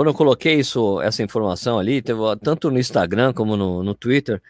[0.00, 4.40] quando eu coloquei isso, essa informação ali, teve, tanto no Instagram como no, no Twitter,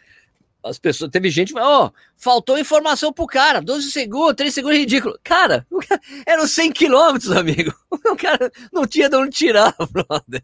[0.63, 4.79] as pessoas, teve gente que oh, faltou informação pro cara, 12 segundos, 3 segundos, é
[4.79, 5.19] ridículo.
[5.21, 7.73] Cara, cara eram 100 quilômetros, amigo.
[7.91, 10.41] O cara não tinha de onde tirar, brother.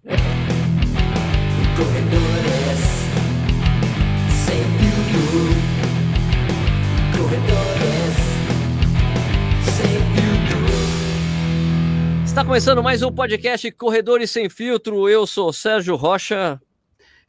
[12.38, 15.10] Está começando mais um podcast Corredores Sem Filtro.
[15.10, 16.62] Eu sou Sérgio Rocha.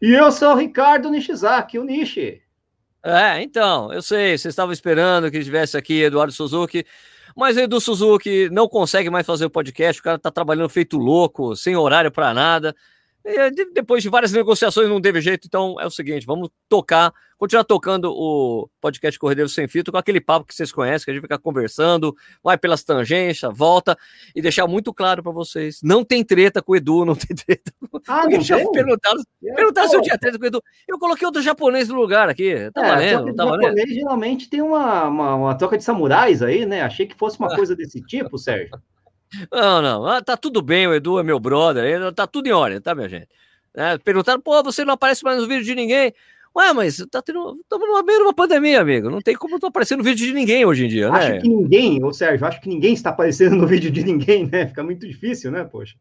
[0.02, 2.42] E eu sou o Ricardo Nishizaki, o Nishi.
[3.02, 6.84] É, então, eu sei, vocês estavam esperando que tivesse aqui Eduardo Suzuki,
[7.34, 10.98] mas o Edu Suzuki não consegue mais fazer o podcast, o cara tá trabalhando feito
[10.98, 12.76] louco, sem horário para nada.
[13.30, 17.62] E depois de várias negociações não teve jeito, então é o seguinte, vamos tocar, continuar
[17.62, 21.22] tocando o podcast Corredeiro Sem Filtro com aquele papo que vocês conhecem, que a gente
[21.22, 23.98] fica conversando, vai pelas tangências, volta
[24.34, 27.70] e deixar muito claro para vocês, não tem treta com o Edu, não tem treta.
[28.06, 30.62] Ah, não já perguntaram, é, perguntaram se eu tinha treta com o Edu.
[30.88, 33.62] Eu coloquei outro japonês no lugar aqui, tá é, valendo, tá valendo.
[33.62, 36.80] japonês geralmente tem uma, uma, uma, troca de samurais aí, né?
[36.80, 37.56] Achei que fosse uma ah.
[37.56, 38.70] coisa desse tipo, Sérgio.
[39.52, 42.80] Não, não, ah, tá tudo bem, o Edu é meu brother, tá tudo em ordem,
[42.80, 43.28] tá, minha gente?
[43.74, 46.12] É, perguntaram, pô, você não aparece mais nos vídeos de ninguém.
[46.56, 49.10] Ué, mas tá tendo, estamos numa meio uma pandemia, amigo.
[49.10, 51.18] Não tem como tô aparecendo no vídeo de ninguém hoje em dia, né?
[51.18, 54.66] Acho que ninguém, ou Sérgio, acho que ninguém está aparecendo no vídeo de ninguém, né?
[54.66, 55.94] Fica muito difícil, né, poxa?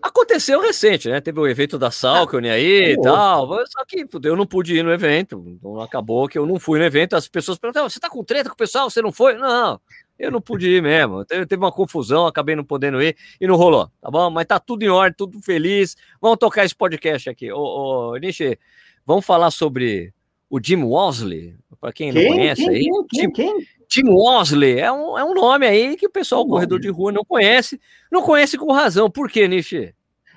[0.00, 1.20] Aconteceu recente, né?
[1.20, 3.48] Teve o evento da Salcone aí e tal.
[3.66, 5.42] Só que eu não pude ir no evento.
[5.48, 7.16] Então acabou que eu não fui no evento.
[7.16, 8.88] As pessoas perguntaram: você tá com treta com o pessoal?
[8.88, 9.34] Você não foi?
[9.36, 9.80] Não.
[10.18, 11.24] Eu não pude ir mesmo.
[11.24, 14.30] Teve, uma confusão, acabei não podendo ir e não rolou, tá bom?
[14.30, 15.96] Mas tá tudo em ordem, tudo feliz.
[16.20, 17.52] Vamos tocar esse podcast aqui.
[17.52, 18.58] Ô, ô Nishi,
[19.04, 20.12] vamos falar sobre
[20.48, 22.86] o Jim Walsley, para quem, quem, não conhece quem, aí.
[23.10, 26.80] Quem, quem, Jim Walsley é um, é um nome aí que o pessoal, o corredor
[26.80, 27.80] de rua, não conhece.
[28.10, 29.10] Não conhece com razão.
[29.10, 29.94] Por quê, Nishi?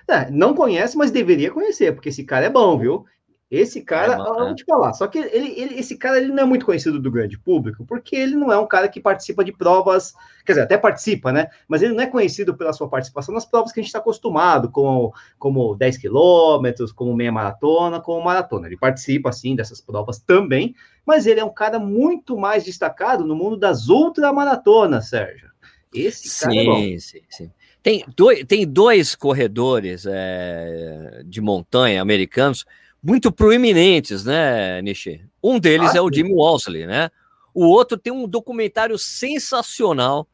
[0.07, 3.05] É, não conhece, mas deveria conhecer, porque esse cara é bom, viu?
[3.51, 6.45] Esse cara, é, vou te falar, só que ele, ele, esse cara ele não é
[6.45, 10.13] muito conhecido do grande público, porque ele não é um cara que participa de provas,
[10.45, 11.49] quer dizer, até participa, né?
[11.67, 14.69] Mas ele não é conhecido pela sua participação nas provas que a gente está acostumado,
[14.69, 18.67] como, como 10 quilômetros, como meia maratona, como maratona.
[18.67, 23.35] Ele participa, assim, dessas provas também, mas ele é um cara muito mais destacado no
[23.35, 25.49] mundo das ultramaratonas, Sérgio.
[25.91, 26.99] Esse cara sim, é bom.
[26.99, 27.51] Sim, sim.
[27.81, 32.63] Tem dois, tem dois corredores é, de montanha americanos
[33.01, 35.25] muito proeminentes, né, Nishi?
[35.41, 37.09] Um deles ah, é o Jimmy Walsley, né?
[37.53, 40.27] O outro tem um documentário sensacional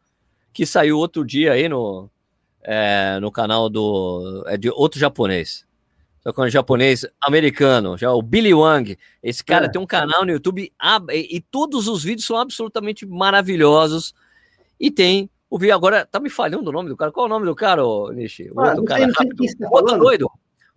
[0.52, 2.10] que saiu outro dia aí no,
[2.64, 5.66] é, no canal do é de outro japonês.
[6.22, 8.98] Só que é um japonês americano, já o Billy Wang.
[9.22, 9.70] Esse cara é.
[9.70, 10.72] tem um canal no YouTube
[11.12, 14.16] e, e, todos os vídeos são absolutamente maravilhosos.
[14.80, 17.12] E tem o vídeo agora tá me falhando o nome do cara.
[17.12, 17.82] Qual é o nome do cara,
[18.14, 18.50] Nishi?
[18.52, 19.46] O ah, outro cara rápido.
[19.60, 20.32] Tá outro doido.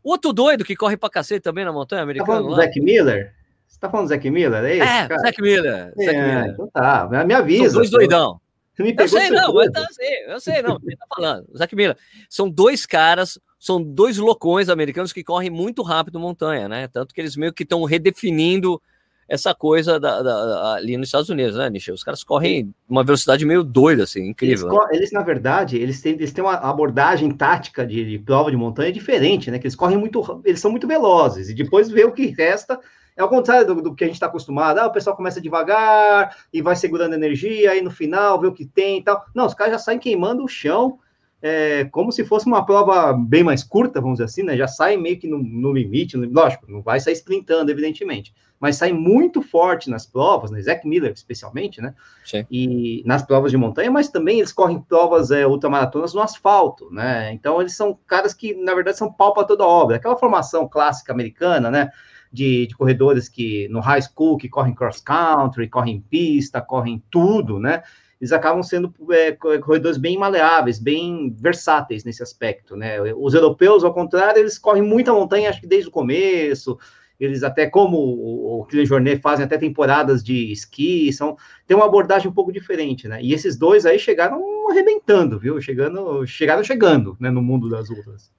[0.08, 2.26] Outro doido que corre pra cacete também na montanha americana.
[2.26, 3.34] Tá falando do Zac Miller?
[3.66, 4.64] Você tá falando do Zac Miller?
[4.64, 5.20] É, esse, é cara?
[5.20, 5.92] Zac Miller.
[5.98, 6.50] É, Zac Miller.
[6.50, 7.64] Então tá, me avisa.
[7.64, 8.40] São dois doidão.
[8.78, 11.46] Me eu sei, não, eu, sei, eu sei, não, você tá falando.
[11.54, 11.96] Zac Miller.
[12.30, 16.88] São dois caras, são dois loucões americanos que correm muito rápido montanha, né?
[16.88, 18.80] Tanto que eles meio que estão redefinindo
[19.28, 21.94] essa coisa da, da, ali nos Estados Unidos, né, Nichel?
[21.94, 24.68] Os caras correm uma velocidade meio doida, assim, incrível.
[24.68, 24.88] Eles, né?
[24.92, 28.90] eles na verdade, eles têm, eles têm uma abordagem tática de, de, prova de montanha
[28.90, 29.58] diferente, né?
[29.58, 32.80] Que eles correm muito, eles são muito velozes, e depois vê o que resta.
[33.14, 34.78] É ao contrário do, do que a gente está acostumado.
[34.78, 38.64] Ah, o pessoal começa devagar e vai segurando energia, aí no final vê o que
[38.64, 39.24] tem e tal.
[39.34, 40.98] Não, os caras já saem queimando o chão
[41.40, 44.56] é, como se fosse uma prova bem mais curta, vamos dizer assim, né?
[44.56, 48.92] Já sai meio que no, no limite, lógico, não vai sair sprintando, evidentemente, mas sai
[48.92, 50.60] muito forte nas provas, né?
[50.60, 51.94] Zack Miller, especialmente, né?
[52.24, 52.44] Sim.
[52.50, 57.32] E nas provas de montanha, mas também eles correm provas é, ultramaratonas no asfalto, né?
[57.32, 59.96] Então eles são caras que, na verdade, são pau para toda obra.
[59.96, 61.90] Aquela formação clássica americana, né?
[62.30, 67.58] De, de, corredores que no high school que correm cross country, correm pista, correm tudo,
[67.58, 67.82] né?
[68.20, 73.00] Eles acabam sendo é, corredores bem maleáveis, bem versáteis nesse aspecto, né?
[73.16, 76.78] Os europeus, ao contrário, eles correm muita montanha, acho que desde o começo,
[77.18, 81.36] eles até, como o, Kylian Jornet, fazem até temporadas de esqui, são,
[81.66, 83.22] tem uma abordagem um pouco diferente, né?
[83.22, 85.60] E esses dois aí chegaram arrebentando, viu?
[85.60, 88.30] Chegando, chegaram chegando, né, no mundo das ultras.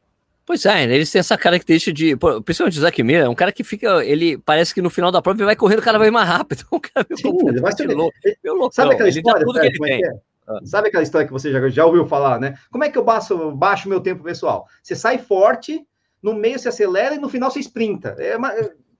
[0.49, 2.17] Pois é, eles têm essa característica de.
[2.43, 4.03] Principalmente o Zac Miller, é um cara que fica.
[4.03, 6.65] Ele parece que no final da prova ele vai correndo cada vez mais rápido.
[6.73, 8.73] Um cara Sim, ele vai ser louco.
[8.73, 9.45] Sabe aquela história?
[9.45, 10.09] Que ele é
[10.47, 10.59] ah.
[10.65, 12.55] Sabe aquela história que você já, já ouviu falar, né?
[12.71, 14.65] Como é que eu baixo, baixo meu tempo pessoal?
[14.81, 15.85] Você sai forte,
[16.19, 18.15] no meio se acelera e no final você sprinta.
[18.17, 18.51] É uma,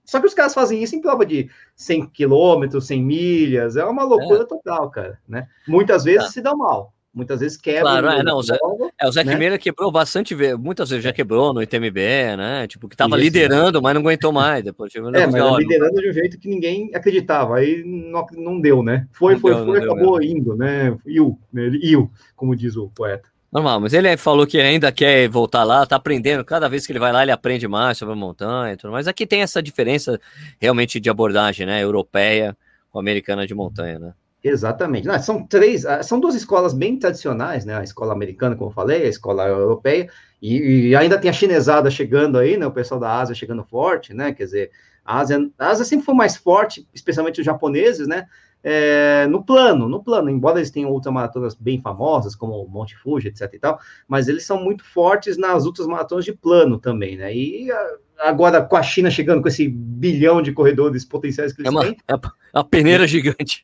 [0.04, 3.76] só que os caras fazem isso em prova de 100 quilômetros, 100 milhas.
[3.76, 4.46] É uma loucura é.
[4.46, 5.18] total, cara.
[5.26, 5.48] Né?
[5.66, 6.30] Muitas vezes tá.
[6.30, 6.94] se dá mal.
[7.20, 7.82] Muitas vezes quebra.
[7.82, 8.56] Claro, é, não, o Zé,
[8.98, 9.58] é, o Zé né?
[9.58, 12.00] quebrou bastante, muitas vezes já quebrou no ITMB,
[12.38, 12.66] né?
[12.66, 13.24] Tipo, que tava Isso.
[13.24, 14.64] liderando, mas não aguentou mais.
[14.64, 18.82] Depois, tipo, é, mas liderando de um jeito que ninguém acreditava, aí não, não deu,
[18.82, 19.06] né?
[19.12, 20.96] Foi, não foi, deu, foi, acabou indo, né?
[21.06, 21.68] Iu, né?
[21.82, 23.28] Iu, como diz o poeta.
[23.52, 26.42] Normal, mas ele falou que ainda quer voltar lá, tá aprendendo.
[26.42, 28.92] Cada vez que ele vai lá, ele aprende mais sobre a montanha e tudo.
[28.92, 30.18] Mas aqui tem essa diferença
[30.58, 31.82] realmente de abordagem, né?
[31.82, 32.56] Europeia
[32.90, 34.14] com americana de montanha, né?
[34.42, 35.06] Exatamente.
[35.06, 37.76] Não, são três, ah, são duas escolas bem tradicionais, né?
[37.76, 40.08] A escola americana, como eu falei, a escola europeia,
[40.40, 42.66] e, e, ainda tem a chinesada chegando aí, né?
[42.66, 44.32] O pessoal da Ásia chegando forte, né?
[44.32, 44.70] Quer dizer,
[45.04, 48.26] a Ásia, a Ásia sempre foi mais forte, especialmente os japoneses, né?
[48.62, 53.28] É, no plano, no plano, embora eles tenham outras maratonas bem famosas, como Monte Fuji,
[53.28, 57.34] etc e tal, mas eles são muito fortes nas outras maratonas de plano também, né?
[57.34, 61.68] E a, agora com a China chegando com esse bilhão de corredores potenciais que eles
[61.68, 61.96] é uma, têm.
[62.08, 63.62] É uma peneira gigante.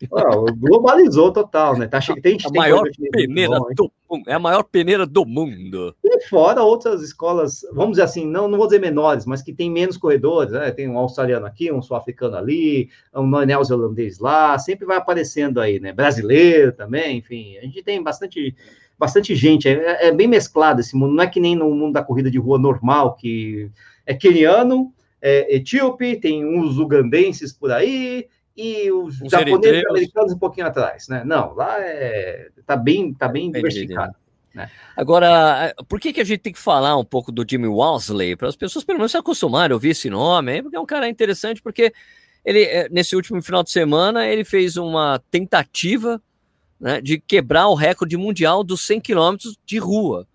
[0.58, 1.86] globalizou total, né?
[1.86, 3.92] Tá, tem, a maior peneira bom, do
[4.26, 5.94] é a maior peneira do mundo.
[6.04, 9.70] E fora outras escolas, vamos dizer assim, não, não vou dizer menores, mas que tem
[9.70, 10.70] menos corredores, né?
[10.70, 15.92] Tem um australiano aqui, um sul-africano ali, um neozelandês lá, sempre vai aparecendo aí, né?
[15.92, 18.54] Brasileiro também, enfim, a gente tem bastante
[18.98, 22.02] bastante gente, é, é bem mesclado esse mundo, não é que nem no mundo da
[22.02, 23.70] corrida de rua normal, que
[24.06, 30.32] é queniano, é etíope, tem uns ugandenses por aí, e os um japoneses e americanos
[30.32, 31.22] um pouquinho atrás, né?
[31.24, 34.14] Não, lá é, tá bem, tá bem diversificado.
[34.54, 34.70] Né?
[34.96, 38.34] Agora, por que, que a gente tem que falar um pouco do Jimmy Walsley?
[38.34, 41.08] Para as pessoas pelo menos se acostumarem a ouvir esse nome, porque é um cara
[41.08, 41.92] interessante, porque
[42.42, 46.22] ele, é, nesse último final de semana, ele fez uma tentativa
[46.80, 50.26] né, de quebrar o recorde mundial dos 100 quilômetros de rua.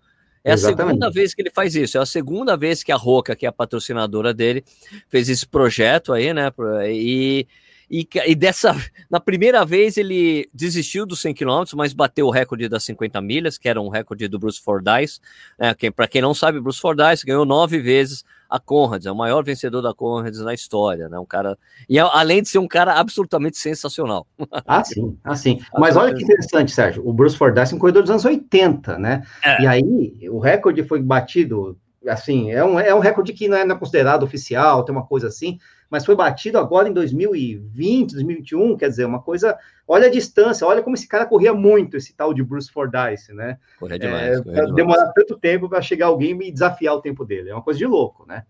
[0.44, 0.82] É Exatamente.
[0.82, 1.96] a segunda vez que ele faz isso.
[1.96, 4.64] É a segunda vez que a Roca, que é a patrocinadora dele,
[5.08, 6.50] fez esse projeto aí, né?
[6.88, 7.46] E,
[7.92, 8.74] e, e dessa,
[9.10, 13.58] na primeira vez ele desistiu dos 100 km, mas bateu o recorde das 50 milhas,
[13.58, 15.20] que era um recorde do Bruce Fordyce.
[15.58, 15.74] Né?
[15.74, 19.42] Quem, Para quem não sabe, Bruce Fordyce ganhou nove vezes a Conrads, é o maior
[19.42, 21.18] vencedor da Conrads na história, né?
[21.18, 21.58] Um cara
[21.88, 24.26] e além de ser um cara absolutamente sensacional.
[24.66, 25.60] Ah, sim, ah, sim.
[25.78, 27.06] Mas olha que interessante, Sérgio.
[27.06, 29.22] O Bruce Fordyce é um corredor dos anos 80, né?
[29.44, 29.62] É.
[29.62, 33.64] E aí o recorde foi batido, assim, é um, é um recorde que não é,
[33.64, 35.58] não é considerado oficial, tem uma coisa assim,
[35.92, 39.58] mas foi batido agora em 2020, 2021, quer dizer, uma coisa.
[39.86, 43.58] Olha a distância, olha como esse cara corria muito, esse tal de Bruce Fordyce, né?
[43.78, 44.38] Corria demais.
[44.38, 45.14] É, corria demorar demais.
[45.14, 47.50] tanto tempo para chegar alguém e desafiar o tempo dele.
[47.50, 48.44] É uma coisa de louco, né?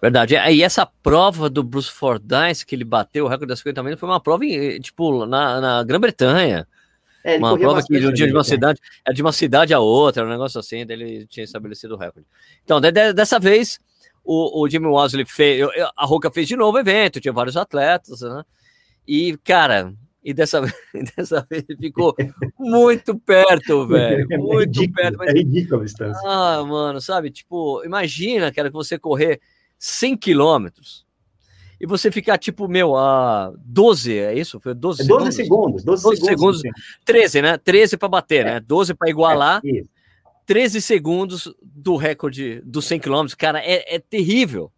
[0.00, 0.36] Verdade.
[0.36, 4.08] E essa prova do Bruce Fordyce, que ele bateu o recorde das 50 milhas, foi
[4.08, 4.44] uma prova,
[4.80, 6.64] tipo, na, na Grã-Bretanha.
[7.24, 10.28] É, uma prova que de, de uma cidade, é de uma cidade a outra, um
[10.28, 12.28] negócio assim, ele tinha estabelecido o recorde.
[12.62, 13.80] Então, de, de, dessa vez,
[14.24, 18.20] o, o Jimmy Wasley fez, a Roca fez de novo o evento, tinha vários atletas,
[18.22, 18.42] né?
[19.06, 19.92] E, cara,
[20.24, 20.62] e dessa,
[21.16, 22.14] dessa vez ficou
[22.58, 24.26] muito perto, velho.
[24.30, 25.18] É muito ridículo, perto.
[25.18, 25.28] Mas...
[25.28, 26.22] É ridículo a distância.
[26.24, 27.30] Ah, mano, sabe?
[27.30, 29.40] Tipo, imagina, cara, que você correr
[29.78, 31.04] 100 quilômetros
[31.78, 34.58] e você ficar, tipo, meu, a 12, é isso?
[34.58, 35.84] Foi 12, 12 segundos.
[35.84, 36.60] 12, 12 segundos.
[36.60, 37.58] segundos 13, né?
[37.58, 38.54] 13 para bater, é.
[38.54, 38.60] né?
[38.60, 39.60] 12 para igualar.
[39.62, 39.84] É,
[40.46, 44.70] 13 segundos do recorde dos 100 km, cara, é, é terrível.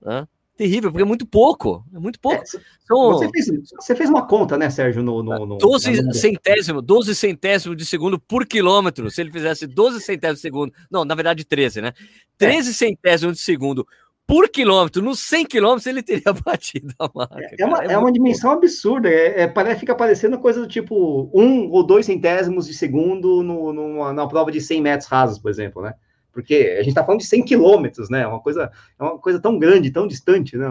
[0.00, 0.26] Né?
[0.58, 1.84] Terrível, porque é muito pouco.
[1.94, 2.42] É muito pouco.
[2.42, 3.46] É, São, você, fez,
[3.76, 5.04] você, fez, uma conta, né, Sérgio?
[5.04, 6.12] No, no, no 12 no...
[6.12, 9.08] centésimo, 12 centésimos de segundo por quilômetro.
[9.08, 11.92] Se ele fizesse 12 centésimos de segundo, não, na verdade 13, né?
[12.36, 12.72] 13 é.
[12.72, 13.86] centésimos de segundo
[14.28, 17.56] por quilômetro, nos 100 quilômetros ele teria batido a marca.
[17.58, 21.70] É uma, é, é uma dimensão absurda, é, é, fica parecendo coisa do tipo um
[21.70, 25.80] ou dois centésimos de segundo no, numa, na prova de 100 metros rasos, por exemplo,
[25.80, 25.94] né?
[26.30, 28.20] Porque a gente está falando de 100 quilômetros, né?
[28.20, 28.70] É uma coisa,
[29.00, 30.66] é uma coisa tão grande, tão distante, né?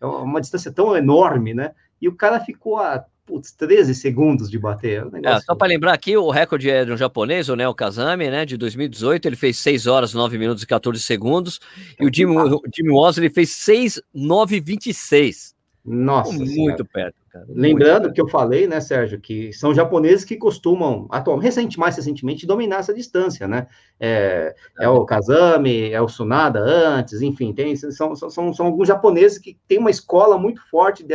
[0.00, 1.70] é uma, uma distância tão enorme, né?
[2.02, 5.02] E o cara ficou a putz, 13 segundos de bater.
[5.02, 7.74] É um é, só para lembrar aqui, o recorde é de um japonês, o Neo
[7.74, 11.60] Kazami, né, de 2018, ele fez 6 horas, 9 minutos e 14 segundos,
[11.98, 15.54] e o Jimmy, o Jimmy Walsh, fez 6, 9 26.
[15.84, 16.84] Nossa Muito senhora.
[16.90, 17.44] perto, cara.
[17.50, 22.46] Lembrando que eu falei, né, Sérgio, que são japoneses que costumam, atualmente, recente, mais recentemente,
[22.46, 23.66] dominar essa distância, né?
[24.00, 29.36] É, é o Kazami, é o Sunada antes, enfim, tem, são, são, são alguns japoneses
[29.36, 31.14] que têm uma escola muito forte de,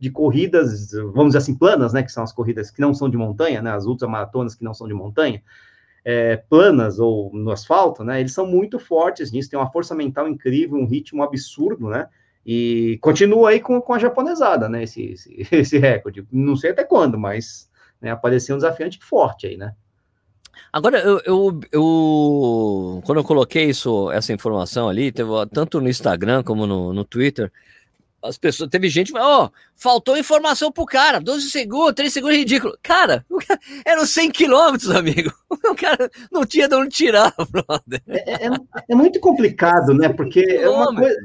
[0.00, 3.18] de corridas, vamos dizer assim, planas, né, que são as corridas que não são de
[3.18, 5.42] montanha, né, as ultramaratonas que não são de montanha,
[6.02, 10.26] é, planas ou no asfalto, né, eles são muito fortes nisso, tem uma força mental
[10.26, 12.08] incrível, um ritmo absurdo, né,
[12.46, 16.82] e continua aí com, com a japonesada, né, esse, esse, esse recorde, não sei até
[16.82, 19.74] quando, mas né, apareceu um desafiante forte aí, né.
[20.72, 26.42] Agora, eu, eu, eu, quando eu coloquei isso, essa informação ali, teve, tanto no Instagram
[26.42, 27.52] como no, no Twitter,
[28.22, 32.36] as pessoas, teve gente que falou, oh, faltou informação pro cara, 12 segundos, 3 segundos
[32.36, 32.78] é ridículo.
[32.82, 35.32] Cara, cara eram 100 quilômetros, amigo.
[35.70, 38.02] O cara não tinha de onde tirar, brother.
[38.08, 38.50] É, é,
[38.88, 40.08] é muito complicado, né?
[40.08, 41.16] Porque é uma coisa.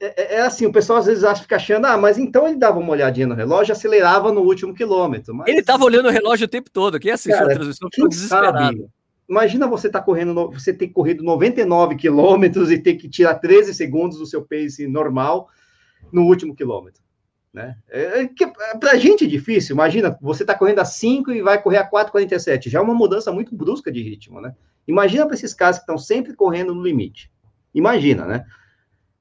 [0.00, 2.56] É, é, é, assim, o pessoal às vezes acha, fica achando, ah, mas então ele
[2.56, 5.34] dava uma olhadinha no relógio e acelerava no último quilômetro.
[5.34, 5.48] Mas...
[5.48, 6.98] Ele tava olhando o relógio o tempo todo.
[6.98, 8.58] Quem assistiu cara, a transmissão ficou desesperado.
[8.58, 8.86] Sabe?
[9.28, 14.18] Imagina você tá correndo, você ter corrido 99 quilômetros e ter que tirar 13 segundos
[14.18, 15.48] do seu pace normal
[16.12, 17.02] no último quilômetro.
[17.52, 17.76] Né?
[17.88, 21.60] É, é, é, pra gente é difícil, imagina, você tá correndo a 5 e vai
[21.60, 24.54] correr a 4,47, já é uma mudança muito brusca de ritmo, né?
[24.86, 27.30] Imagina para esses caras que estão sempre correndo no limite.
[27.74, 28.46] Imagina, né?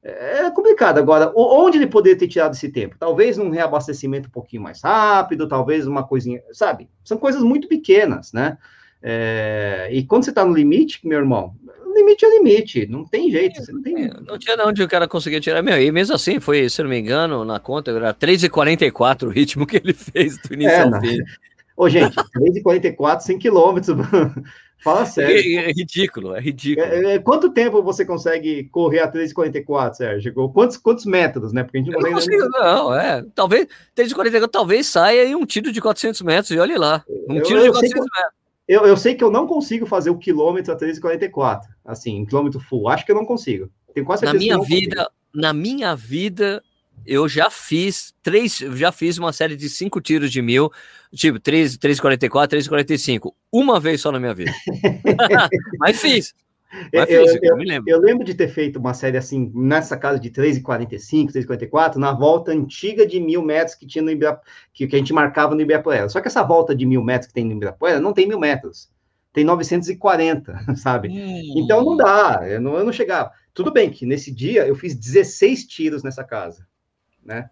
[0.02, 0.98] É complicado.
[0.98, 2.96] Agora, onde ele poderia ter tirado esse tempo?
[2.98, 6.90] Talvez num reabastecimento um pouquinho mais rápido, talvez uma coisinha, sabe?
[7.04, 8.58] São coisas muito pequenas, né?
[9.02, 11.56] É, e quando você está no limite, meu irmão,
[12.00, 13.62] limite é limite, não tem jeito.
[13.72, 14.06] Não, tem...
[14.06, 15.62] É, não tinha onde o cara conseguia tirar.
[15.62, 19.66] Meu, e mesmo assim, foi, se não me engano, na conta, era 3,44 o ritmo
[19.66, 21.18] que ele fez do início é, ao fim.
[21.78, 23.96] Ô, gente, 3,44, 100 quilômetros,
[24.82, 25.36] Fala sério.
[25.36, 26.88] É, é, ridículo, é ridículo.
[26.88, 30.50] É, é, quanto tempo você consegue correr a 3,44, Sérgio?
[30.54, 31.64] Quantos, quantos metros, né?
[31.64, 33.26] Porque a gente não, não consigo, não, é.
[33.36, 37.04] Talvez 3,44 talvez saia em um tiro de 400 metros, e olhe lá.
[37.30, 38.39] Um eu, tiro eu de 400 metros.
[38.70, 42.88] Eu, eu sei que eu não consigo fazer o quilômetro a 3,44, assim, quilômetro full.
[42.88, 43.68] Acho que eu não consigo.
[43.96, 45.12] Tenho quase certeza na minha vida, consigo.
[45.34, 46.64] na minha vida,
[47.04, 50.72] eu já fiz três, já fiz uma série de cinco tiros de mil,
[51.12, 54.54] tipo 3,44, 3,45, uma vez só na minha vida.
[55.80, 56.36] Mas fiz.
[56.94, 57.90] Mas eu, eu, eu, me lembro.
[57.90, 62.52] eu lembro de ter feito uma série assim, nessa casa de 3,45, 3,44, na volta
[62.52, 64.40] antiga de mil metros que tinha no Ibira,
[64.74, 66.08] que, que a gente marcava no Ibirapuera.
[66.10, 68.90] Só que essa volta de mil metros que tem no Ibirapuera não tem mil metros
[69.32, 71.10] tem 940, sabe?
[71.10, 71.54] Hum.
[71.58, 73.32] Então não dá, eu não, eu não chegava.
[73.54, 76.68] Tudo bem que nesse dia eu fiz 16 tiros nessa casa
[77.24, 77.50] né?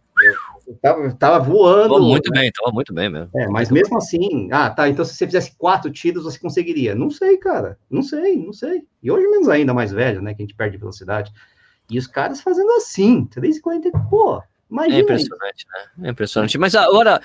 [0.68, 1.94] Eu tava, tava voando.
[1.94, 2.42] Tava muito né?
[2.42, 3.30] bem, tava muito bem mesmo.
[3.36, 6.94] É, mas mesmo assim, ah, tá, então se você fizesse quatro tiros, você conseguiria.
[6.94, 8.84] Não sei, cara, não sei, não sei.
[9.02, 11.32] E hoje menos ainda mais velho, né, que a gente perde velocidade.
[11.90, 14.98] E os caras fazendo assim, 3,40, pô, imagina.
[14.98, 16.08] É impressionante, né?
[16.08, 16.58] É impressionante.
[16.58, 17.22] Mas agora,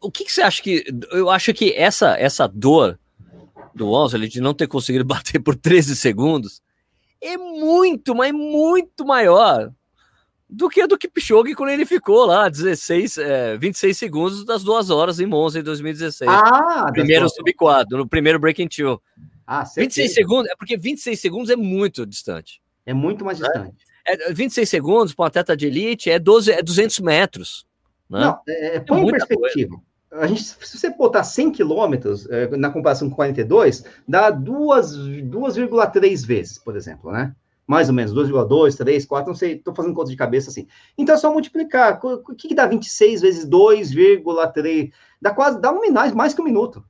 [0.00, 0.84] o que, que, você acha que...
[1.12, 2.98] Eu acho que essa, essa dor
[3.72, 6.60] do Onsel de não ter conseguido bater por 13 segundos
[7.20, 9.72] é muito, mas muito maior
[10.48, 15.18] do que do Kipchoge quando ele ficou lá 16, é, 26 segundos das duas horas
[15.18, 16.30] em Monza em 2016.
[16.30, 19.00] Ah, primeiro sub-4, no primeiro Breaking Two.
[19.46, 22.60] Ah, 26 segundos, é porque 26 segundos é muito distante.
[22.84, 23.48] É muito mais né?
[23.48, 23.84] distante.
[24.06, 27.66] É, 26 segundos para um atleta de elite é, 12, é 200 metros.
[28.08, 28.20] Né?
[28.20, 29.70] Não, é, é põe em perspectiva.
[29.70, 30.24] Coisa.
[30.24, 36.58] A gente, se você botar 100 quilômetros é, na comparação com 42, dá 2,3 vezes,
[36.58, 37.34] por exemplo, né?
[37.66, 40.68] Mais ou menos, 2,2, 3, 4, não sei, estou fazendo conta de cabeça assim.
[40.96, 41.98] Então é só multiplicar.
[42.02, 44.92] O que, que dá 26 vezes 2,3?
[45.20, 46.84] Dá quase, dá um minuto, mais que um minuto.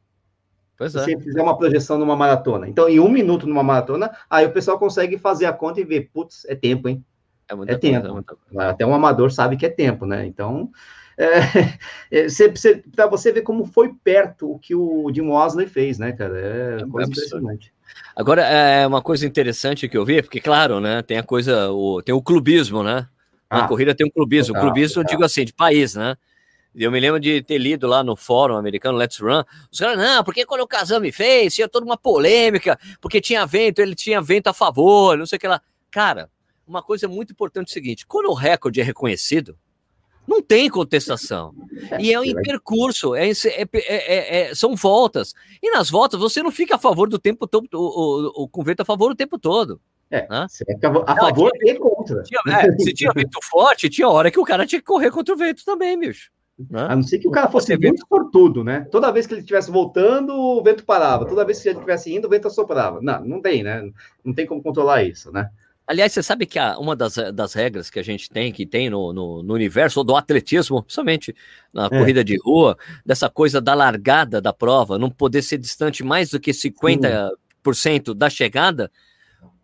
[0.76, 1.04] Pois é.
[1.04, 2.68] Se você fizer uma projeção numa maratona.
[2.68, 6.11] Então, em um minuto numa maratona, aí o pessoal consegue fazer a conta e ver,
[6.12, 7.02] putz, é tempo, hein?
[7.49, 8.25] É, é tempo.
[8.52, 10.26] É Até um amador sabe que é tempo, né?
[10.26, 10.71] Então,
[11.18, 11.38] é,
[12.12, 12.26] é,
[12.94, 16.38] para você ver como foi perto o que o Jim Mosley fez, né, cara?
[16.38, 17.73] É, é coisa impressionante.
[18.14, 22.02] Agora, é uma coisa interessante que eu vi, porque, claro, né, tem a coisa, o,
[22.02, 23.08] tem o clubismo, né?
[23.50, 24.54] Na ah, corrida tem um clubismo.
[24.54, 26.16] Total, clubismo, eu digo assim, de país, né?
[26.75, 29.42] Eu me lembro de ter lido lá no fórum americano Let's Run,
[29.73, 33.78] os caras, não, porque quando o Kazami fez, tinha toda uma polêmica, porque tinha vento,
[33.78, 35.61] ele tinha vento a favor, não sei o que lá.
[35.90, 36.28] Cara,
[36.66, 39.56] uma coisa muito importante é o seguinte, quando o recorde é reconhecido,
[40.26, 41.54] não tem contestação.
[41.99, 45.35] E é um percurso, é, é, é, é, são voltas.
[45.62, 48.83] E nas voltas você não fica a favor do tempo todo, o, o, o convento
[48.83, 49.80] a favor o tempo todo.
[50.11, 50.47] É, né?
[51.06, 52.23] a favor não, tinha, e contra.
[52.23, 55.35] Tinha, é, se tinha vento forte, tinha hora que o cara tinha que correr contra
[55.35, 56.30] o vento também, bicho.
[56.59, 56.87] Né?
[56.88, 58.87] A não ser que o cara fosse muito tudo, né?
[58.90, 61.26] Toda vez que ele estivesse voltando, o vento parava.
[61.26, 63.00] Toda vez que ele estivesse indo, o vento assoprava.
[63.02, 63.90] Não, não tem, né?
[64.25, 65.50] Não tem como controlar isso, né?
[65.86, 68.90] Aliás, você sabe que a, uma das, das regras que a gente tem, que tem
[68.90, 71.34] no, no, no universo do atletismo, principalmente
[71.72, 71.88] na é.
[71.88, 76.40] corrida de rua, dessa coisa da largada da prova, não poder ser distante mais do
[76.40, 77.30] que 50%
[77.72, 78.00] Sim.
[78.16, 78.90] da chegada,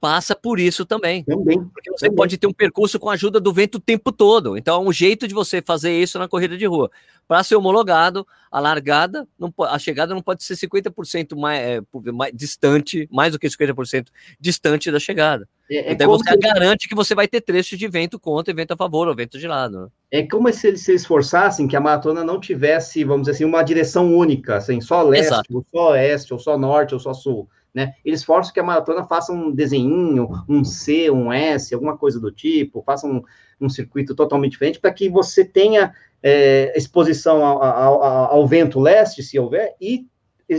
[0.02, 1.22] passa por isso também.
[1.24, 1.62] Também.
[1.64, 2.16] Porque você também.
[2.16, 4.56] pode ter um percurso com a ajuda do vento o tempo todo.
[4.56, 6.90] Então, é um jeito de você fazer isso na corrida de rua.
[7.28, 13.08] Para ser homologado, a largada, não, a chegada não pode ser 50% mais, mais distante,
[13.12, 14.08] mais do que 50%
[14.40, 15.48] distante da chegada.
[15.74, 16.36] É, é então você se...
[16.36, 19.38] garante que você vai ter trechos de vento contra e vento a favor, ou vento
[19.38, 19.90] de lado.
[20.10, 23.62] É como se eles se esforçassem que a maratona não tivesse, vamos dizer assim, uma
[23.62, 25.54] direção única, assim, só leste, Exato.
[25.54, 27.94] ou só oeste, ou só norte, ou só sul né?
[28.04, 32.30] Eles forçam que a maratona faça um desenho, um C, um S, alguma coisa do
[32.30, 33.22] tipo, faça um,
[33.60, 38.02] um circuito totalmente diferente para que você tenha é, exposição ao, ao,
[38.32, 40.06] ao, vento leste, se houver, e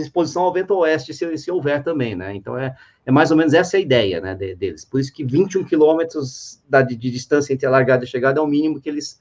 [0.02, 2.34] exposição ao vento oeste, se, se houver também, né?
[2.34, 2.74] Então, é,
[3.06, 4.84] é mais ou menos essa a ideia, né, de, deles.
[4.84, 8.42] Por isso que 21 quilômetros de, de distância entre a largada e a chegada é
[8.42, 9.20] o mínimo que eles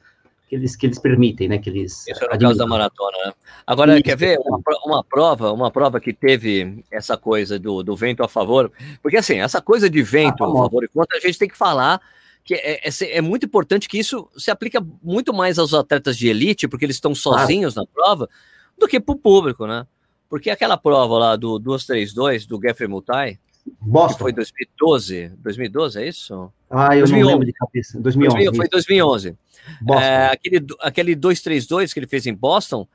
[0.53, 1.57] que eles, que eles permitem, né?
[1.57, 3.33] Que eles Isso é no caso da maratona, né?
[3.65, 7.95] Agora, Isso, quer ver uma, uma, prova, uma prova que teve essa coisa do, do
[7.95, 11.21] vento a favor, porque assim, essa coisa de vento ah, a favor e contra, a
[11.21, 11.99] gente tem que falar
[12.43, 16.27] que é, é, é, muito importante que isso se aplica muito mais aos atletas de
[16.27, 18.29] elite, porque eles estão sozinhos na prova,
[18.77, 19.87] do que para o público, né?
[20.33, 23.37] Porque aquela prova lá do 232, do Geoffrey Mutai,
[23.79, 24.17] Boston.
[24.17, 26.51] foi 2012, 2012, é isso?
[26.71, 27.13] Ah, eu 2011.
[27.13, 27.99] não lembro de cabeça.
[27.99, 28.57] 2011.
[28.57, 29.37] foi 2011.
[30.01, 32.87] É, aquele, aquele 232 que ele fez em Boston,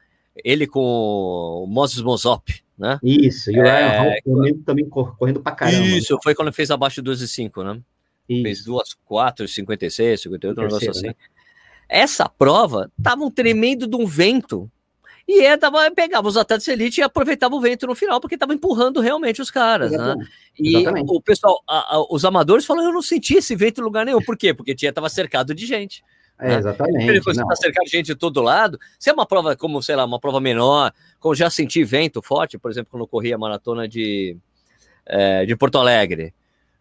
[0.45, 2.99] ele com o Moses Mozop, né?
[3.05, 5.87] Isso, e o é, Ryan também correndo pra caramba.
[5.87, 6.21] Isso, né?
[6.21, 7.81] foi quando ele fez abaixo de 2,5, né?
[8.29, 8.43] Isso.
[8.43, 11.07] Fez 2, 4, 56, 58, um negócio assim.
[11.07, 11.15] Né?
[11.89, 14.69] Essa prova tava um tremendo de um vento.
[15.29, 18.39] E é, tava, pegava os atletas de elite e aproveitava o vento no final, porque
[18.39, 20.17] tava empurrando realmente os caras, né?
[20.59, 21.11] E Exatamente.
[21.11, 24.23] o pessoal, a, a, os amadores falaram, eu não senti esse vento em lugar nenhum.
[24.23, 24.55] Por quê?
[24.55, 26.03] Porque tinha, tava cercado de gente.
[26.41, 27.21] É, exatamente.
[27.21, 28.79] Você está cercado de gente de todo lado.
[28.99, 32.57] Se é uma prova como, sei lá, uma prova menor, como já senti vento forte,
[32.57, 34.35] por exemplo, quando eu corri a maratona de,
[35.05, 36.33] é, de Porto Alegre.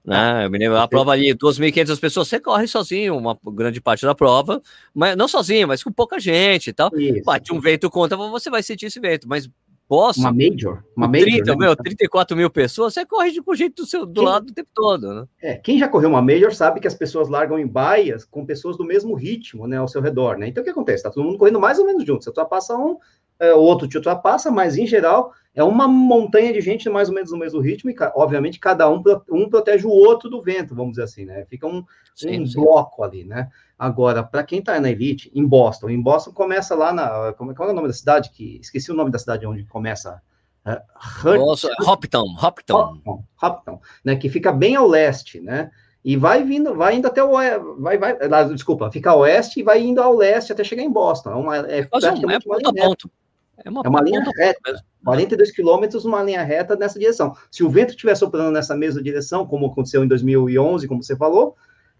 [0.08, 0.46] Né?
[0.46, 4.16] Eu me lembro, a prova ali, 2.500 pessoas, você corre sozinho, uma grande parte da
[4.16, 4.62] prova,
[4.94, 6.90] mas não sozinho, mas com pouca gente e tal.
[6.98, 7.26] Isso.
[7.26, 9.50] Bate um vento contra, você vai sentir esse vento, mas
[9.90, 10.22] Boston.
[10.22, 10.84] Uma major.
[10.96, 11.58] Uma major 30, né?
[11.58, 14.54] meu, 34 mil pessoas, você corre de, com jeito do, seu, do quem, lado o
[14.54, 15.26] tempo todo, né?
[15.42, 18.78] É, quem já correu uma major sabe que as pessoas largam em baias com pessoas
[18.78, 20.48] do mesmo ritmo, né, ao seu redor, né?
[20.48, 21.04] Então o que acontece?
[21.04, 22.24] Tá todo mundo correndo mais ou menos junto.
[22.24, 22.98] Você ultrapassa um,
[23.40, 27.16] é, o outro te ultrapassa, mas em geral é uma montanha de gente mais ou
[27.16, 29.02] menos no mesmo ritmo e, obviamente, cada um,
[29.32, 31.46] um protege o outro do vento, vamos dizer assim, né?
[31.46, 31.84] Fica um,
[32.16, 32.62] sim, um sim.
[32.62, 33.50] bloco ali, né?
[33.78, 37.34] Agora, para quem está na elite, em Boston, em Boston começa lá na.
[37.34, 38.30] Como, qual é o nome da cidade?
[38.30, 40.22] Que, esqueci o nome da cidade onde começa.
[40.66, 43.24] Uh, Hoptown, Hoptown.
[43.42, 44.16] Hoptown, né?
[44.16, 45.72] Que fica bem ao leste, né?
[46.04, 47.32] E vai vindo, vai indo até o
[47.80, 51.32] vai, vai, desculpa, fica ao oeste e vai indo ao leste até chegar em Boston.
[51.32, 53.12] É uma, é, é, praticamente é ponto.
[53.64, 54.86] É uma, é uma linha reta, mesmo.
[55.04, 57.34] 42 quilômetros, uma linha reta nessa direção.
[57.52, 61.56] Se o vento estiver soprando nessa mesma direção, como aconteceu em 2011, como você falou,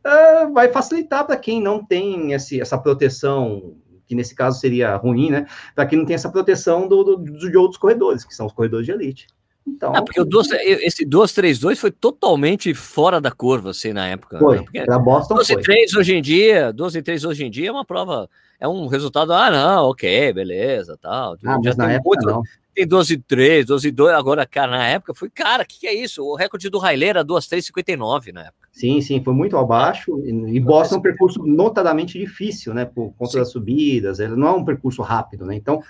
[0.06, 5.32] uh, vai facilitar para quem não tem esse, essa proteção, que nesse caso seria ruim,
[5.32, 5.48] né?
[5.74, 8.86] Para quem não tem essa proteção do, do, de outros corredores, que são os corredores
[8.86, 9.28] de elite.
[9.68, 14.40] Então, ah, porque o 2, esse 232 foi totalmente fora da curva, assim, na época.
[14.40, 14.86] Foi, né?
[14.86, 15.62] para Boston 12 foi.
[15.64, 18.88] 3 hoje em dia, 12 e 3 hoje em dia é uma prova, é um
[18.88, 21.38] resultado, ah, não, ok, beleza, tal.
[21.46, 22.42] Ah, já tem muito, não
[22.78, 25.94] tem 12 3, 12 2, agora, cara, na época foi, cara, o que, que, é
[25.96, 26.24] isso?
[26.24, 28.68] O recorde do Railê era 2 3 59 na época.
[28.72, 33.40] Sim, sim, foi muito abaixo, e Boston é um percurso notadamente difícil, né, por conta
[33.40, 35.82] das subidas, ele não é um percurso rápido, né, então...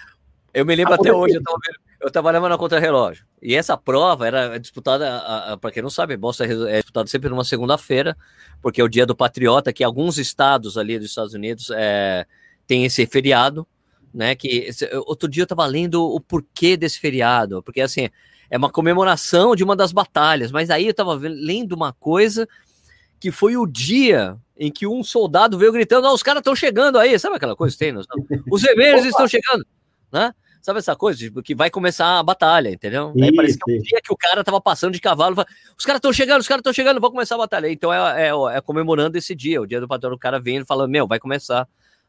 [0.54, 1.58] Eu me lembro até hoje, eu, tava,
[2.02, 6.78] eu trabalhava na contra-relógio, e essa prova era disputada, para quem não sabe, Boston é,
[6.78, 8.16] é disputada sempre numa segunda-feira,
[8.62, 12.26] porque é o dia do Patriota, que alguns estados ali dos Estados Unidos é,
[12.66, 13.68] tem esse feriado,
[14.14, 14.36] né?
[14.36, 14.70] Que
[15.06, 18.10] outro dia eu estava lendo o porquê desse feriado, porque assim
[18.50, 22.48] é uma comemoração de uma das batalhas, mas aí eu estava lendo uma coisa
[23.20, 26.98] que foi o dia em que um soldado veio gritando: oh, os caras estão chegando
[26.98, 27.94] aí, sabe aquela coisa que tem?
[28.50, 29.66] Os vermelhos estão chegando,
[30.12, 30.34] né?
[30.62, 31.20] Sabe essa coisa?
[31.20, 33.14] Tipo, que vai começar a batalha, entendeu?
[33.16, 35.48] Isso, aí parece que é o dia que o cara tava passando de cavalo, fala,
[35.78, 37.72] os caras estão chegando, os caras estão chegando, vão começar a batalha.
[37.72, 40.92] Então é, é, é, comemorando esse dia, o dia do patrão, o cara vindo falando,
[40.92, 41.68] meu, vai começar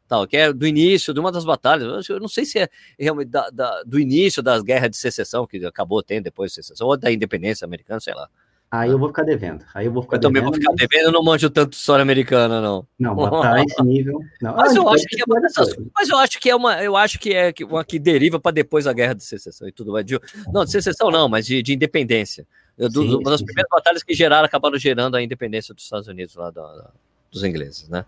[0.09, 2.09] tal, que é do início de uma das batalhas.
[2.09, 5.65] Eu não sei se é realmente da, da, do início das guerras de secessão, que
[5.67, 8.29] acabou tendo depois de secessão, ou da independência americana, sei lá.
[8.71, 9.65] Aí eu vou ficar devendo.
[9.75, 12.03] Aí eu vou ficar eu devendo, também vou ficar devendo, eu não manjo tanto história
[12.03, 12.87] americana, não.
[12.99, 14.21] Não, matar esse nível.
[14.43, 14.55] Não.
[14.55, 16.95] Mas, ah, eu acho que é uma dessas, mas eu acho que é uma, eu
[16.95, 20.05] acho que é uma que deriva para depois da guerra de secessão e tudo mais.
[20.53, 22.47] Não, de secessão não, mas de, de independência.
[22.77, 23.77] Do, sim, uma das sim, primeiras sim.
[23.77, 26.91] batalhas que geraram, acabaram gerando a independência dos Estados Unidos lá da,
[27.33, 28.05] dos ingleses, né?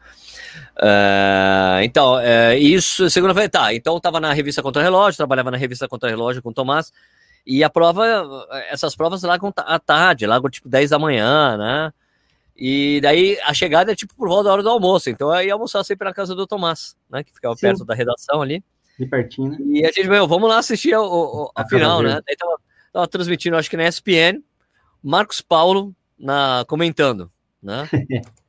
[0.77, 5.57] Uh, então, uh, isso, segunda-feira, tá, então eu estava na revista Contra Relógio, trabalhava na
[5.57, 6.93] revista Contra Relógio com o Tomás,
[7.51, 11.93] e a prova, essas provas largam à tarde, largam tipo 10 da manhã, né?
[12.57, 15.83] E daí a chegada é tipo por volta da hora do almoço, então ia almoçar
[15.83, 17.25] sempre na casa do Tomás, né?
[17.25, 17.63] Que ficava Sim.
[17.63, 18.63] perto da redação ali.
[18.97, 19.59] De pertinho, né?
[19.61, 22.21] E a gente, meu, vamos lá assistir o, o, a, a final, né?
[22.25, 22.57] Daí tava,
[22.93, 24.45] tava transmitindo, acho que na ESPN,
[25.03, 27.89] Marcos Paulo na, comentando, né?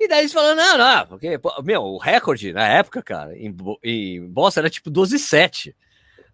[0.00, 4.26] E daí eles falaram, não, não, porque, meu, o recorde na época, cara, em, em
[4.26, 5.72] Boston era tipo 12,7.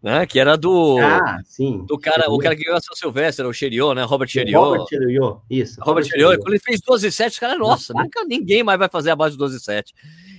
[0.03, 0.27] Né?
[0.27, 0.99] Que era do.
[0.99, 1.85] Ah, sim.
[1.87, 4.03] Do cara, o cara que ganhou a São Silvestre, o Cheriot, né?
[4.05, 4.57] Robert Cheriot.
[4.57, 5.81] Robert Cheriot, isso.
[5.81, 6.39] Robert, Cheriot.
[6.39, 9.33] Quando ele fez 12 e 7, os caras, nossa, nunca ninguém mais vai fazer abaixo
[9.33, 9.95] de 12 e 7.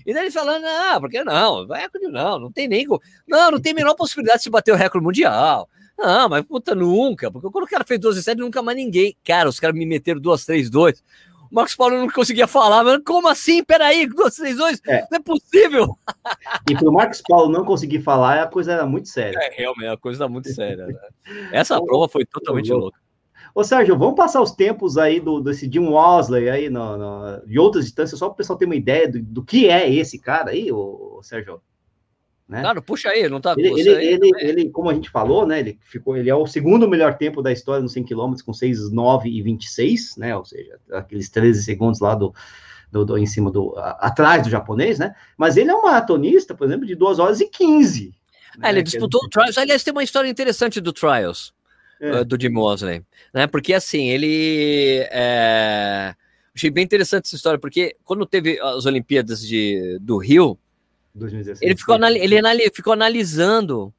[0.06, 1.67] E daí ele falando, não, porque não?
[1.67, 2.88] Vai não, não tem nem.
[3.28, 5.69] Não, não tem a menor possibilidade de se bater o recorde mundial.
[5.97, 7.30] Não, mas puta, nunca.
[7.30, 9.15] Porque quando o cara fez 12 e 7, nunca mais ninguém.
[9.24, 11.04] Cara, os caras me meteram 2, 3, 2.
[11.51, 13.61] O Marcos Paulo não conseguia falar, mas como assim?
[13.61, 14.81] Peraí, 2, 3, 2?
[14.87, 15.01] É.
[15.11, 15.97] Não é possível.
[16.69, 19.37] E para o Marcos Paulo não conseguir falar, a coisa era muito séria.
[19.37, 20.87] É, realmente, a coisa era muito séria.
[20.87, 20.93] Né?
[21.51, 22.97] Essa prova foi totalmente louca.
[23.53, 27.59] Ô, Sérgio, vamos passar os tempos aí do, desse Jim Wasley aí no, no, de
[27.59, 30.51] outras distâncias, só para o pessoal ter uma ideia do, do, que é esse cara
[30.51, 31.61] aí, ô, Sérgio.
[32.51, 32.59] Né?
[32.59, 35.61] Claro, puxa aí, não tá ele, ele, aí, ele, ele, como a gente falou, né?
[35.61, 38.91] Ele ficou, ele é o segundo melhor tempo da história nos 100 km com 6,
[38.91, 40.35] 9 e 26, né?
[40.35, 42.35] Ou seja, aqueles 13 segundos lá do,
[42.91, 45.15] do, do em cima do a, atrás do japonês, né?
[45.37, 48.13] Mas ele é um maratonista, por exemplo, de 2 horas e 15.
[48.57, 48.69] É, né?
[48.69, 49.57] ele disputou o Trials.
[49.57, 51.53] Aliás, tem uma história interessante do Trials
[52.01, 52.19] é.
[52.19, 53.01] Uh, do Jim Mosley,
[53.33, 53.47] né?
[53.47, 56.13] Porque assim, ele é...
[56.53, 60.59] achei bem interessante essa história, porque quando teve as Olimpíadas de, do Rio,
[61.13, 63.93] 2016, ele, ficou ele ficou analisando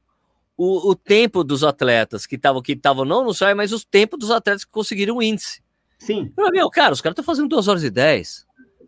[0.57, 4.19] o, o, tempo dos atletas que estavam que estavam não no SAI, mas os tempos
[4.19, 5.61] dos atletas que conseguiram o índice.
[5.99, 6.31] Sim.
[6.35, 8.45] Falei, meu, cara, os caras estão fazendo 2 horas e 10.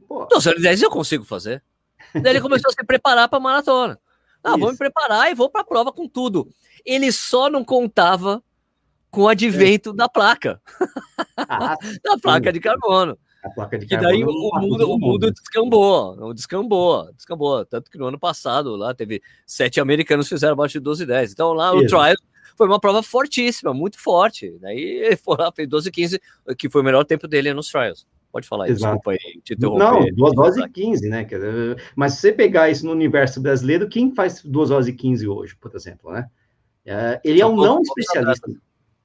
[0.10, 1.64] 2 horas e 10 eu consigo fazer.
[2.14, 4.00] Daí ele começou a se preparar para a maratona.
[4.44, 6.48] Ah, vou me preparar e vou para a prova com tudo.
[6.86, 8.44] Ele só não contava
[9.10, 9.94] com o advento é.
[9.94, 10.62] da placa.
[11.38, 13.18] Ah, da placa de carbono.
[13.46, 17.64] A placa de que daí o, o mundo, o mundo descambou, descambou, descambou.
[17.64, 21.06] Tanto que no ano passado lá teve sete americanos que fizeram abaixo de 12 e
[21.06, 21.32] 10.
[21.32, 21.84] Então lá Isso.
[21.84, 22.16] o trial
[22.58, 24.58] foi uma prova fortíssima, muito forte.
[24.60, 26.22] Daí ele foi lá, fez 12 e 15,
[26.58, 28.08] que foi o melhor tempo dele nos trials.
[28.32, 30.12] Pode falar aí, desculpa aí te interromper.
[30.12, 31.28] Não, 2 horas e 15, né?
[31.96, 35.56] Mas se você pegar isso no universo brasileiro, quem faz 2 horas e 15 hoje,
[35.56, 36.28] por exemplo, né?
[36.84, 38.52] É, ele é um não especialista.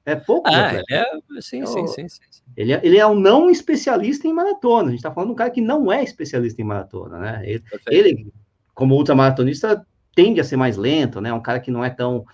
[0.05, 0.49] É pouco.
[0.49, 1.05] Ah, é,
[1.41, 2.19] sim, sim, sim, sim,
[2.57, 4.87] Ele, é, ele é um não especialista em maratona.
[4.87, 7.41] A gente está falando de um cara que não é especialista em maratona, né?
[7.45, 8.33] Ele, ele,
[8.73, 9.85] como ultramaratonista,
[10.15, 11.31] tende a ser mais lento, né?
[11.31, 12.25] Um cara que não é tão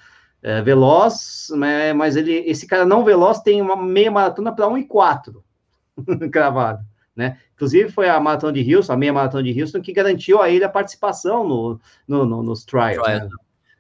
[0.42, 1.94] é, veloz, né?
[1.94, 5.44] mas ele, esse cara não veloz tem uma meia maratona para 1 e 4
[6.32, 7.40] cravado, né?
[7.56, 10.64] Inclusive foi a maratona de Houston, a meia maratona de Houston, que garantiu a ele
[10.64, 13.04] a participação no, no, no nos trials.
[13.04, 13.22] Trial.
[13.22, 13.30] Né?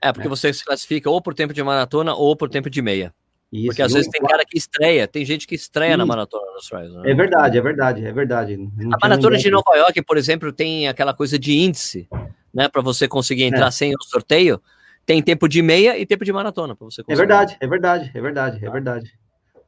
[0.02, 0.30] É, porque é.
[0.30, 3.14] você se classifica ou por tempo de maratona ou por tempo de meia.
[3.52, 6.68] Isso, Porque às vezes tem cara que estreia, tem gente que estreia na maratona dos
[6.68, 6.94] trials.
[6.96, 7.12] Né?
[7.12, 8.58] É verdade, é verdade, é verdade.
[8.58, 12.10] Não a maratona de Nova York, por exemplo, tem aquela coisa de índice,
[12.54, 12.68] né?
[12.68, 13.72] Para você conseguir entrar é.
[13.72, 14.62] sem o sorteio,
[15.06, 17.14] tem tempo de meia e tempo de maratona para você conseguir.
[17.14, 19.14] É verdade, é verdade, é verdade, é verdade.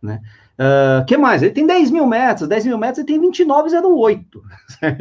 [0.02, 0.20] Né?
[0.60, 1.42] Uh, que mais?
[1.42, 4.26] Ele tem 10 mil metros, 10 mil metros ele tem 29,08.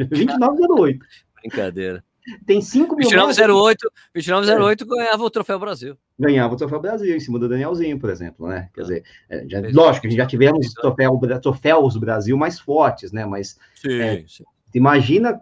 [0.09, 0.99] 29,08.
[1.41, 2.03] Brincadeira.
[2.45, 4.87] Tem 5 mil 2908, 2908 é.
[4.87, 5.97] ganhava o Troféu Brasil.
[6.17, 8.69] Ganhava o Troféu Brasil, em cima do Danielzinho, por exemplo, né?
[8.73, 8.83] Quer ah.
[8.83, 13.25] dizer, é, já, lógico, a gente já tivemos troféu, troféus Brasil mais fortes, né?
[13.25, 14.43] Mas sim, é, sim.
[14.73, 15.39] imagina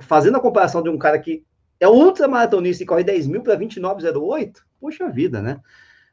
[0.00, 1.44] fazendo a comparação de um cara que
[1.80, 5.60] é ultramaratonista e corre 10 mil para 29,08, poxa vida, né?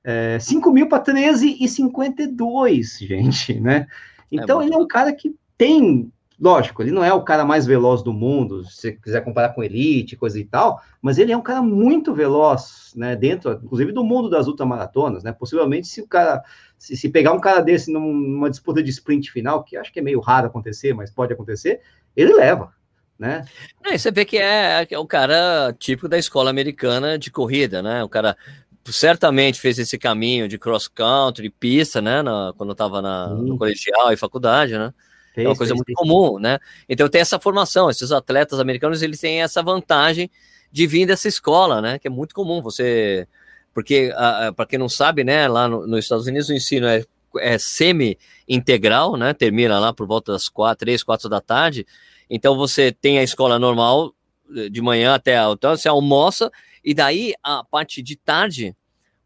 [0.04, 3.86] É, 5 mil para 13,52, gente, né?
[4.32, 7.44] É então, é ele é um cara que tem Lógico, ele não é o cara
[7.44, 11.34] mais veloz do mundo, se você quiser comparar com elite, coisa e tal, mas ele
[11.34, 13.14] é um cara muito veloz, né?
[13.14, 15.34] Dentro, inclusive, do mundo das ultramaratonas, né?
[15.34, 16.42] Possivelmente, se o cara,
[16.78, 20.02] se, se pegar um cara desse numa disputa de sprint final, que acho que é
[20.02, 21.82] meio raro acontecer, mas pode acontecer,
[22.16, 22.74] ele leva.
[23.18, 23.44] Né?
[23.84, 28.02] É, você vê que é, é o cara típico da escola americana de corrida, né?
[28.02, 28.38] O cara
[28.86, 32.22] certamente fez esse caminho de cross country, pista, né?
[32.22, 34.94] Na, quando estava no colegial e faculdade, né?
[35.34, 35.98] Fez, é uma coisa fez, muito fez.
[35.98, 36.60] comum, né?
[36.88, 40.30] Então tem essa formação, esses atletas americanos, eles têm essa vantagem
[40.72, 42.00] de vir dessa escola, né?
[42.00, 43.28] Que é muito comum você...
[43.74, 44.12] Porque,
[44.56, 47.06] para quem não sabe, né, lá no, nos Estados Unidos o ensino é,
[47.38, 49.34] é semi-integral, né?
[49.34, 51.86] Termina lá por volta das quatro, três, quatro da tarde.
[52.30, 54.14] Então você tem a escola normal
[54.56, 56.52] eh, de manhã até a então você almoça
[56.84, 58.76] e daí a parte de tarde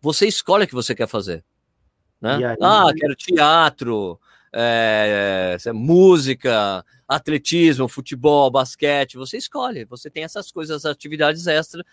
[0.02, 1.44] você escolhe o que você quer fazer.
[2.22, 2.36] Né?
[2.36, 4.20] Aí, ah, quero teatro,
[4.54, 11.84] é, é, música, atletismo, futebol, basquete, você escolhe, você tem essas coisas, atividades extras,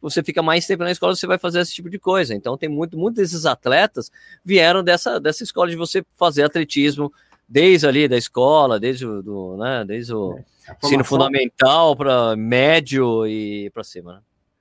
[0.00, 2.34] você fica mais tempo na escola, você vai fazer esse tipo de coisa.
[2.34, 4.10] Então tem muito, muitos desses atletas
[4.44, 7.12] vieram dessa, dessa escola de você fazer atletismo
[7.48, 13.26] desde ali da escola, desde o, do, né, desde o é, ensino fundamental para médio
[13.26, 14.14] e para cima.
[14.14, 14.20] Né?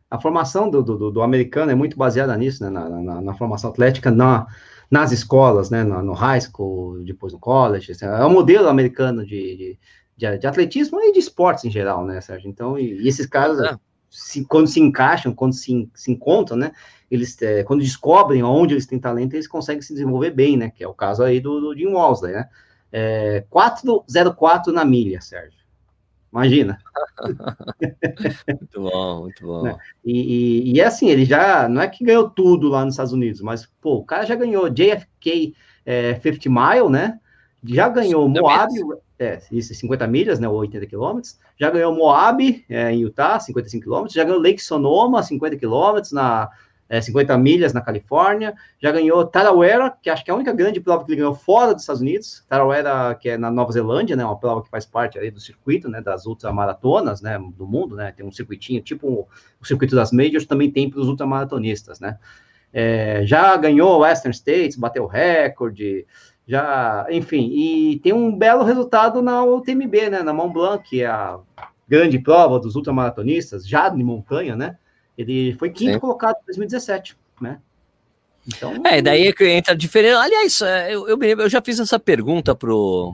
[0.09, 3.69] A formação do, do, do, americano é muito baseada nisso, né, na, na, na formação
[3.69, 4.47] atlética, na
[4.89, 9.25] nas escolas, né, no, no high school, depois no college, assim, é o modelo americano
[9.25, 9.79] de, de,
[10.15, 12.49] de, de, atletismo e de esportes em geral, né, Sérgio?
[12.49, 13.77] Então, e, e esses caras, é.
[14.09, 16.71] se, quando se encaixam, quando se, se encontram, né?
[17.09, 20.69] Eles, é, quando descobrem onde eles têm talento, eles conseguem se desenvolver bem, né?
[20.69, 22.49] Que é o caso aí do, do Jim Walsley, né?
[22.91, 25.56] É, 404 na milha, Sérgio.
[26.37, 26.77] Imagina.
[28.47, 29.63] muito bom, muito bom.
[29.63, 29.75] Né?
[30.05, 33.11] E, e, e, é assim, ele já não é que ganhou tudo lá nos Estados
[33.11, 37.19] Unidos, mas pô, o cara já ganhou JFK é, 50 Mile, né?
[37.63, 38.71] Já ganhou Moab,
[39.17, 41.39] é, isso, 50 milhas, né, ou 80 quilômetros.
[41.59, 44.13] Já ganhou Moab, é, em Utah, 55 quilômetros.
[44.13, 46.49] Já ganhou Lake Sonoma, 50 quilômetros, na
[46.89, 48.53] é, 50 milhas na Califórnia.
[48.81, 51.73] Já ganhou Tarawera, que acho que é a única grande prova que ele ganhou fora
[51.73, 52.45] dos Estados Unidos.
[52.47, 56.01] Tarawera, que é na Nova Zelândia, né, uma prova que faz parte do circuito, né,
[56.01, 59.27] das ultramaratonas, né, do mundo, né, tem um circuitinho, tipo o,
[59.61, 62.17] o circuito das majors, também tem para os ultramaratonistas, né.
[62.73, 66.05] É, já ganhou Western States, bateu recorde,
[66.47, 71.07] já, enfim, e tem um belo resultado na UTMB, né, na Mont Blanc, que é
[71.07, 71.39] a
[71.87, 74.77] grande prova dos ultramaratonistas, já de montanha, né,
[75.17, 75.99] ele foi quinto Sim.
[75.99, 77.59] colocado em 2017, né?
[78.47, 80.19] Então, é, daí é que entra a diferença.
[80.21, 83.13] Aliás, é, eu, eu, eu já fiz essa pergunta pro,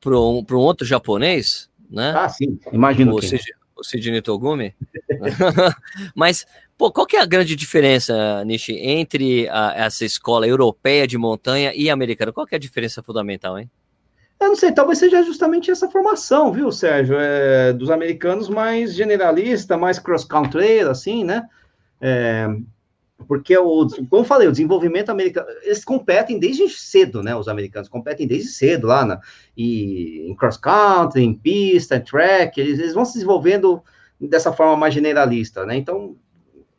[0.00, 2.12] pro, pro um outro japonês, né?
[2.16, 3.14] Ah, sim, imagino.
[3.14, 3.42] O, Cid,
[3.76, 4.74] o Sidney Togumi.
[6.14, 6.44] Mas,
[6.76, 11.72] pô, qual que é a grande diferença, Nishi, entre a, essa escola europeia de montanha
[11.72, 12.32] e americana?
[12.32, 13.70] Qual que é a diferença fundamental, hein?
[14.40, 17.16] Eu não sei, talvez seja justamente essa formação, viu, Sérgio?
[17.18, 21.48] É, dos americanos mais generalista, mais cross-country, assim, né?
[22.00, 22.48] É,
[23.26, 27.34] porque, o, como eu falei, o desenvolvimento americano, eles competem desde cedo, né?
[27.34, 29.20] Os americanos competem desde cedo lá, na,
[29.56, 33.82] e em cross-country, em pista, em track, eles, eles vão se desenvolvendo
[34.20, 35.76] dessa forma mais generalista, né?
[35.76, 36.16] Então,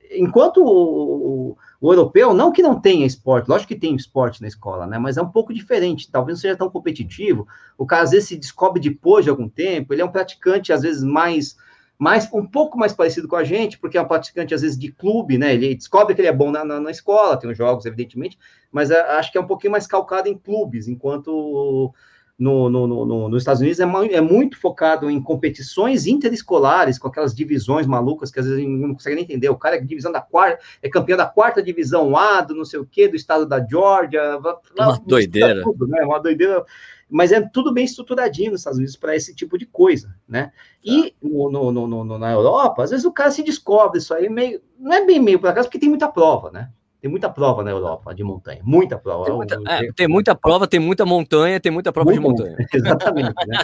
[0.10, 4.98] enquanto o, europeu, não que não tenha esporte, lógico que tem esporte na escola, né?
[4.98, 7.48] Mas é um pouco diferente, talvez não seja tão competitivo.
[7.78, 10.82] O cara às vezes se descobre depois de algum tempo, ele é um praticante, às
[10.82, 11.56] vezes, mais,
[11.98, 14.92] mais um pouco mais parecido com a gente, porque é um praticante, às vezes, de
[14.92, 15.54] clube, né?
[15.54, 18.38] Ele descobre que ele é bom na, na, na escola, tem os jogos, evidentemente,
[18.72, 21.94] mas é, acho que é um pouquinho mais calcado em clubes, enquanto
[22.40, 27.36] no, no, no, nos Estados Unidos é, é, muito focado em competições interescolares, com aquelas
[27.36, 29.50] divisões malucas que às vezes não consegue nem entender.
[29.50, 32.80] O cara é divisão da quarta, é campeão da quarta divisão A, do não sei
[32.80, 34.40] o quê, do estado da Georgia.
[34.78, 35.62] Uma doideira.
[35.64, 36.02] Tudo, né?
[36.06, 36.64] Uma doideira.
[37.10, 40.54] Mas é tudo bem estruturadinho nos Estados Unidos para esse tipo de coisa, né?
[40.82, 44.62] E no, no, no, na Europa, às vezes o cara se descobre isso aí meio.
[44.80, 46.70] Não é bem meio por acaso, porque tem muita prova, né?
[47.02, 49.26] Tem muita prova na Europa de montanha, muita prova.
[49.26, 52.58] Tem muita, é, tem muita prova, tem muita montanha, tem muita prova de montanha.
[52.74, 53.34] Exatamente.
[53.48, 53.58] Né?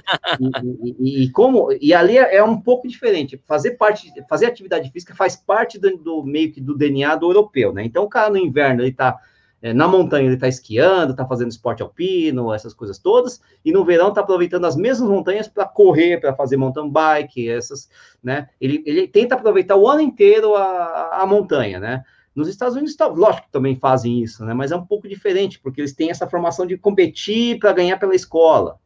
[0.82, 3.42] E, e, e, como e ali é um pouco diferente.
[3.46, 7.74] Fazer parte, fazer atividade física faz parte do, do meio que do DNA do europeu,
[7.74, 7.84] né?
[7.84, 9.20] Então o cara no inverno ele está
[9.62, 13.84] é, na montanha ele está esquiando, está fazendo esporte alpino, essas coisas todas, e no
[13.84, 17.90] verão está aproveitando as mesmas montanhas para correr, para fazer mountain bike, essas,
[18.24, 18.48] né?
[18.62, 22.04] Ele, ele tenta aproveitar o ano inteiro a, a montanha, né?
[22.36, 24.54] Nos Estados Unidos, tá, lógico que também fazem isso, né?
[24.54, 28.14] Mas é um pouco diferente, porque eles têm essa formação de competir para ganhar pela
[28.14, 28.78] escola,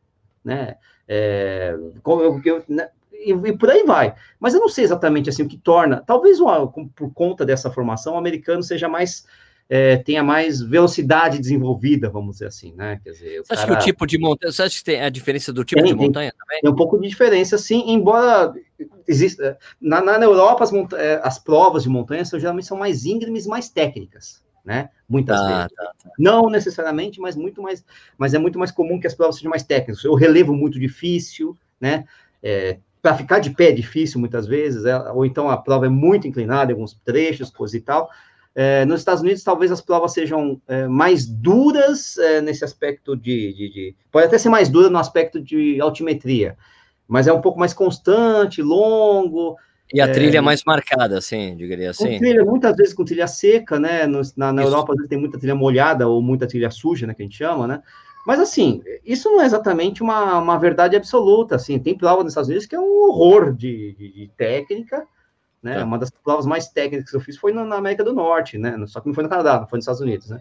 [0.44, 0.76] né?
[1.08, 2.90] É, eu, eu, né?
[3.12, 4.14] E, e, por aí vai.
[4.40, 6.04] Mas eu não sei exatamente assim o que torna.
[6.06, 6.38] Talvez
[6.96, 9.26] por conta dessa formação, o americano seja mais
[9.70, 13.00] é, tenha mais velocidade desenvolvida, vamos dizer assim, né?
[13.04, 15.54] Quer dizer, você acha que o tipo de montanha, você acha que tem a diferença
[15.54, 16.62] do tipo tem, de montanha tem, também?
[16.62, 18.52] Tem um pouco de diferença, sim, embora
[19.08, 19.58] exista.
[19.80, 23.70] Na, na Europa, as, é, as provas de montanha são, geralmente são mais íngremes, mais
[23.70, 24.90] técnicas, né?
[25.08, 25.76] Muitas ah, vezes.
[25.76, 26.12] Tá, tá.
[26.18, 27.84] Não necessariamente, mas muito mais,
[28.18, 30.04] mas é muito mais comum que as provas sejam mais técnicas.
[30.06, 32.06] O relevo muito difícil, né?
[32.42, 35.90] É, para ficar de pé é difícil muitas vezes, é, ou então a prova é
[35.90, 38.10] muito inclinada alguns trechos, coisa e tal.
[38.56, 43.54] É, nos Estados Unidos, talvez as provas sejam é, mais duras é, nesse aspecto de,
[43.54, 46.58] de, de, Pode até ser mais dura no aspecto de altimetria,
[47.10, 49.58] mas é um pouco mais constante, longo.
[49.92, 52.20] E a é, trilha mais marcada, assim, diria assim.
[52.20, 54.06] Trilha, muitas vezes com trilha seca, né?
[54.38, 57.16] Na, na Europa, às vezes tem muita trilha molhada ou muita trilha suja, né?
[57.16, 57.82] Que a gente chama, né?
[58.28, 61.80] Mas, assim, isso não é exatamente uma, uma verdade absoluta, assim.
[61.80, 65.08] Tem prova nos Estados Unidos que é um horror de, de, de técnica,
[65.64, 65.80] né?
[65.80, 65.86] Tá.
[65.86, 68.78] Uma das provas mais técnicas que eu fiz foi na América do Norte, né?
[68.86, 70.40] Só que não foi no Canadá, não foi nos Estados Unidos, né?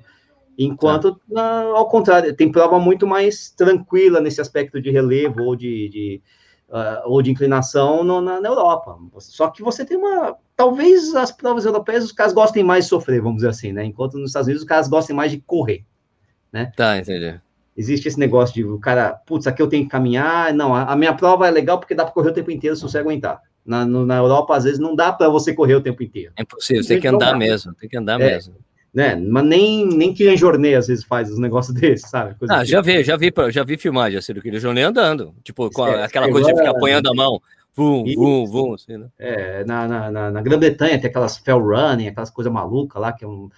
[0.58, 1.20] Enquanto, tá.
[1.30, 6.22] na, ao contrário, tem prova muito mais tranquila nesse aspecto de relevo ou de, de
[6.68, 8.98] uh, ou de inclinação no, na, na, Europa.
[9.18, 10.36] Só que você tem uma.
[10.56, 13.84] Talvez as provas europeias os caras gostem mais de sofrer, vamos dizer assim, né?
[13.84, 15.84] Enquanto nos Estados Unidos os caras gostem mais de correr,
[16.52, 16.72] né?
[16.76, 17.40] Tá, entendi.
[17.76, 20.52] Existe esse negócio de o cara, putz, aqui eu tenho que caminhar.
[20.52, 22.82] Não, a, a minha prova é legal porque dá para correr o tempo inteiro se
[22.82, 23.40] você aguentar.
[23.64, 26.32] Na, no, na Europa, às vezes, não dá para você correr o tempo inteiro.
[26.36, 28.56] É impossível, você tem que andar mesmo, tem que andar é, mesmo.
[28.92, 29.14] Né?
[29.16, 32.34] Mas nem, nem Kylian Jornet, às vezes, faz os negócios desses, sabe?
[32.36, 35.34] Coisa ah, já vi, já vi, já vi filmagem assim, do Kylian Jornet andando.
[35.42, 37.40] Tipo, com aquela coisa de ficar apoiando a mão.
[37.74, 39.06] Vum, vum, vum, assim, né?
[39.16, 43.28] É, na, na, na Grã-Bretanha tem aquelas fell running, aquelas coisas malucas lá, que é
[43.28, 43.48] um.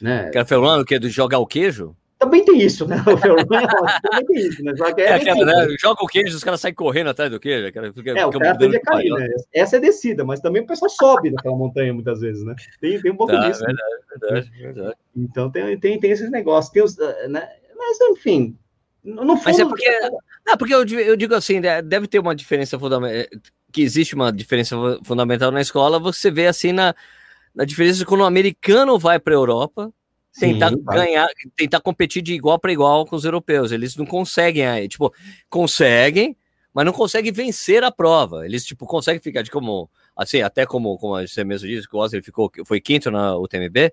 [0.00, 0.28] Né?
[0.28, 1.94] Aquela fell running, que é de jogar o queijo?
[2.18, 2.96] Também tem isso, né?
[3.06, 3.16] O
[4.00, 4.72] também tem isso, né?
[4.96, 5.76] É, é aquela, né?
[5.78, 7.66] Joga o queijo, os caras saem correndo atrás do queijo.
[7.66, 9.28] Aquela, fica, é, o cara tende a cair, né?
[9.52, 12.54] Essa é descida, mas também o pessoal sobe naquela montanha muitas vezes, né?
[12.80, 13.62] Tem, tem um pouco tá, disso.
[13.64, 14.18] Verdade, né?
[14.20, 14.96] verdade, verdade.
[15.14, 16.72] Então tem, tem, tem esses negócios.
[16.72, 17.48] Tem os, eh, né?
[17.76, 18.56] Mas, enfim,
[19.04, 19.42] no fundo...
[19.44, 20.00] Mas é porque...
[20.46, 23.26] Não, porque eu, eu digo assim, né, deve ter uma diferença fundamental
[23.72, 24.74] que existe uma diferença
[25.04, 26.94] fundamental na escola, você vê assim na,
[27.54, 29.92] na diferença quando o americano vai para a Europa
[30.38, 33.72] tentar Sim, ganhar, tentar competir de igual para igual com os europeus.
[33.72, 35.12] Eles não conseguem aí, tipo,
[35.48, 36.36] conseguem,
[36.72, 38.44] mas não conseguem vencer a prova.
[38.44, 41.98] Eles tipo conseguem ficar de como assim, até como como você mesmo disse, que o
[41.98, 43.92] Ozzy ficou foi quinto na UTMB,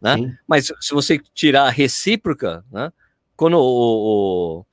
[0.00, 0.16] né?
[0.16, 0.32] Sim.
[0.46, 2.92] Mas se você tirar a recíproca, né?
[3.36, 4.66] Quando o, o,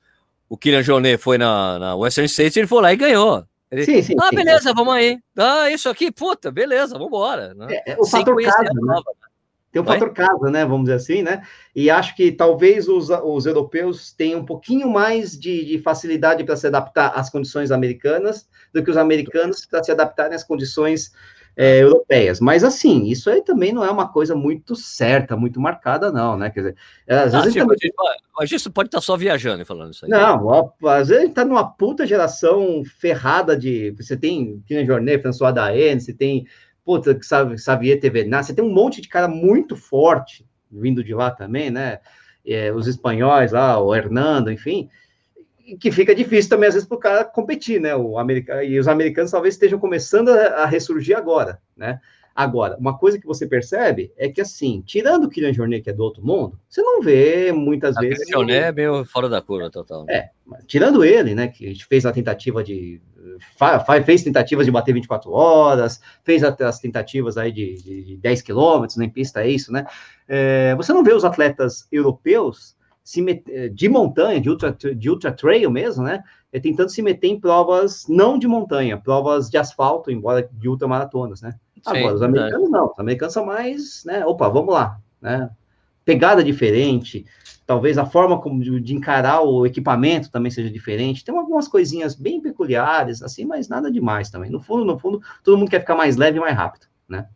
[0.48, 3.44] o Kylian Jornet foi na, na Western States, ele foi lá e ganhou.
[3.72, 4.74] Ele, sim, sim, ah, beleza, sim.
[4.74, 5.18] vamos aí.
[5.36, 7.54] Ah, isso aqui, puta, beleza, vamos embora.
[7.54, 7.66] Né?
[7.70, 9.02] É, é, o fator casa, né?
[9.72, 10.66] Tem o fator casa, né?
[10.66, 11.42] Vamos dizer assim, né?
[11.74, 16.56] E acho que talvez os, os europeus tenham um pouquinho mais de, de facilidade para
[16.56, 21.12] se adaptar às condições americanas do que os americanos para se adaptarem às condições
[21.56, 22.40] é, europeias.
[22.40, 26.50] Mas assim, isso aí também não é uma coisa muito certa, muito marcada, não, né?
[26.50, 27.52] Quer dizer, é, às vezes.
[27.52, 27.92] Tipo, também...
[28.38, 30.10] A gente pode estar só viajando e falando isso aí.
[30.10, 33.90] Não, ó, às vezes a gente tá numa puta geração ferrada de.
[33.92, 36.46] Você tem Kina Jornet, François Daen, você tem.
[36.84, 37.18] Puta,
[37.58, 42.00] Xavier Tevenaz, você tem um monte de cara muito forte vindo de lá também, né?
[42.44, 44.88] É, os espanhóis lá, o Hernando, enfim
[45.78, 47.94] que fica difícil também, às vezes, para o cara competir, né?
[47.94, 52.00] O americano, e os americanos talvez estejam começando a, a, ressurgir agora, né?
[52.34, 55.92] Agora, uma coisa que você percebe é que, assim, tirando o Kylian Jornet, que é
[55.92, 58.20] do outro mundo, você não vê muitas a vezes.
[58.20, 60.06] O Kylian Jornet é meio fora da curva total.
[60.06, 60.14] Né?
[60.14, 60.30] É,
[60.66, 63.00] tirando ele, né, que a gente fez a tentativa de.
[64.04, 69.08] Fez tentativas de bater 24 horas, fez as tentativas aí de, de 10 quilômetros, nem
[69.08, 69.84] pista é isso, né?
[70.28, 75.32] É, você não vê os atletas europeus se meter, de montanha, de ultra, de ultra
[75.32, 76.22] trail mesmo, né?
[76.52, 81.42] É tentando se meter em provas não de montanha, provas de asfalto, embora de ultramaratonas,
[81.42, 81.54] né?
[81.82, 84.24] Sim, Agora, os americanos não, os americanos são mais, né?
[84.24, 85.50] Opa, vamos lá, né?
[86.04, 87.24] Pegada diferente,
[87.66, 91.24] talvez a forma como de, de encarar o equipamento também seja diferente.
[91.24, 94.50] Tem algumas coisinhas bem peculiares, assim, mas nada demais também.
[94.50, 97.26] No fundo, no fundo, todo mundo quer ficar mais leve e mais rápido, né?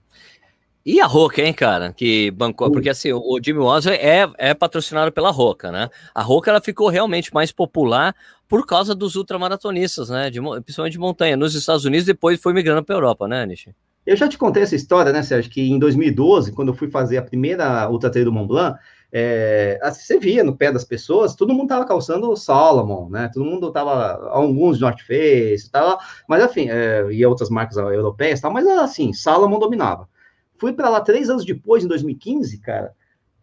[0.84, 5.10] E a Roca, hein, cara, que bancou, porque assim, o Jimmy Walser é, é patrocinado
[5.10, 5.90] pela Roca, né?
[6.14, 8.14] A Roca, ela ficou realmente mais popular
[8.46, 10.30] por causa dos ultramaratonistas, né?
[10.30, 13.74] De, principalmente de montanha, nos Estados Unidos, depois foi migrando para a Europa, né, Nishi?
[14.06, 17.16] Eu já te contei essa história, né, Sérgio, que em 2012, quando eu fui fazer
[17.16, 18.78] a primeira Ultra Trail do Mont Blanc,
[19.12, 23.30] é, assim, você via no pé das pessoas, todo mundo tava calçando o Solomon, né?
[23.32, 28.52] Todo mundo tava, alguns North Face, tava, mas enfim, é, e outras marcas europeias, tal,
[28.52, 30.08] mas assim, Salomon dominava.
[30.58, 32.94] Fui para lá três anos depois, em 2015, cara,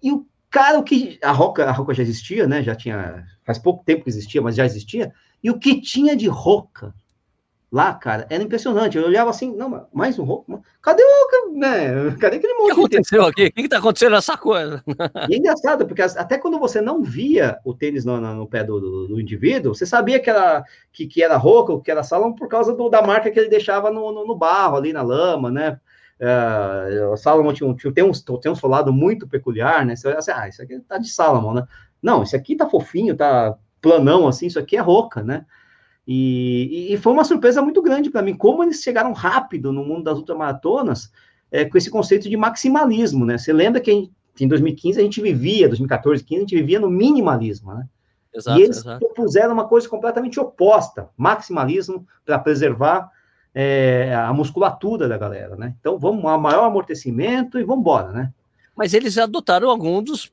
[0.01, 1.17] e o cara, o que.
[1.23, 2.61] A Roca, a Roca já existia, né?
[2.61, 3.25] Já tinha.
[3.43, 5.11] Faz pouco tempo que existia, mas já existia.
[5.43, 6.93] E o que tinha de Roca
[7.73, 8.95] lá, cara, era impressionante.
[8.95, 10.61] Eu olhava assim, não, mais um Roca?
[10.79, 11.57] Cadê o.
[11.57, 12.15] Né?
[12.19, 12.71] Cadê aquele monte?
[12.71, 13.45] O que aconteceu aqui?
[13.47, 14.83] O que está acontecendo nessa coisa?
[15.27, 18.79] E é engraçado, porque até quando você não via o tênis no, no pé do,
[18.79, 22.47] do, do, indivíduo, você sabia que era, que, que era Roca, que era Salomon, por
[22.47, 25.79] causa do, da marca que ele deixava no, no, no barro, ali na lama, né?
[26.19, 29.95] Uh, o Salomon tinha, tinha, tem, um, tem um solado muito peculiar, né?
[29.95, 31.67] Você olha assim, ah, isso aqui tá de Salomon, né?
[32.01, 35.45] Não, isso aqui tá fofinho, tá planão, assim, isso aqui é roca, né?
[36.05, 40.03] E, e, foi uma surpresa muito grande para mim, como eles chegaram rápido no mundo
[40.03, 41.09] das ultramaratonas
[41.49, 43.37] é, com esse conceito de maximalismo, né?
[43.37, 47.73] Você lembra que em 2015 a gente vivia, 2014, 2015, a gente vivia no minimalismo,
[47.73, 47.87] né?
[48.35, 48.99] Exato, e eles exato.
[48.99, 53.09] propuseram uma coisa completamente oposta, maximalismo para preservar
[53.53, 55.75] é, a musculatura da galera, né?
[55.79, 58.33] Então vamos a maior amortecimento e vamos embora, né?
[58.75, 60.31] Mas eles adotaram algum dos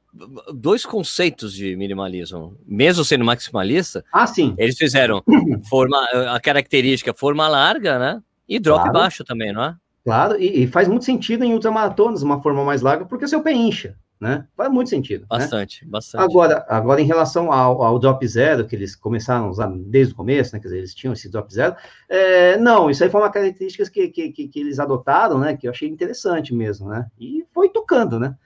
[0.54, 4.04] dois conceitos de minimalismo, mesmo sendo maximalista.
[4.12, 4.54] Ah, sim.
[4.56, 5.22] Eles fizeram
[5.68, 5.98] forma,
[6.34, 8.22] a característica forma larga, né?
[8.48, 8.98] E drop claro.
[8.98, 9.76] baixo também, não é?
[10.04, 13.52] Claro, e, e, faz muito sentido em ultramaratonas uma forma mais larga, porque seu pé
[13.52, 14.46] incha né?
[14.54, 15.22] Faz muito sentido.
[15.22, 15.26] Né?
[15.30, 15.90] Bastante, né?
[15.90, 16.22] bastante.
[16.22, 20.16] Agora, agora, em relação ao, ao, drop zero, que eles começaram a usar desde o
[20.16, 20.60] começo, né?
[20.60, 21.74] Quer dizer, eles tinham esse drop zero.
[22.08, 25.56] É, não, isso aí foi uma característica que, que, que, que, eles adotaram, né?
[25.56, 27.06] Que eu achei interessante mesmo, né?
[27.18, 28.36] E foi tocando, né?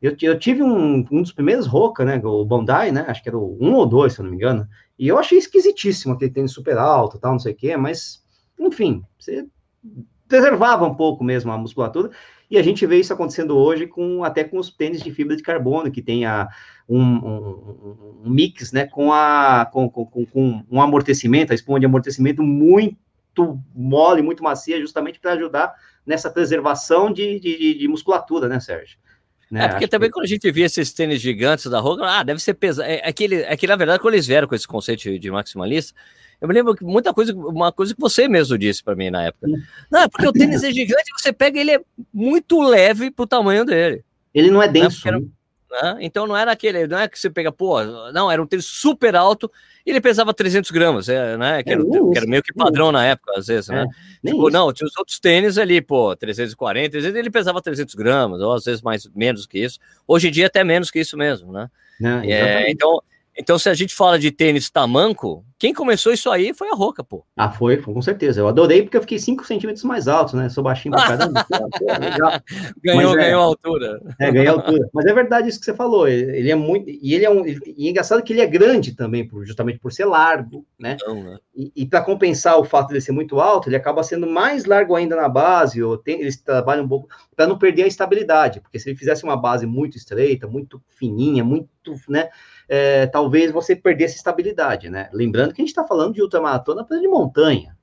[0.00, 2.20] Eu, eu tive um, um dos primeiros Roca, né?
[2.24, 3.04] O Bondi, né?
[3.08, 4.68] Acho que era o um ou dois, se eu não me engano.
[4.96, 8.22] E eu achei esquisitíssimo aquele tênis super alto, tal, não sei o quê, mas,
[8.58, 9.46] enfim, você
[10.28, 12.10] preservava um pouco mesmo a musculatura.
[12.50, 15.42] E a gente vê isso acontecendo hoje com até com os tênis de fibra de
[15.42, 16.48] carbono, que tem a,
[16.88, 21.86] um, um, um mix né, com, a, com, com, com, um amortecimento, a espuma de
[21.86, 25.74] amortecimento muito mole, muito macia, justamente para ajudar
[26.04, 28.98] nessa preservação de, de, de, musculatura, né, Sérgio?
[29.50, 29.64] Né?
[29.64, 30.14] É, porque Acho também que...
[30.14, 32.88] quando a gente via esses tênis gigantes da Roga, ah, deve ser pesado.
[32.88, 35.94] É, aquele, é que, na verdade, quando eles vieram com esse conceito de maximalista,
[36.40, 39.24] eu me lembro que muita coisa, uma coisa que você mesmo disse para mim na
[39.24, 39.46] época.
[39.90, 41.80] Não, é porque o tênis é gigante, você pega ele é
[42.12, 44.04] muito leve pro tamanho dele.
[44.34, 45.10] Ele não é denso.
[45.10, 45.26] Não, né?
[45.70, 45.98] Né?
[46.00, 49.14] Então não era aquele, não é que você pega, pô, não, era um tênis super
[49.14, 49.50] alto
[49.84, 51.62] e ele pesava 300 gramas, é, né?
[51.62, 53.86] Que era, é, que era meio que padrão na época, às vezes, né?
[54.24, 58.40] É, tipo, não, tinha os outros tênis ali, pô, 340, 300, ele pesava 300 gramas,
[58.40, 59.78] ou às vezes mais, menos que isso.
[60.06, 61.70] Hoje em dia até menos que isso mesmo, né?
[62.24, 63.02] É, então,
[63.38, 67.04] então, se a gente fala de tênis tamanco, quem começou isso aí foi a Roca,
[67.04, 67.24] pô.
[67.36, 68.40] Ah, foi, foi com certeza.
[68.40, 70.48] Eu adorei porque eu fiquei 5 centímetros mais alto, né?
[70.48, 71.46] Sou baixinho pra caramba.
[72.82, 74.00] ganhou, Mas, ganhou é, altura.
[74.20, 74.88] É, ganhou altura.
[74.92, 76.08] Mas é verdade isso que você falou.
[76.08, 76.90] Ele é muito.
[76.90, 77.44] E ele é um.
[77.46, 80.96] E é engraçado que ele é grande também, justamente por ser largo, né?
[81.00, 81.38] Então, né?
[81.54, 84.64] E, e para compensar o fato de ele ser muito alto, ele acaba sendo mais
[84.64, 88.60] largo ainda na base, ou tem, eles trabalham um pouco para não perder a estabilidade.
[88.60, 91.68] Porque se ele fizesse uma base muito estreita, muito fininha, muito,
[92.08, 92.28] né?
[92.68, 95.08] É, talvez você perdesse estabilidade, né?
[95.12, 97.76] Lembrando que a gente está falando de ultramaratona de montanha,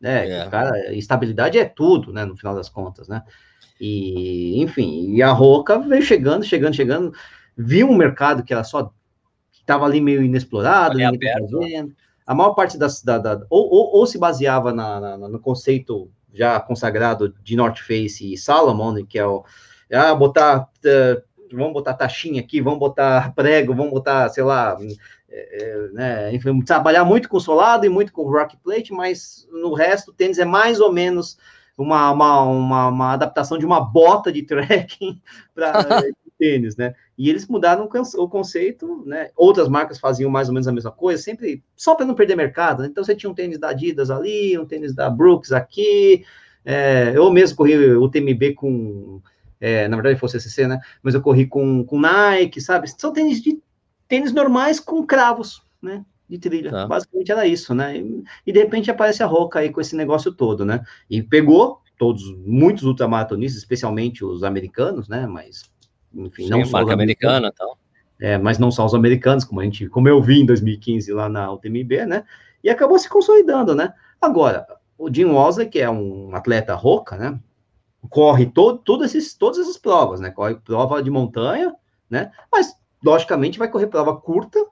[0.00, 0.28] né?
[0.28, 0.48] É.
[0.48, 2.24] Cara, estabilidade é tudo, né?
[2.24, 3.22] No final das contas, né?
[3.80, 7.12] E, enfim, e a Roca veio chegando, chegando, chegando,
[7.56, 8.92] viu um mercado que era só
[9.52, 10.98] estava ali meio inexplorado,
[12.26, 16.10] a maior parte das da, da ou, ou, ou, se baseava na, na, no conceito
[16.32, 19.44] já consagrado de North Face e Salomon, que é o
[19.92, 21.22] ah, botar uh,
[21.54, 24.76] vamos botar taxinha aqui, vamos botar prego, vamos botar, sei lá,
[25.28, 29.74] é, é, né, enfim, trabalhar muito com solado e muito com rock plate, mas no
[29.74, 31.38] resto o tênis é mais ou menos
[31.76, 35.20] uma, uma, uma, uma adaptação de uma bota de trekking
[35.54, 35.72] para
[36.38, 36.94] tênis, né?
[37.16, 39.30] E eles mudaram o conceito, né?
[39.36, 42.82] Outras marcas faziam mais ou menos a mesma coisa, sempre só para não perder mercado.
[42.82, 42.88] Né?
[42.88, 46.24] Então você tinha um tênis da Adidas ali, um tênis da Brooks aqui.
[46.64, 49.20] É, eu mesmo corri o TMB com
[49.64, 50.78] é, na verdade fosse CCC, né?
[51.02, 52.86] Mas eu corri com, com Nike, sabe?
[52.86, 53.58] São tênis de
[54.06, 56.04] tênis normais com cravos, né?
[56.28, 56.70] De trilha.
[56.70, 56.86] Tá.
[56.86, 57.96] Basicamente era isso, né?
[57.96, 60.84] E, e, de repente aparece a Roca aí com esse negócio todo, né?
[61.08, 65.26] E pegou todos, muitos ultramaratonistas, especialmente os americanos, né?
[65.26, 65.62] Mas,
[66.14, 67.78] enfim, Sim, não só americana tal.
[68.20, 71.26] É, mas não só os americanos, como a gente, como eu vi em 2015 lá
[71.26, 72.24] na UTMB, né?
[72.62, 73.94] E acabou se consolidando, né?
[74.20, 74.66] Agora,
[74.98, 77.40] o Jim Walsley, que é um atleta roca, né?
[78.08, 80.30] Corre todo, todo esses, todas essas provas, né?
[80.30, 81.74] Corre prova de montanha,
[82.08, 82.30] né?
[82.50, 84.64] Mas, logicamente, vai correr prova curta,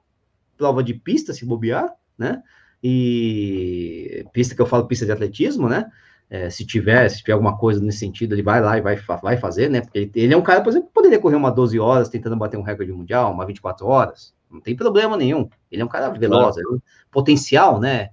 [0.57, 2.41] prova de pista, se bobear, né?
[2.83, 5.89] E pista que eu falo, pista de atletismo, né?
[6.29, 9.37] É, se tiver, se tiver alguma coisa nesse sentido, ele vai lá e vai, vai
[9.37, 9.81] fazer, né?
[9.81, 12.57] Porque ele é um cara, por exemplo, que poderia correr uma 12 horas tentando bater
[12.57, 15.49] um recorde mundial, uma 24 horas, não tem problema nenhum.
[15.71, 16.79] Ele é um cara veloz, é um
[17.11, 18.09] potencial, né?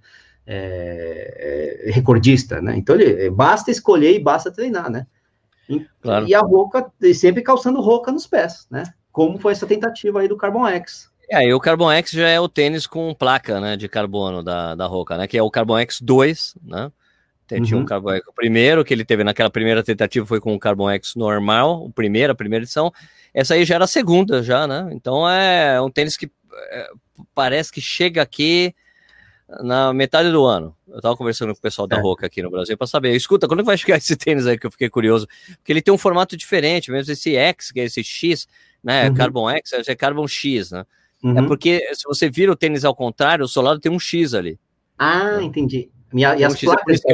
[0.52, 2.76] É, é, recordista, né?
[2.76, 5.06] Então ele basta escolher e basta treinar, né?
[5.68, 6.26] E, claro.
[6.26, 8.82] e a Roca sempre calçando Roca nos pés, né?
[9.12, 11.08] Como foi essa tentativa aí do Carbon X?
[11.30, 14.74] É, e o Carbon X já é o tênis com placa, né, de carbono da,
[14.74, 15.28] da Roca, né?
[15.28, 16.90] Que é o Carbon X 2, né?
[17.46, 17.82] Tinha uhum.
[17.82, 18.26] um Carbon X.
[18.26, 21.92] O primeiro que ele teve naquela primeira tentativa foi com o Carbon X normal, o
[21.92, 22.92] primeiro, a primeira edição.
[23.32, 24.88] Essa aí já era a segunda, já, né?
[24.92, 26.28] Então é um tênis que
[26.72, 26.88] é,
[27.36, 28.74] parece que chega aqui
[29.62, 30.76] na metade do ano.
[30.88, 32.00] Eu tava conversando com o pessoal da é.
[32.00, 33.14] Roca aqui no Brasil para saber.
[33.14, 35.26] Escuta, quando vai chegar esse tênis aí que eu fiquei curioso?
[35.56, 38.46] Porque ele tem um formato diferente, mesmo esse X, que é esse X,
[38.82, 39.08] né?
[39.08, 39.14] Uhum.
[39.14, 40.84] Carbon X, é Carbon X, né?
[41.22, 41.38] É uhum.
[41.38, 44.58] É porque se você vira o tênis ao contrário, o solado tem um X ali.
[44.98, 45.90] Ah, entendi.
[46.12, 47.12] E, a, e as um placas é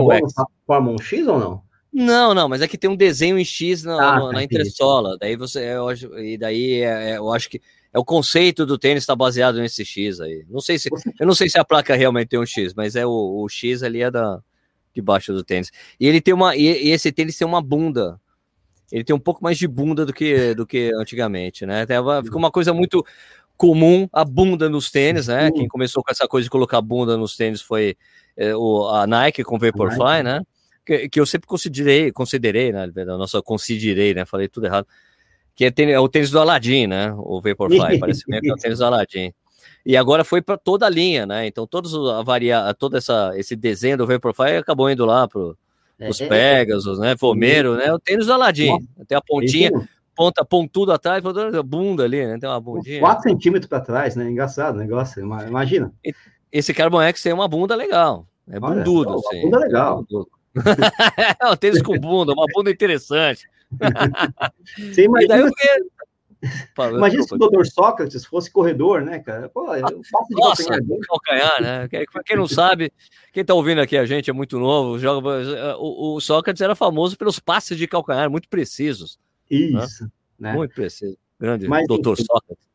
[0.67, 1.67] formam um X ou não?
[1.93, 5.17] Não, não, mas é que tem um desenho em X na, ah, na, na entressola.
[5.19, 7.61] Daí você, eu, e daí é, eu acho que
[7.97, 10.45] é o conceito do tênis está baseado nesse X aí.
[10.51, 13.07] Não sei se eu não sei se a placa realmente tem um X, mas é
[13.07, 14.39] o, o X ali é da
[14.95, 15.73] debaixo do tênis.
[15.99, 18.21] E ele tem uma e, e, esse tênis tem uma bunda.
[18.93, 21.87] Ele tem um pouco mais de bunda do que do que antigamente, né?
[22.23, 23.03] Fica uma coisa muito
[23.57, 25.51] comum a bunda nos tênis, né?
[25.51, 27.97] Quem começou com essa coisa de colocar bunda nos tênis foi
[28.37, 30.43] é, o, a Nike com Vaporfly, né?
[30.85, 32.87] Que, que eu sempre considerei, considerei, né?
[33.07, 34.27] Nossa, considerei, né?
[34.27, 34.87] Falei tudo errado
[35.57, 37.15] que é, é, o tênis do Aladdin, né?
[37.17, 39.33] O Vaporfly, parece mesmo que é o tênis do Aladdin.
[39.87, 41.47] E agora foi para toda a linha, né?
[41.47, 46.21] Então todos a varia, todo essa, esse desenho do Vaporfly acabou indo lá para os
[46.21, 47.17] é, é, é, Pegasus, né?
[47.17, 47.91] Fomero, né?
[47.91, 48.77] O tênis do Aladdin.
[49.09, 49.71] Tem a pontinha,
[50.15, 51.23] ponta, pontudo atrás,
[51.65, 52.37] bunda ali, né?
[52.39, 53.01] Tem uma bundinha.
[53.01, 54.31] 4 centímetros para trás, né?
[54.31, 55.91] Engraçado o negócio, imagina.
[56.53, 58.27] Esse Carbon X tem uma bunda legal.
[58.51, 59.43] É bundudo, Olha, assim.
[59.43, 60.05] Bunda legal.
[61.41, 63.49] É um tênis com bunda, uma bunda interessante.
[64.93, 69.49] Você imagina, se, Imagina se o doutor Sócrates fosse corredor, né, cara?
[69.49, 71.89] Pô, eu faço de Nossa, calcanhar, calcanhar, né?
[72.25, 72.93] Quem não sabe,
[73.33, 75.27] quem tá ouvindo aqui a gente é muito novo, joga,
[75.79, 79.19] o, o Sócrates era famoso pelos passes de calcanhar muito precisos.
[79.51, 80.05] Isso,
[80.39, 80.51] né?
[80.51, 80.53] né?
[80.55, 81.17] Muito preciso.
[81.39, 82.25] Grande Mas, doutor enfim.
[82.25, 82.67] Sócrates.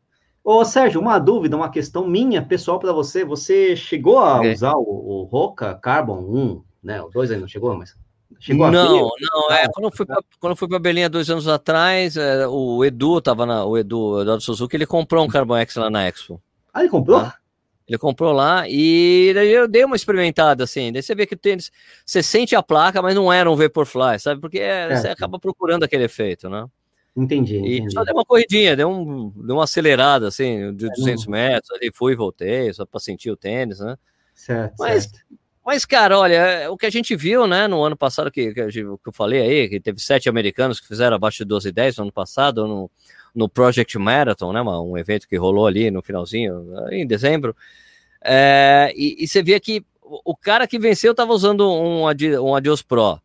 [0.43, 3.23] Ô, Sérgio, uma dúvida, uma questão minha, pessoal, para você.
[3.23, 4.53] Você chegou a é.
[4.53, 7.01] usar o, o Roca Carbon 1, né?
[7.01, 7.95] O 2 aí não chegou, mas
[8.39, 11.47] Chegou não, não, é, quando eu fui pra, quando eu fui para Belinha dois anos
[11.47, 15.57] atrás, é, o Edu tava na, o Edu, o Eduardo Suzuki, ele comprou um Carbon
[15.57, 16.41] X lá na Expo.
[16.73, 17.19] Ah, ele comprou?
[17.19, 17.35] Ah,
[17.87, 20.91] ele comprou lá e daí eu dei uma experimentada assim.
[20.93, 21.71] Daí você vê que o tênis,
[22.05, 24.39] você sente a placa, mas não era um Vaporfly, sabe?
[24.39, 26.65] Porque é, você acaba procurando aquele efeito, né?
[27.15, 27.87] Entendi, entendi.
[27.87, 31.71] E só deu uma corridinha, deu, um, deu uma acelerada assim, de 200 é, metros,
[31.71, 33.97] ali fui e voltei, só para sentir o tênis, né?
[34.33, 35.19] Certo, mas certo.
[35.65, 38.99] Mas, cara, olha, o que a gente viu, né, no ano passado, que, que, eu
[39.13, 42.11] falei aí, que teve sete americanos que fizeram abaixo de 12 e 10 no ano
[42.11, 42.89] passado, no,
[43.33, 47.55] no Project Marathon, né, um evento que rolou ali no finalzinho, em dezembro,
[48.23, 52.81] é, e, e, você via que o cara que venceu estava usando um, um Adios
[52.81, 53.21] Pro,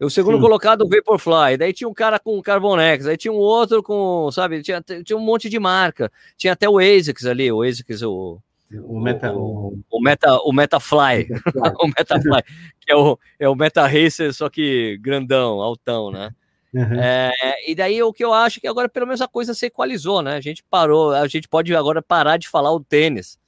[0.00, 0.42] e o segundo Sim.
[0.42, 4.62] colocado, o Vaporfly, daí tinha um cara com Carbonex, aí tinha um outro com, sabe,
[4.62, 8.40] tinha, tinha um monte de marca, tinha até o ASICS ali, o ASICS, o
[8.76, 11.28] o Meta, o, o Meta, o Metafly,
[11.80, 12.42] o Metafly,
[12.80, 16.30] que é o, é o Meta Racer, só que grandão, altão, né?
[16.72, 17.00] Uhum.
[17.00, 17.32] É,
[17.66, 20.36] e daí o que eu acho que agora pelo menos a coisa se equalizou, né?
[20.36, 23.38] A gente parou, a gente pode agora parar de falar o tênis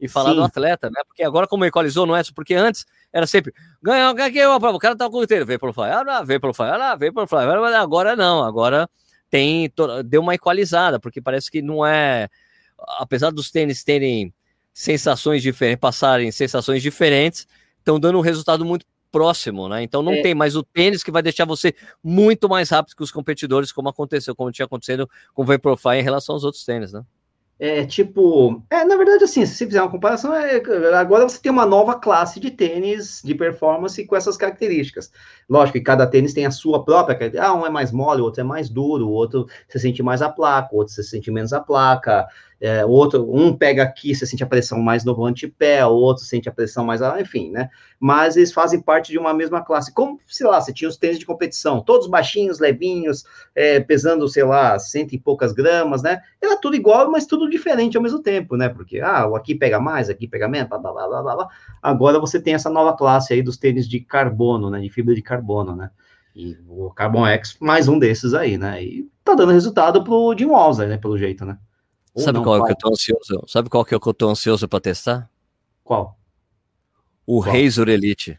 [0.00, 0.36] e falar Sim.
[0.36, 1.02] do atleta, né?
[1.06, 3.52] Porque agora como equalizou, não é só porque antes era sempre
[3.82, 6.40] ganhou, ganhou a prova, o cara tá com o tênis, veio pelo fly, ah, veio
[6.40, 7.40] pelo fly, ah, veio pelo fly,
[7.76, 8.88] agora não, agora
[9.28, 9.70] tem
[10.06, 12.28] deu uma equalizada, porque parece que não é
[12.98, 14.32] apesar dos tênis terem
[14.80, 17.46] sensações diferentes, passarem sensações diferentes,
[17.78, 19.82] estão dando um resultado muito próximo, né?
[19.82, 20.22] Então não é.
[20.22, 23.90] tem mais o tênis que vai deixar você muito mais rápido que os competidores, como
[23.90, 27.02] aconteceu, como tinha acontecido com o Vaporfly em relação aos outros tênis, né?
[27.62, 30.62] É tipo, é, na verdade, assim, se você fizer uma comparação, é,
[30.94, 35.12] agora você tem uma nova classe de tênis de performance com essas características.
[35.46, 38.40] Lógico que cada tênis tem a sua própria, ah, um é mais mole, o outro
[38.40, 41.52] é mais duro, o outro você sente mais a placa, o outro você sente menos
[41.52, 42.26] a placa,
[42.60, 46.46] é, outro, um pega aqui, você sente a pressão mais no antepé, o outro sente
[46.46, 47.70] a pressão mais, enfim, né?
[47.98, 49.92] Mas eles fazem parte de uma mesma classe.
[49.94, 54.44] Como, sei lá, você tinha os tênis de competição, todos baixinhos, levinhos, é, pesando, sei
[54.44, 56.20] lá, cento e poucas gramas, né?
[56.40, 58.68] Era tudo igual, mas tudo diferente ao mesmo tempo, né?
[58.68, 61.48] Porque, ah, aqui pega mais, aqui pega menos, blá, blá, blá, blá, blá.
[61.82, 64.80] Agora você tem essa nova classe aí dos tênis de carbono, né?
[64.80, 65.90] De fibra de carbono, né?
[66.36, 68.84] E o Carbon X, mais um desses aí, né?
[68.84, 70.98] E tá dando resultado pro Jim Walzer, né?
[70.98, 71.58] Pelo jeito, né?
[72.16, 73.44] Sabe não, qual é que eu tô ansioso?
[73.46, 75.30] Sabe qual que é que eu tô ansioso para testar?
[75.84, 76.18] Qual?
[77.26, 77.54] O qual?
[77.54, 78.38] Razor Elite.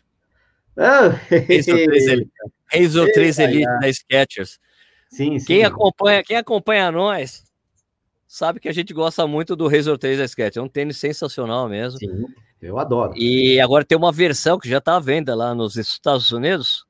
[0.78, 1.09] Ah,
[1.49, 2.32] Razor 3 Elite,
[2.65, 4.59] Razor 3 Elite da Skechers.
[5.09, 5.45] Sim, sim.
[5.45, 7.43] Quem acompanha, quem acompanha nós
[8.28, 10.57] sabe que a gente gosta muito do Razor 3 da Skechers.
[10.57, 11.99] É um tênis sensacional mesmo.
[11.99, 12.26] Sim,
[12.61, 13.13] eu adoro.
[13.17, 16.86] E agora tem uma versão que já está à venda lá nos Estados Unidos,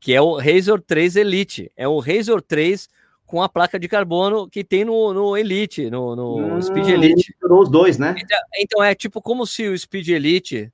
[0.00, 1.70] que é o Razor 3 Elite.
[1.76, 2.88] É o Razor 3
[3.26, 7.34] com a placa de carbono que tem no, no Elite, no, no hum, Speed Elite.
[7.42, 8.14] Os dois, né?
[8.18, 10.72] Então, então, é tipo como se o Speed Elite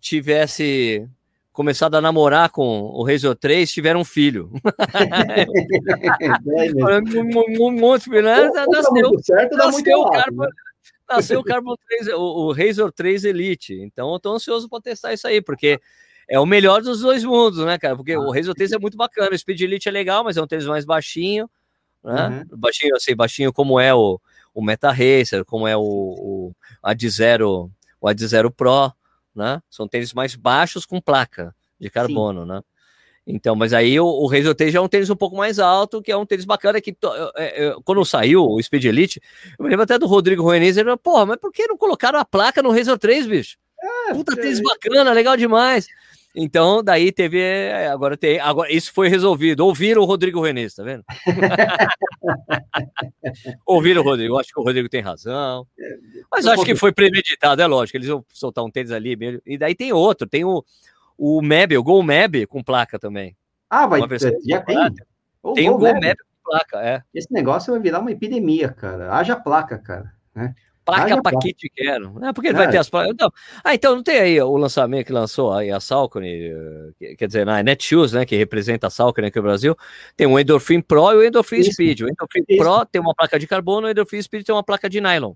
[0.00, 1.08] tivesse
[1.52, 4.50] começado a namorar com o Razor 3, tiveram um filho.
[7.60, 8.48] um monte de né?
[8.48, 10.48] nasceu, certo, nasceu, o Carbon, né?
[11.08, 13.74] nasceu o Carbon 3, o, o Razor 3 Elite.
[13.74, 15.78] Então eu tô ansioso para testar isso aí, porque
[16.26, 17.94] é o melhor dos dois mundos, né, cara?
[17.94, 20.42] Porque ah, o Razor 3 é muito bacana, o Speed Elite é legal, mas é
[20.42, 21.50] um tênis mais baixinho
[22.02, 22.46] né?
[22.50, 22.58] Uhum.
[22.58, 24.20] Baixinho, assim, baixinho como é o,
[24.54, 28.92] o Meta Racer, como é o, o Ad Zero, o Ad Zero Pro,
[29.34, 29.62] né?
[29.70, 32.48] São tênis mais baixos com placa de carbono, Sim.
[32.48, 32.62] né?
[33.26, 36.02] Então, mas aí o, o Razor 3 já é um tênis um pouco mais alto,
[36.02, 36.96] que é um tênis bacana que
[37.36, 39.22] é, é, quando saiu o Speed Elite,
[39.56, 42.18] eu me lembro até do Rodrigo Rueniz, ele falou, porra, mas por que não colocaram
[42.18, 43.56] a placa no Razor 3, bicho?
[43.80, 45.86] É, Puta tênis bacana, legal demais.
[46.34, 47.38] Então, daí teve.
[47.38, 48.40] É, agora tem.
[48.40, 49.66] Agora, isso foi resolvido.
[49.66, 51.04] Ouviram o Rodrigo Renes, tá vendo?
[53.66, 54.38] Ouviram o Rodrigo.
[54.38, 55.66] Acho que o Rodrigo tem razão.
[56.30, 57.98] Mas acho que foi premeditado, é lógico.
[57.98, 59.16] Eles vão soltar um tênis ali.
[59.44, 60.26] E daí tem outro.
[60.26, 60.64] Tem o,
[61.18, 63.36] o Meb, o Gol Meb com placa também.
[63.68, 64.38] Ah, vai ter.
[64.46, 64.78] Já tem.
[65.54, 67.02] Tem o Gol Meb com placa, é.
[67.12, 69.14] Esse negócio vai virar uma epidemia, cara.
[69.14, 70.14] Haja placa, cara.
[70.34, 70.54] Né?
[70.84, 72.18] Placa Paquete quero.
[72.18, 72.32] Né?
[72.32, 73.12] Porque ele vai ter as placas.
[73.12, 76.52] Então, ah, então não tem aí o lançamento que lançou aí a Salcone,
[77.16, 79.76] quer dizer, na Netshoes, né, que representa a Salcone aqui no Brasil,
[80.16, 81.72] tem o Endorphin Pro e o Endorphin Isso.
[81.72, 82.00] Speed.
[82.00, 82.62] O Endorphin Isso.
[82.62, 85.34] Pro tem uma placa de carbono, o Endorphin Speed tem uma placa de nylon.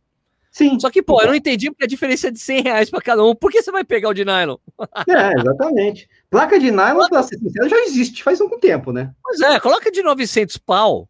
[0.51, 0.81] Sim.
[0.81, 3.23] Só que, pô, eu não entendi porque a diferença é de 100 reais para cada
[3.23, 3.35] um.
[3.35, 4.57] Por que você vai pegar o de nylon?
[5.07, 6.09] É, exatamente.
[6.31, 9.13] Placa de nylon, pra ser sincero, já existe faz algum tempo, né?
[9.23, 11.09] Pois é, coloca de 900 pau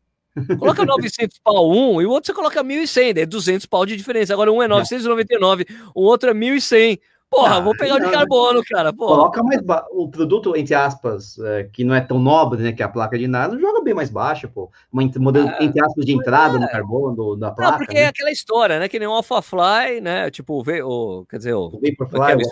[0.59, 4.33] Coloca 900 pau um e o outro você coloca 1.100, é 200 pau de diferença.
[4.33, 6.99] Agora um é 999, o outro é 1.100.
[7.29, 8.93] Porra, ah, vou pegar o de carbono, cara.
[8.93, 9.17] Porra.
[9.17, 9.85] Coloca mais ba...
[9.91, 12.73] o produto, entre aspas, é, que não é tão nobre, né?
[12.73, 14.71] Que é a placa de nylon, joga bem mais baixo, pô.
[14.93, 16.61] Uma modelo, ah, entre aspas, de entrada é.
[16.61, 17.73] no carbono do, da placa.
[17.73, 18.07] Não, porque é né?
[18.07, 18.89] é aquela história, né?
[18.89, 20.31] Que nem o Alpha Fly, né?
[20.31, 21.67] Tipo, o, quer dizer, o.
[21.67, 22.45] o Vaporfly,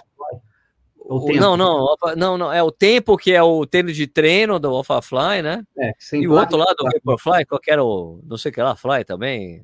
[1.07, 4.69] o, não, não, não, não, é o tempo que é o tênis de treino do
[4.69, 5.63] Alpha Fly, né?
[5.79, 8.63] É, e o outro lado do Vaporfly, qual que era o, não sei o que
[8.63, 9.63] lá, Fly também.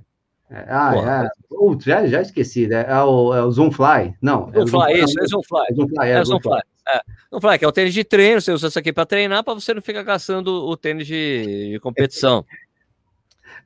[0.50, 1.54] É, ah, Porra, é.
[1.54, 2.84] Uh, já, já esqueci, né?
[2.86, 4.14] É o, é o Zoom Fly.
[4.20, 5.74] Não, é Fly, Zoom isso, é Zoom Fly.
[5.74, 6.52] Zoom Fly, é, é Zoom Fly.
[6.52, 6.62] Fly.
[6.88, 7.00] É.
[7.32, 9.54] Zoom Fly, que é o tênis de treino, você usa isso aqui para treinar, para
[9.54, 12.44] você não ficar caçando o tênis de, de competição.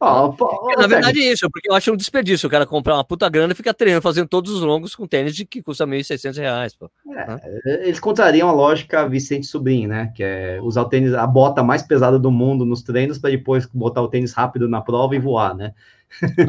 [0.00, 3.04] Oh, pô, na verdade é isso, porque eu acho um desperdício o cara comprar uma
[3.04, 6.36] puta grana e ficar treinando, fazendo todos os longos com tênis de que custa 1.600
[6.36, 6.90] reais, pô.
[7.64, 11.62] É, eles contrariam a lógica Vicente Sobrinho, né, que é usar o tênis, a bota
[11.62, 15.18] mais pesada do mundo nos treinos para depois botar o tênis rápido na prova e
[15.18, 15.72] voar, né.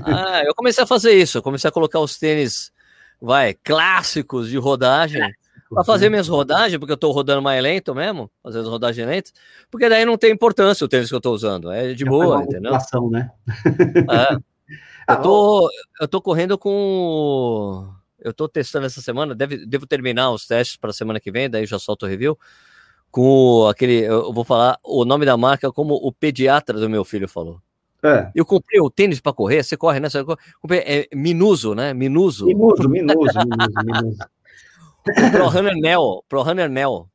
[0.06, 2.72] ah, eu comecei a fazer isso, eu comecei a colocar os tênis,
[3.22, 5.22] vai, clássicos de rodagem,
[5.76, 9.34] para fazer minhas rodagens, porque eu estou rodando mais lento mesmo, fazendo rodagens lentas,
[9.70, 12.72] porque daí não tem importância o tênis que eu estou usando, é de boa, entendeu?
[13.12, 13.30] Né?
[14.10, 14.38] É.
[15.08, 15.70] Eu tô,
[16.02, 17.88] eu tô correndo com.
[18.20, 21.48] Eu tô testando essa semana, deve, devo terminar os testes para a semana que vem,
[21.48, 22.36] daí já solto o review.
[23.12, 24.00] Com aquele.
[24.00, 27.62] Eu vou falar o nome da marca como o pediatra do meu filho falou.
[28.04, 28.32] É.
[28.36, 30.10] Eu comprei o tênis para correr, você corre, né?
[30.10, 30.24] Você
[30.60, 31.94] comprei, é Minuso, né?
[31.94, 32.46] Minuso.
[32.46, 34.18] Minuso, Minuso, Minuso, Minuso.
[35.32, 37.08] Pro Runner Neo, Pro Runner Neo.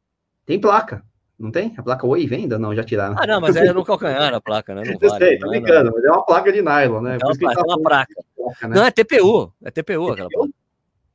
[0.47, 1.03] Tem placa.
[1.39, 1.75] Não tem?
[1.77, 2.59] A placa Oi venda?
[2.59, 3.17] Não, já tiraram.
[3.19, 4.83] Ah, não, mas é no calcanhar a placa, né?
[4.87, 5.93] Não eu vale, sei, tô brincando, não.
[5.95, 7.19] mas é uma placa de nylon, né?
[7.19, 8.07] Não, é uma placa.
[8.37, 8.77] placa né?
[8.77, 9.53] Não, é TPU.
[9.65, 10.53] É TPU, aquela placa.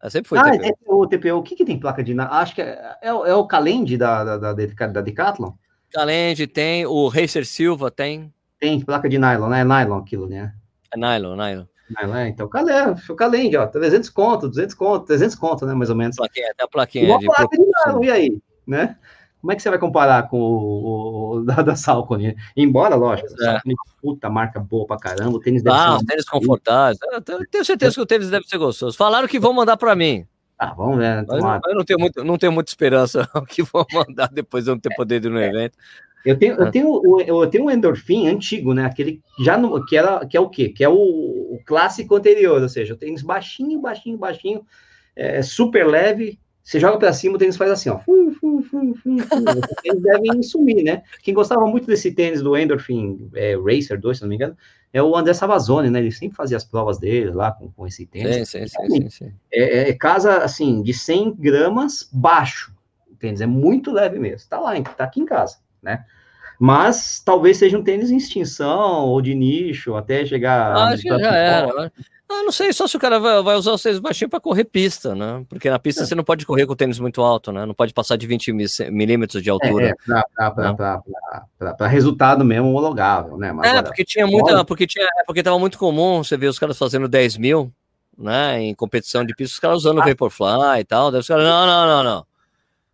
[0.01, 0.65] É, sempre foi ah, TPU.
[0.65, 1.35] é TPU, TPU.
[1.35, 2.31] O que, que tem placa de nylon?
[2.31, 5.53] Acho que é, é, é o Calend da, da, da, da Decathlon?
[5.93, 8.33] Calend tem, o Racer Silva tem.
[8.59, 9.61] Tem placa de nylon, né?
[9.61, 10.53] É nylon aquilo, né?
[10.91, 11.65] É nylon, nylon.
[11.89, 12.71] Nylon, é, então, cadê?
[13.09, 16.15] O Calend, ó, 300 conto, 200 conto, 300 conto, né, mais ou menos.
[16.15, 17.05] Plaquinha, até a plaquinha.
[17.11, 18.97] Uma de de nylon, e aí, né?
[19.45, 22.35] Como é que você vai comparar com o, o da, da Salcone?
[22.57, 23.61] Embora, lógico, é.
[24.01, 26.05] puta marca boa pra caramba, o tênis deve ah, ser.
[26.05, 26.97] tênis confortável.
[27.11, 28.97] Eu tenho certeza que o tênis deve ser gostoso.
[28.97, 30.25] Falaram que vão mandar pra mim.
[30.57, 31.17] Ah, vamos ver.
[31.17, 31.25] Né?
[31.27, 34.75] Mas eu, não tenho muito, não tenho muita esperança que vão mandar depois de eu
[34.75, 35.47] não ter poder ir no é.
[35.47, 35.77] evento.
[36.25, 38.85] Eu tenho, eu tenho, eu tenho um endorfim antigo, né?
[38.85, 40.69] Aquele já no, que era, que é o quê?
[40.69, 44.65] Que é o, o clássico anterior, ou seja, o tênis baixinho, baixinho, baixinho,
[45.15, 47.99] é, super leve, você joga para cima, o tênis faz assim, ó.
[47.99, 49.17] Fum, fum, fum, fum,
[49.83, 51.03] Eles devem sumir, né?
[51.21, 54.57] Quem gostava muito desse tênis do Endorphin é, Racer 2, se não me engano,
[54.91, 55.99] é o André Savazone, né?
[55.99, 58.49] Ele sempre fazia as provas dele lá com, com esse tênis.
[58.49, 59.31] Sim, sim, sim, sim, sim.
[59.53, 62.73] É, é, casa, assim, de 100 gramas baixo.
[63.11, 64.49] O tênis é muito leve mesmo.
[64.49, 66.03] Tá lá, tá aqui em casa, né?
[66.59, 70.75] Mas talvez seja um tênis em extinção ou de nicho, até chegar.
[70.75, 71.73] Acho que já era.
[71.73, 71.91] Né?
[72.27, 74.63] Ah, não sei, só se o cara vai, vai usar os tênis baixinhos para correr
[74.63, 75.45] pista, né?
[75.47, 76.05] Porque na pista é.
[76.05, 77.65] você não pode correr com o tênis muito alto, né?
[77.67, 78.51] Não pode passar de 20
[78.89, 79.93] milímetros de altura.
[80.09, 83.51] É, é para resultado mesmo homologável, né?
[83.51, 84.65] Mas, é, porque tinha muita.
[84.65, 87.71] Porque, tinha, é, porque tava muito comum você ver os caras fazendo 10 mil,
[88.17, 88.59] né?
[88.59, 90.05] Em competição de pista, os caras usando ah.
[90.05, 91.11] Vaporfly e tal.
[91.11, 92.25] Daí os caras, não, não, não, não.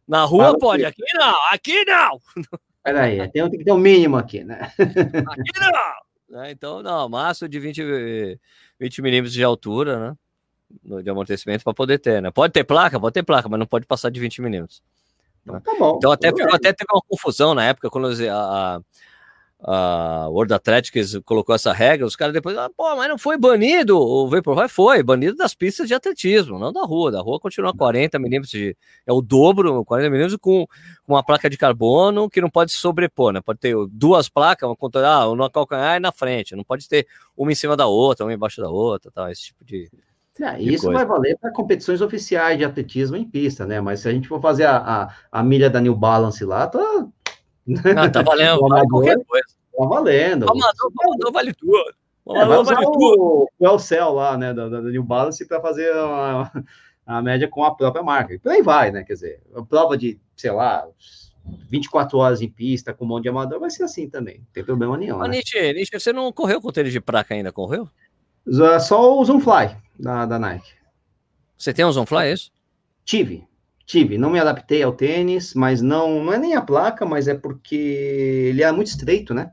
[0.06, 2.20] Na rua pode, aqui não, aqui não.
[2.84, 4.72] Peraí, tem, tem que ter um mínimo aqui, né?
[4.78, 5.72] Aqui não!
[6.32, 8.40] Né, então, não, máximo de 20
[8.80, 11.02] 20 milímetros de altura, né?
[11.04, 12.32] De amortecimento para poder ter, né?
[12.32, 14.82] Pode ter placa, pode ter placa, mas não pode passar de 20 milímetros.
[15.46, 15.60] Né?
[15.60, 15.98] Tá bom.
[15.98, 18.82] Então até, até teve uma confusão na época quando a, a
[19.64, 24.28] World Athletics colocou essa regra, os caras depois, ah, pô, mas não foi banido, o
[24.28, 28.52] Vaporfly foi, banido das pistas de atletismo, não da rua, da rua continua 40 milímetros,
[28.52, 30.66] de, é o dobro, 40 milímetros com,
[31.06, 34.68] com uma placa de carbono que não pode se sobrepor, né, pode ter duas placas,
[34.68, 37.06] uma controlar, uma no calcanhar e na frente, não pode ter
[37.38, 39.92] uma em cima da outra, uma embaixo da outra, tal, esse tipo de...
[40.40, 40.98] É, isso coisa.
[40.98, 43.80] vai valer para competições oficiais de atletismo em pista, né?
[43.80, 46.80] Mas se a gente for fazer a, a, a milha da New Balance lá, tá,
[47.96, 49.46] não, tá valendo, vale qualquer coisa.
[49.78, 50.46] Tá valendo.
[50.46, 51.94] O amador, o amador vale tudo.
[52.26, 53.50] O é, amador vale tudo.
[53.60, 56.52] O Elcel lá, né, da, da New Balance para fazer a,
[57.06, 58.34] a, média com a própria marca.
[58.34, 60.88] E por aí vai, né, quer dizer, a prova de, sei lá,
[61.70, 64.64] 24 horas em pista com um monte de amador vai ser assim também, não tem
[64.64, 65.20] problema nenhum.
[65.20, 65.30] Né?
[65.30, 67.90] Nietzsche, Nietzsche, você não correu com tênis de placa ainda, correu?
[68.80, 70.74] Só o Zoomfly da, da Nike.
[71.58, 72.52] Você tem um Zoomfly, é isso?
[73.06, 73.48] Tive,
[73.92, 77.36] Tive, não me adaptei ao tênis, mas não, não é nem a placa, mas é
[77.36, 79.52] porque ele é muito estreito, né?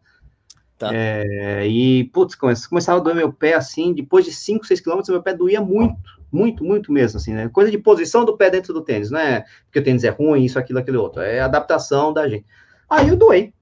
[0.78, 0.90] Tá.
[0.94, 5.20] É, e, putz, começava a doer meu pé assim, depois de 5, 6 quilômetros, meu
[5.20, 5.98] pé doía muito,
[6.30, 7.48] muito, muito mesmo, assim, né?
[7.48, 10.44] Coisa de posição do pé dentro do tênis, não é porque o tênis é ruim,
[10.44, 11.20] isso, aquilo, aquele outro.
[11.20, 12.46] É adaptação da gente.
[12.88, 13.52] Aí eu doei.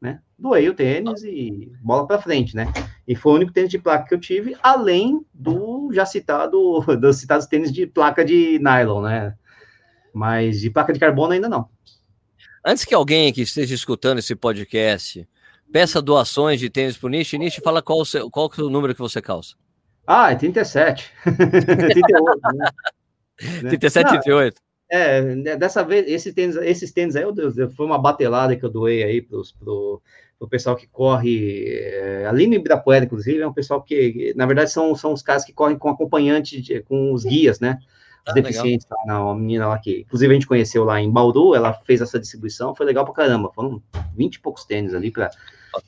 [0.00, 0.20] né?
[0.38, 2.72] Doei o tênis e bola para frente, né?
[3.08, 7.16] E foi o único tênis de placa que eu tive, além do já citado, dos
[7.16, 9.34] citados tênis de placa de nylon, né?
[10.12, 11.68] Mas de placa de carbono ainda não.
[12.64, 15.26] Antes que alguém que esteja escutando esse podcast
[15.72, 18.68] peça doações de tênis para o Nishi, Nishi, fala qual o, seu, qual é o
[18.68, 19.56] número que você calça.
[20.06, 21.10] Ah, é 37.
[21.24, 22.70] 38, né?
[23.70, 24.60] 37, 38.
[24.90, 28.68] É, né, dessa vez, esse tênis, esses tênis aí, eu, foi uma batelada que eu
[28.68, 30.02] doei aí para pro,
[30.38, 34.70] pro pessoal que corre é, ali no Ibirapuera, inclusive, é um pessoal que, na verdade,
[34.70, 37.78] são, são os caras que correm com acompanhante, de, com os guias, né?
[38.26, 41.10] Os ah, deficientes, lá, na, uma menina lá que, inclusive, a gente conheceu lá em
[41.10, 43.82] Bauru, ela fez essa distribuição, foi legal pra caramba, foram
[44.16, 45.30] 20 e poucos tênis ali para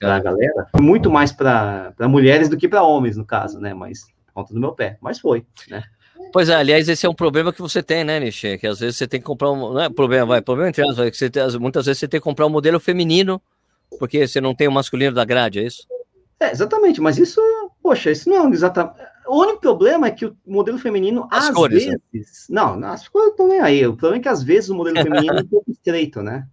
[0.03, 3.72] a galera, muito mais para mulheres do que para homens, no caso, né?
[3.72, 5.85] Mas, conta do meu pé, mas foi, né?
[6.32, 8.59] Pois é, aliás, esse é um problema que você tem, né, Nishi?
[8.59, 9.72] Que às vezes você tem que comprar um.
[9.72, 10.43] Não é problema, vai.
[10.43, 12.80] Problema entre aspas, é que você tem, muitas vezes você tem que comprar um modelo
[12.80, 13.41] feminino,
[13.99, 15.87] porque você não tem o masculino da grade, é isso?
[16.41, 17.41] É, exatamente, mas isso,
[17.85, 18.97] poxa, isso não é exatamente.
[19.26, 21.97] O único problema é que o modelo feminino, as às cores, né?
[22.11, 22.47] vezes.
[22.49, 22.57] Né?
[22.57, 23.87] Não, as cores estão nem aí.
[23.87, 26.49] O problema é que às vezes o modelo feminino é um pouco estreito, né?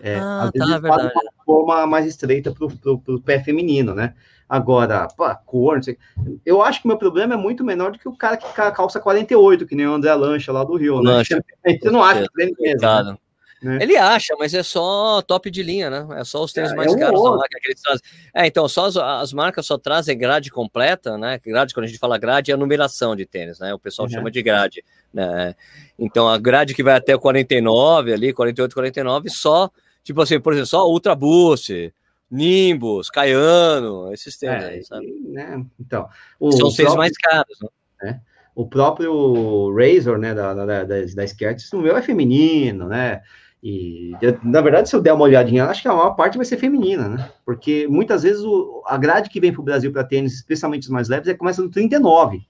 [0.00, 4.14] É, ah, às vezes tá, faz uma forma mais estreita para o pé feminino, né?
[4.48, 5.96] Agora, pá, cor, não sei.
[6.44, 9.00] Eu acho que o meu problema é muito menor do que o cara que calça
[9.00, 11.12] 48, que nem o André Lancha lá do Rio, né?
[11.12, 11.42] Lancha.
[11.64, 12.80] Você não acha que ele mesmo.
[12.80, 13.16] Né?
[13.64, 13.78] Né?
[13.80, 16.06] Ele acha, mas é só top de linha, né?
[16.20, 18.02] É só os tênis é, mais é caros da marca que eles trazem.
[18.34, 21.40] É, então, só as, as, marcas só trazem grade completa, né?
[21.42, 23.72] Grade, quando a gente fala grade, é a numeração de tênis, né?
[23.72, 24.12] O pessoal uhum.
[24.12, 25.54] chama de grade, né?
[25.98, 29.70] Então, a grade que vai até o 49 ali, 48, 49, só,
[30.02, 31.90] tipo assim, por exemplo, só Ultra Boost,
[32.30, 35.06] Nimbus, Caiano, esses tênis é, aí, sabe?
[35.24, 35.64] Né?
[35.80, 36.06] Então,
[36.52, 37.68] são os tênis mais caros, né?
[38.02, 43.20] É, o próprio Razor, né, da, da, da, da Skechers, o meu é feminino, né?
[43.66, 44.12] E,
[44.42, 47.08] na verdade, se eu der uma olhadinha, acho que a maior parte vai ser feminina,
[47.08, 47.30] né?
[47.46, 50.90] Porque muitas vezes o, a grade que vem para o Brasil para tênis, especialmente os
[50.90, 52.46] mais leves, é começa no 39.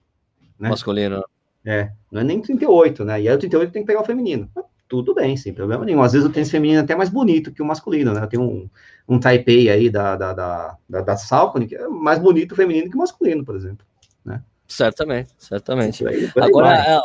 [0.59, 0.69] Né?
[0.69, 1.25] Masculino.
[1.65, 3.23] É, não é nem 38, né?
[3.23, 4.51] E aí o 38 tem que pegar o feminino
[4.89, 6.03] tudo bem, sem problema nenhum.
[6.03, 8.27] Às vezes o tênis feminino é até mais bonito que o masculino, né?
[8.27, 8.69] Tem um,
[9.09, 12.89] um Taipei aí da, da, da, da, da Salcone, que é mais bonito o feminino
[12.89, 13.85] que o masculino, por exemplo.
[14.25, 14.43] Né?
[14.69, 16.07] Certamente, certamente.
[16.07, 17.01] Aí, agora, é,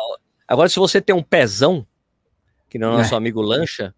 [0.48, 1.86] agora, se você tem um pezão,
[2.70, 3.18] que não é nosso é.
[3.18, 3.94] amigo Lancha,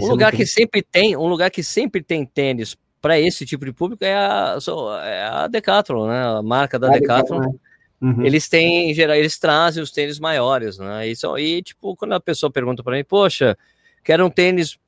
[0.00, 3.72] um lugar que sempre tem, um lugar que sempre tem tênis para esse tipo de
[3.72, 4.56] público é a,
[5.02, 6.24] é a Decathlon, né?
[6.24, 7.40] A marca da a Decathlon.
[7.40, 7.58] Decathlon né?
[8.00, 8.24] Uhum.
[8.24, 11.08] Eles têm, em geral, eles trazem os tênis maiores, né?
[11.08, 13.56] E, só, e tipo, quando a pessoa pergunta para mim, poxa,
[14.02, 14.78] quero um tênis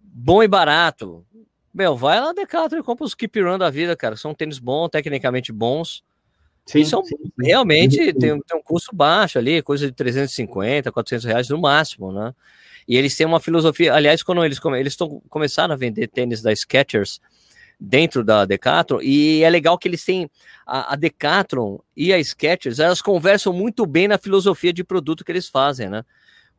[0.00, 1.24] bom e barato.
[1.72, 4.16] Meu, vai lá Decathlon e compra os Keep Run da vida, cara.
[4.16, 6.02] São tênis bons, tecnicamente bons.
[6.66, 7.30] Sim, e são sim, sim.
[7.38, 12.34] realmente tem, tem, um custo baixo ali, coisa de 350, 400 reais no máximo, né?
[12.88, 13.94] E eles têm uma filosofia.
[13.94, 17.20] Aliás, quando eles, eles tão, começaram a vender tênis da Skechers,
[17.78, 20.30] dentro da Decathlon, e é legal que eles têm
[20.66, 25.30] a, a Decathlon e a Skechers, elas conversam muito bem na filosofia de produto que
[25.30, 26.04] eles fazem, né?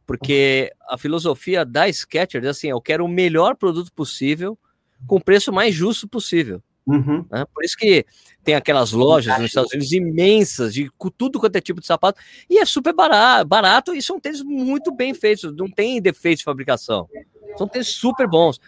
[0.06, 4.58] Porque a filosofia da Skechers é assim, eu quero o melhor produto possível
[5.06, 6.62] com o preço mais justo possível.
[6.88, 7.26] Uhum.
[7.30, 7.46] Né?
[7.54, 8.06] Por isso que
[8.44, 12.20] tem aquelas lojas nos Estados Unidos imensas de tudo quanto é tipo de sapato
[12.50, 16.46] e é super barato, barato e são tênis muito bem feitos, não tem defeitos de
[16.46, 17.10] fabricação.
[17.58, 18.60] São tênis super bons.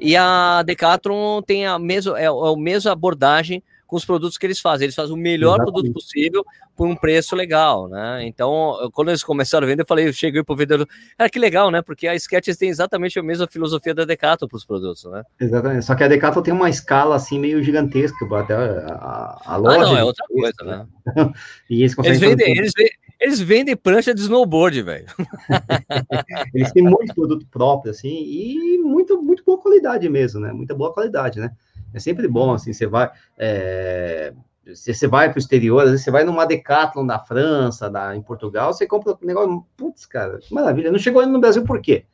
[0.00, 4.46] E a Decathlon tem a mesma, é, é a mesma abordagem com os produtos que
[4.46, 4.86] eles fazem.
[4.86, 5.72] Eles fazem o melhor Exatamente.
[5.72, 6.44] produto possível
[6.76, 8.26] por um preço legal, né?
[8.26, 11.70] Então, quando eles começaram a vender, eu falei, eu cheguei pro vendedor, cara, que legal,
[11.70, 11.80] né?
[11.82, 15.22] Porque a Skechers tem exatamente a mesma filosofia da Decathlon para os produtos, né?
[15.40, 15.84] Exatamente.
[15.84, 19.76] Só que a Decathlon tem uma escala assim meio gigantesca, até a, a, loja.
[19.76, 20.86] Ah, não, é outra coisa, né?
[21.70, 22.72] e eles, eles vendem, eles
[23.18, 25.06] eles vendem prancha de snowboard, velho.
[26.54, 30.52] Eles têm muito produto próprio, assim, e muito, muito boa qualidade mesmo, né?
[30.52, 31.50] Muita boa qualidade, né?
[31.96, 33.10] É sempre bom, assim, você vai.
[33.38, 34.34] É...
[34.66, 38.20] Você vai para o exterior, às vezes você vai numa Decathlon na França, na, em
[38.20, 40.90] Portugal, você compra um negócio, putz, cara, que maravilha.
[40.90, 42.04] Não chegou ainda no Brasil por quê?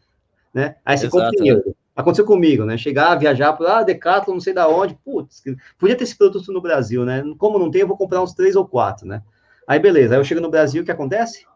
[0.53, 0.77] Né?
[0.85, 2.77] Aí você Exato, compra em Aconteceu comigo, né?
[2.77, 5.43] Chegar, viajar para ah, Decathlon, não sei da onde, putz,
[5.79, 7.25] podia ter esse produto no Brasil, né?
[7.39, 9.23] Como não tem, eu vou comprar uns três ou quatro, né?
[9.67, 11.47] Aí beleza, aí eu chego no Brasil, o que acontece?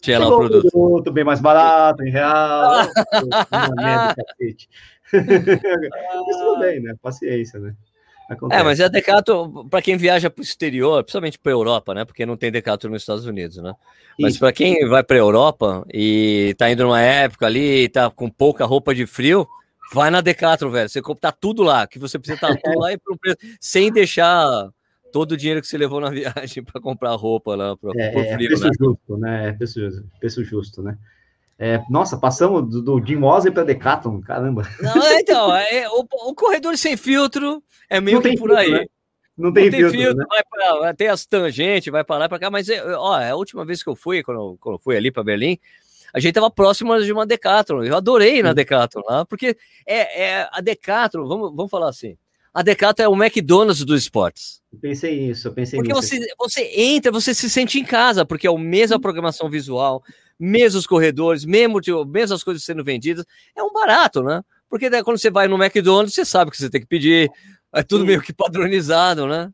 [0.00, 0.70] Tinha lá o produto.
[0.70, 1.12] produto.
[1.12, 2.86] bem mais barato, em real.
[3.76, 4.68] merda, cacete.
[6.26, 6.94] Mas tudo bem, né?
[7.02, 7.74] Paciência, né?
[8.28, 8.60] Acontece.
[8.60, 12.04] É, mas é Decathlon, para quem viaja para o exterior, principalmente para a Europa, né?
[12.04, 13.72] Porque não tem Decathlon nos Estados Unidos, né?
[14.20, 18.28] Mas para quem vai para a Europa e tá indo numa época ali, tá com
[18.28, 19.48] pouca roupa de frio,
[19.94, 20.88] vai na Decathlon, velho.
[20.90, 22.98] Você compra tá tudo lá, que você precisa estar tá tudo lá e
[23.58, 24.68] sem deixar
[25.10, 28.24] todo o dinheiro que você levou na viagem para comprar roupa lá para é, por
[28.24, 28.70] é, frio, é preço né?
[28.78, 29.48] justo, né?
[29.48, 30.98] É preço, preço justo, né?
[31.58, 34.62] É, nossa, passamos do, do Jim Mosley para Decathlon, caramba.
[34.80, 38.70] Não, é, então, é, o, o, corredor sem filtro é meio que por aí.
[38.70, 38.86] Né?
[39.36, 40.26] Não tem, Não tem filtro, filtro né?
[40.28, 43.36] vai pra, tem as tangentes, vai para lá e para cá, mas ó, é a
[43.36, 45.58] última vez que eu fui, quando, quando eu fui ali para Berlim,
[46.12, 47.84] a gente tava próximo de uma Decathlon.
[47.84, 52.16] Eu adorei na Decathlon lá, porque é, é a Decathlon, vamos, vamos falar assim,
[52.54, 54.60] a Decathlon é o McDonald's dos esportes.
[54.72, 56.08] Eu pensei isso, eu pensei porque nisso.
[56.08, 59.50] Porque você, você entra, você se sente em casa, porque é o mesmo a programação
[59.50, 60.02] visual,
[60.38, 63.24] mesmos corredores, mesmo, mesmo as coisas sendo vendidas.
[63.56, 64.42] É um barato, né?
[64.68, 67.30] Porque daí, quando você vai no McDonald's, você sabe que você tem que pedir.
[67.72, 68.06] É tudo Sim.
[68.06, 69.50] meio que padronizado, né?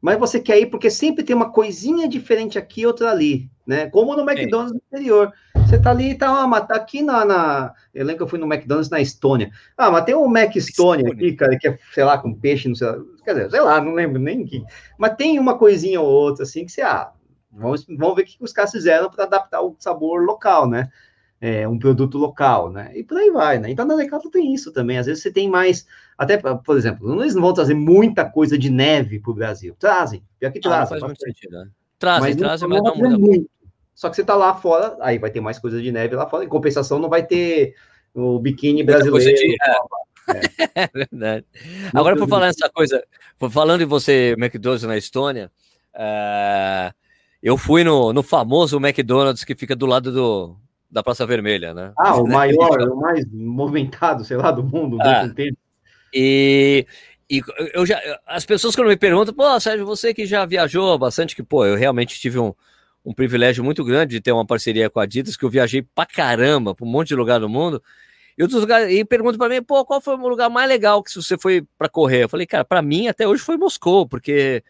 [0.00, 3.88] Mas você quer ir porque sempre tem uma coisinha diferente aqui, outra ali, né?
[3.88, 5.32] Como no McDonald's no interior.
[5.54, 7.72] Você tá ali, tá, ah, mas tá aqui na, na.
[7.94, 9.52] Eu lembro que eu fui no McDonald's na Estônia.
[9.78, 12.74] Ah, mas tem o Mac Estônia aqui, cara, que é, sei lá, com peixe, não
[12.74, 12.98] sei lá.
[13.24, 14.62] Quer dizer, sei lá, não lembro nem que.
[14.98, 17.12] Mas tem uma coisinha ou outra, assim, que você, ah,
[17.52, 20.90] vamos, vamos ver o que os caras fizeram para adaptar o sabor local, né?
[21.40, 22.92] É, um produto local, né?
[22.94, 23.70] E por aí vai, né?
[23.70, 24.98] Então na Decathlon tem isso também.
[24.98, 25.86] Às vezes você tem mais,
[26.16, 29.74] até por exemplo, eles não vão trazer muita coisa de neve para o Brasil.
[29.78, 30.82] Trazem, pior que trazem.
[30.96, 31.68] Ah, faz muito sentido, né?
[31.98, 33.50] Trazem, mas trazem, mas não muda muito.
[33.94, 36.44] Só que você tá lá fora, aí vai ter mais coisa de neve lá fora.
[36.44, 37.74] Em compensação, não vai ter
[38.14, 39.18] o biquíni brasileiro.
[39.18, 39.56] De...
[40.26, 40.82] É.
[40.82, 40.90] é.
[40.92, 41.46] verdade.
[41.94, 43.02] Agora, por falar nessa coisa,
[43.50, 45.50] falando de você, McDonald's na Estônia,
[45.94, 46.94] uh,
[47.42, 50.56] eu fui no, no famoso McDonald's que fica do lado do,
[50.90, 51.92] da Praça Vermelha, né?
[51.98, 54.98] Ah, o maior, o mais movimentado, sei lá, do mundo.
[55.00, 55.28] Ah,
[56.14, 56.86] e,
[57.28, 57.42] e
[57.74, 61.42] eu já, as pessoas quando me perguntam, pô, Sérgio, você que já viajou bastante, que,
[61.42, 62.52] pô, eu realmente tive um,
[63.04, 66.06] um privilégio muito grande de ter uma parceria com a Adidas, que eu viajei pra
[66.06, 67.82] caramba, pra um monte de lugar do mundo.
[68.36, 71.12] E outros lugares, e perguntam para mim, pô, qual foi o lugar mais legal que
[71.12, 72.24] você foi para correr?
[72.24, 74.62] Eu falei, cara, para mim até hoje foi Moscou, porque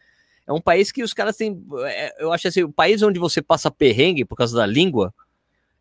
[0.47, 3.40] é um país que os caras têm, é, eu acho assim, o país onde você
[3.40, 5.14] passa perrengue por causa da língua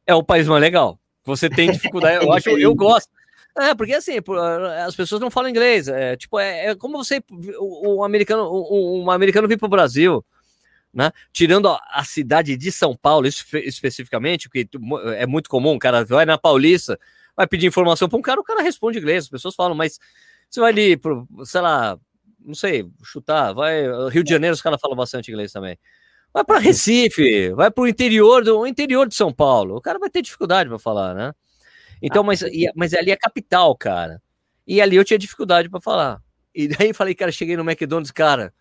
[0.05, 0.99] é o país mais legal.
[1.23, 3.09] Você tem dificuldade, eu acho, eu gosto.
[3.57, 4.13] É, porque assim,
[4.85, 5.87] as pessoas não falam inglês.
[5.87, 7.21] É, tipo, é, é como você,
[7.59, 10.23] um americano, um, um americano vir para o Brasil,
[10.93, 11.11] né?
[11.33, 14.67] Tirando a, cidade de São Paulo, especificamente, que
[15.15, 16.99] é muito comum, o cara vai na Paulista,
[17.35, 19.99] vai pedir informação para um cara, o cara responde inglês, as pessoas falam, mas
[20.49, 21.97] você vai ali, pro, sei lá,
[22.45, 23.83] não sei, chutar, vai.
[24.09, 25.77] Rio de Janeiro, os caras falam bastante inglês também.
[26.33, 29.75] Vai para Recife, vai para o interior do interior de São Paulo.
[29.75, 31.33] O cara vai ter dificuldade para falar, né?
[32.01, 32.41] Então, mas,
[32.75, 34.21] mas ali é capital, cara.
[34.65, 36.21] E ali eu tinha dificuldade para falar.
[36.55, 38.53] E daí falei, cara, cheguei no McDonald's, cara,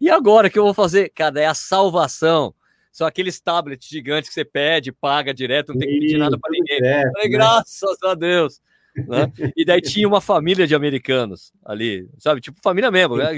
[0.00, 1.10] e agora o que eu vou fazer?
[1.10, 2.54] Cara, é a salvação.
[2.92, 6.50] São aqueles tablets gigantes que você pede, paga direto, não tem que pedir nada para
[6.50, 6.78] ninguém.
[6.78, 7.28] Falei, né?
[7.28, 8.60] graças a Deus.
[8.96, 9.32] Né?
[9.56, 12.40] E daí tinha uma família de americanos ali, sabe?
[12.40, 13.30] Tipo família mesmo, né?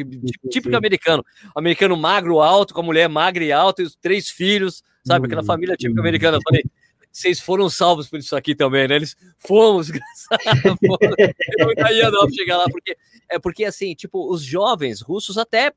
[0.50, 1.24] típico americano.
[1.54, 5.26] Americano magro, alto, com a mulher magra e alta, e os três filhos, sabe?
[5.26, 5.46] Aquela uhum.
[5.46, 6.36] família típica americana.
[6.36, 6.64] Eu falei,
[7.10, 8.96] vocês foram salvos por isso aqui também, né?
[8.96, 12.96] Eles fomos, Eu não ia não chegar lá, porque
[13.30, 15.72] é porque assim, tipo, os jovens russos até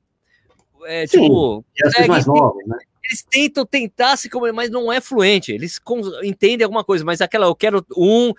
[0.86, 1.66] é, Sim, tipo,
[2.08, 2.78] mais novos, né?
[3.10, 5.52] Eles tentam tentar se comer, mas não é fluente.
[5.52, 5.80] Eles
[6.24, 8.30] entendem alguma coisa, mas aquela eu quero um,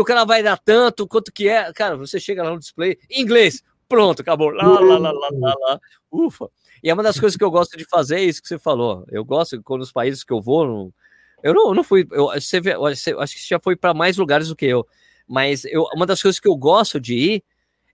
[0.00, 1.70] o cara vai dar tanto, quanto que é.
[1.74, 4.48] Cara, você chega lá no display, inglês, pronto, acabou.
[4.48, 5.80] Lá, lá, lá, lá, lá, lá.
[6.10, 6.48] Ufa.
[6.82, 9.04] E é uma das coisas que eu gosto de fazer, é isso que você falou.
[9.10, 10.94] Eu gosto, quando os países que eu vou, não,
[11.42, 12.06] eu não, eu não fui.
[12.10, 14.86] Eu, você, você, acho que você já foi para mais lugares do que eu.
[15.28, 17.44] Mas eu, uma das coisas que eu gosto de ir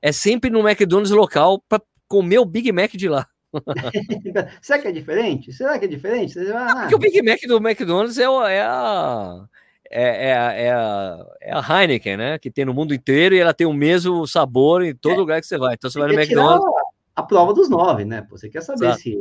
[0.01, 3.27] é sempre no McDonald's local para comer o Big Mac de lá.
[4.61, 5.53] Será que é diferente?
[5.53, 6.39] Será que é diferente?
[6.51, 9.45] Ah, ah, porque o Big Mac do McDonald's é, é a.
[9.91, 12.39] É, é, a, é, a, é a Heineken, né?
[12.39, 15.19] Que tem no mundo inteiro e ela tem o mesmo sabor em todo é.
[15.19, 15.75] lugar que você vai.
[15.75, 16.67] Então você vai no McDonald's.
[17.15, 18.27] A, a, prova dos nove, né?
[18.31, 19.17] Você quer saber se,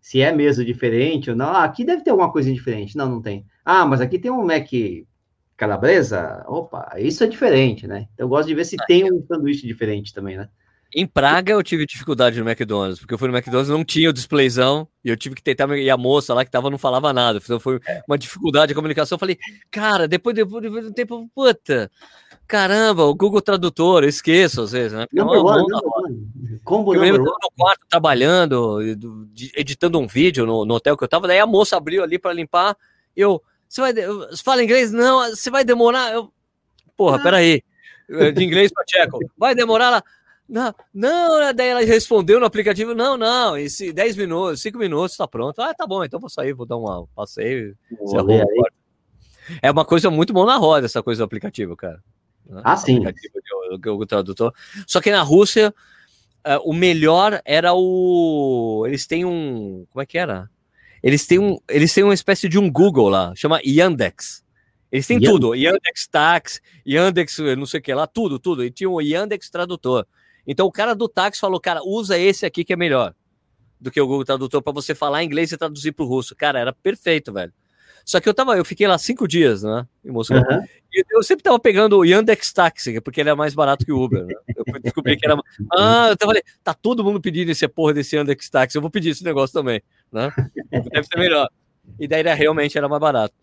[0.00, 1.46] se é mesmo diferente ou não.
[1.46, 2.96] Ah, aqui deve ter alguma coisa diferente.
[2.96, 3.46] Não, não tem.
[3.64, 4.68] Ah, mas aqui tem um Mac
[5.56, 6.44] calabresa.
[6.48, 8.08] Opa, isso é diferente, né?
[8.12, 10.48] Então eu gosto de ver se ah, tem um sanduíche diferente também, né?
[10.94, 14.12] Em Praga eu tive dificuldade no McDonald's, porque eu fui no McDonald's não tinha o
[14.12, 17.38] displayzão e eu tive que tentar e a moça lá que tava não falava nada.
[17.42, 18.02] Então foi é.
[18.08, 19.14] uma dificuldade de comunicação.
[19.14, 19.38] Eu falei,
[19.70, 21.88] cara, depois, depois, depois do tempo, puta,
[22.46, 25.06] caramba, o Google Tradutor, eu esqueço às vezes, né?
[25.06, 25.64] Porque não, é uma,
[26.64, 28.82] Como eu lembro, no quarto trabalhando,
[29.54, 32.32] editando um vídeo no, no, hotel que eu tava, daí a moça abriu ali para
[32.32, 32.76] limpar,
[33.16, 34.90] eu, você vai, você fala inglês?
[34.90, 36.12] Não, você vai demorar?
[36.12, 36.32] Eu,
[36.96, 37.22] porra, ah.
[37.22, 37.62] peraí,
[38.34, 40.02] de inglês para tcheco, vai demorar lá?
[40.50, 41.52] Não, não, né?
[41.52, 45.62] daí ela respondeu no aplicativo, não, não, esse 10 minutos, 5 minutos, tá pronto.
[45.62, 47.76] Ah, tá bom, então vou sair, vou dar um passeio.
[49.62, 52.02] É uma coisa muito bom na roda, essa coisa do aplicativo, cara.
[52.64, 52.98] Ah, sim.
[53.86, 54.52] O, o, tradutor.
[54.88, 55.72] Só que na Rússia,
[56.44, 58.84] uh, o melhor era o.
[58.88, 59.86] Eles têm um.
[59.88, 60.50] Como é que era?
[61.00, 64.44] Eles têm, um, eles têm uma espécie de um Google lá, chama Yandex.
[64.90, 65.32] Eles têm Yandex.
[65.32, 68.64] tudo, Yandex Tax, Yandex, não sei o que lá, tudo, tudo.
[68.64, 70.06] E tinha o Yandex Tradutor.
[70.50, 73.14] Então o cara do táxi falou, cara, usa esse aqui que é melhor
[73.80, 76.34] do que o Google Tradutor para você falar inglês e traduzir para o russo.
[76.34, 77.52] Cara, era perfeito, velho.
[78.04, 80.38] Só que eu tava, eu fiquei lá cinco dias, né, em Moscou.
[80.38, 80.64] Uhum.
[80.92, 84.02] E eu sempre tava pegando o Yandex Taxi, porque ele é mais barato que o
[84.02, 84.34] Uber, né?
[84.56, 85.36] Eu descobri que era.
[85.72, 88.90] Ah, eu tava ali, tá todo mundo pedindo esse porra desse Yandex Taxi, eu vou
[88.90, 89.80] pedir esse negócio também,
[90.10, 90.32] né?
[90.68, 91.48] Deve ser melhor.
[92.00, 93.34] E daí era, realmente era mais barato.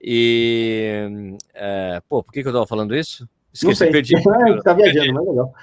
[0.00, 1.36] E.
[1.52, 3.28] É, pô, por que, que eu tava falando isso?
[3.52, 4.14] Esqueci, perdi.
[4.64, 5.54] tá viajando, mas legal.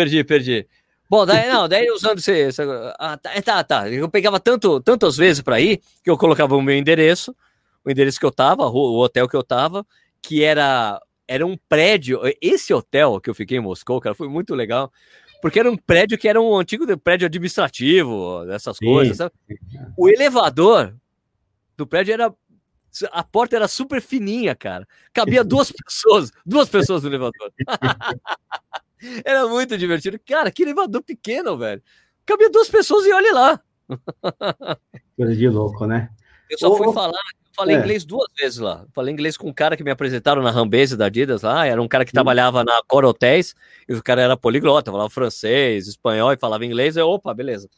[0.00, 0.66] Perdi, perdi.
[1.10, 2.32] Bom, daí não, daí usando esse.
[2.32, 2.62] esse
[2.98, 6.62] ah, tá, tá, tá, Eu pegava tanto, tantas vezes para ir que eu colocava o
[6.62, 7.36] meu endereço,
[7.84, 9.84] o endereço que eu tava, o hotel que eu tava,
[10.22, 10.98] que era
[11.28, 12.20] era um prédio.
[12.40, 14.90] Esse hotel que eu fiquei em Moscou, cara, foi muito legal.
[15.42, 19.18] Porque era um prédio que era um antigo prédio administrativo, dessas coisas.
[19.18, 19.34] Sabe?
[19.98, 20.96] O elevador
[21.76, 22.34] do prédio era.
[23.12, 24.88] A porta era super fininha, cara.
[25.12, 27.52] Cabia duas pessoas, duas pessoas no elevador.
[29.24, 30.18] Era muito divertido.
[30.26, 31.82] Cara, que elevador pequeno, velho.
[32.26, 33.60] Cabia duas pessoas e olhe lá.
[35.16, 36.10] Coisa de louco, né?
[36.48, 37.20] Eu só fui falar,
[37.54, 37.78] falei é.
[37.78, 38.86] inglês duas vezes lá.
[38.92, 41.66] Falei inglês com um cara que me apresentaram na Rambase da Adidas lá.
[41.66, 43.54] Era um cara que trabalhava na Cor Hotéis,
[43.88, 46.96] e o cara era poliglota, falava francês, espanhol e falava inglês.
[46.96, 47.68] Eu, opa, beleza.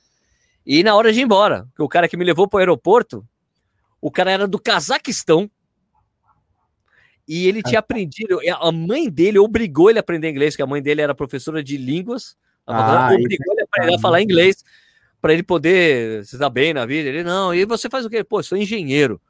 [0.65, 3.27] E na hora de ir embora, o cara que me levou para o aeroporto,
[4.01, 5.51] o cara era do Cazaquistão.
[7.27, 10.83] E ele tinha aprendido, a mãe dele obrigou ele a aprender inglês, porque a mãe
[10.83, 14.65] dele era professora de línguas, ah, obrigou ele a aprender a falar inglês
[15.21, 17.09] para ele poder se dar bem na vida.
[17.09, 18.25] Ele, não, e você faz o quê?
[18.25, 19.21] Pô, sou engenheiro.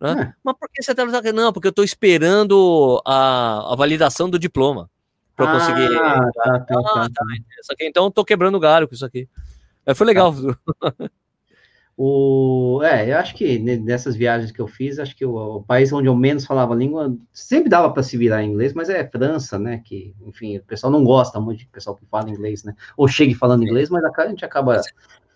[0.00, 0.32] Né?
[0.32, 0.34] É.
[0.42, 4.90] Mas por que você está Não, porque eu estou esperando a, a validação do diploma
[5.36, 5.96] para ah, conseguir.
[5.96, 7.24] Tá, tá, tá, ah, tá.
[7.62, 9.28] Só que então estou quebrando galho com isso aqui.
[9.86, 10.34] Mas foi legal.
[12.02, 15.92] O, é, eu acho que nessas viagens que eu fiz, acho que o, o país
[15.92, 19.58] onde eu menos falava língua sempre dava para se virar em inglês, mas é França,
[19.58, 19.82] né?
[19.84, 22.74] Que, enfim, o pessoal não gosta muito de pessoal que fala inglês, né?
[22.96, 24.80] Ou chegue falando inglês, mas a gente acaba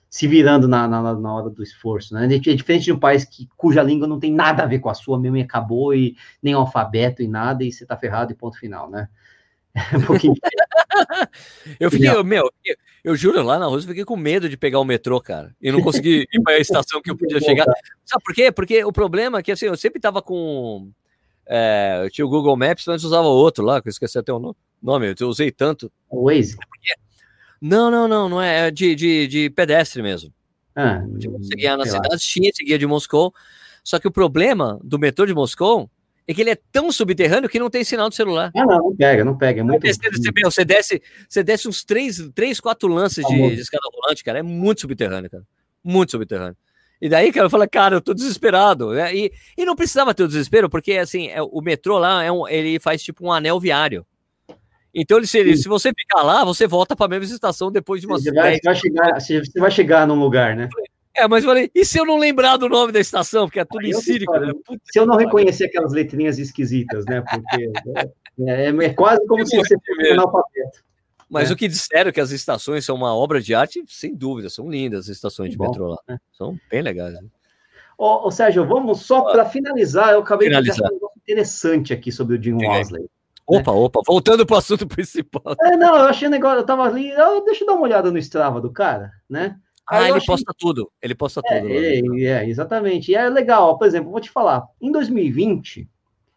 [0.08, 2.24] se virando na, na, na, hora do esforço, né?
[2.24, 4.94] É diferente de um país que, cuja língua não tem nada a ver com a
[4.94, 8.58] sua, mesmo e acabou, e nem alfabeto e nada, e você tá ferrado e ponto
[8.58, 9.06] final, né?
[9.94, 10.34] um pouquinho.
[11.78, 12.50] eu fiquei, eu, meu,
[13.04, 15.54] eu, juro, lá na Rússia, eu fiquei com medo de pegar o metrô, cara.
[15.60, 17.66] E não consegui ir para a estação que eu podia chegar.
[18.04, 18.50] Sabe por quê?
[18.50, 20.90] Porque o problema é que assim, eu sempre tava com.
[21.46, 24.56] É, eu tinha o Google Maps, mas usava outro lá, que eu esqueci até o
[24.82, 25.92] nome, eu usei tanto.
[26.08, 26.56] O Waze?
[27.60, 30.32] Não, não, não, não é, é de, de, de pedestre mesmo.
[30.74, 33.32] Ah, de você guiar na cidade, tinha esse guia de Moscou.
[33.82, 35.90] Só que o problema do metrô de Moscou
[36.26, 38.50] é que ele é tão subterrâneo que não tem sinal de celular.
[38.56, 39.60] Ah, não, não pega, não pega.
[39.60, 39.86] É muito...
[39.86, 44.38] Você, você, desce, você desce uns três, três quatro lances de, de, escada rolante, cara.
[44.38, 45.44] É muito subterrâneo, cara.
[45.82, 46.56] Muito subterrâneo.
[47.00, 48.92] E daí, cara, eu falei, cara, eu tô desesperado.
[48.92, 49.14] Né?
[49.14, 52.48] E, e não precisava ter o desespero, porque, assim, é, o metrô lá, é um,
[52.48, 54.06] ele faz tipo um anel viário.
[54.94, 58.06] Então, ele, se, se você ficar lá, você volta para a mesma estação depois de
[58.06, 60.70] uma você vai, vai chegar, Você vai chegar num lugar, né?
[61.16, 63.46] É, mas eu falei, e se eu não lembrar do nome da estação?
[63.46, 64.36] Porque é tudo Aí em sírico.
[64.38, 64.52] Né?
[64.90, 67.22] Se eu não reconhecer aquelas letrinhas esquisitas, né?
[67.22, 67.70] Porque
[68.48, 70.82] é, é, é quase como se você fosse analfabeto.
[71.30, 71.54] Mas é.
[71.54, 75.04] o que disseram que as estações são uma obra de arte, sem dúvida, são lindas
[75.04, 75.98] as estações de Bom, metrô lá.
[76.08, 76.18] Né?
[76.32, 77.14] São bem legais.
[77.14, 77.20] Né?
[77.96, 80.76] Ô, ô, Sérgio, vamos só para finalizar, eu acabei finalizar.
[80.76, 83.06] de ver um negócio interessante aqui sobre o Jim Wesley.
[83.46, 83.78] Opa, né?
[83.78, 85.54] opa, voltando para o assunto principal.
[85.60, 88.10] É, não, eu achei um negócio, eu tava ali, eu, deixa eu dar uma olhada
[88.10, 89.56] no Strava do cara, né?
[89.88, 90.26] Ah, ele achei...
[90.26, 90.90] posta tudo.
[91.00, 91.72] Ele posta é, tudo.
[91.72, 93.12] É, é, exatamente.
[93.12, 95.88] E é legal, por exemplo, vou te falar, em 2020,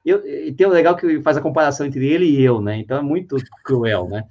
[0.05, 0.21] eu,
[0.55, 2.77] tem o um legal que faz a comparação entre ele e eu, né?
[2.77, 4.23] Então é muito cruel, né?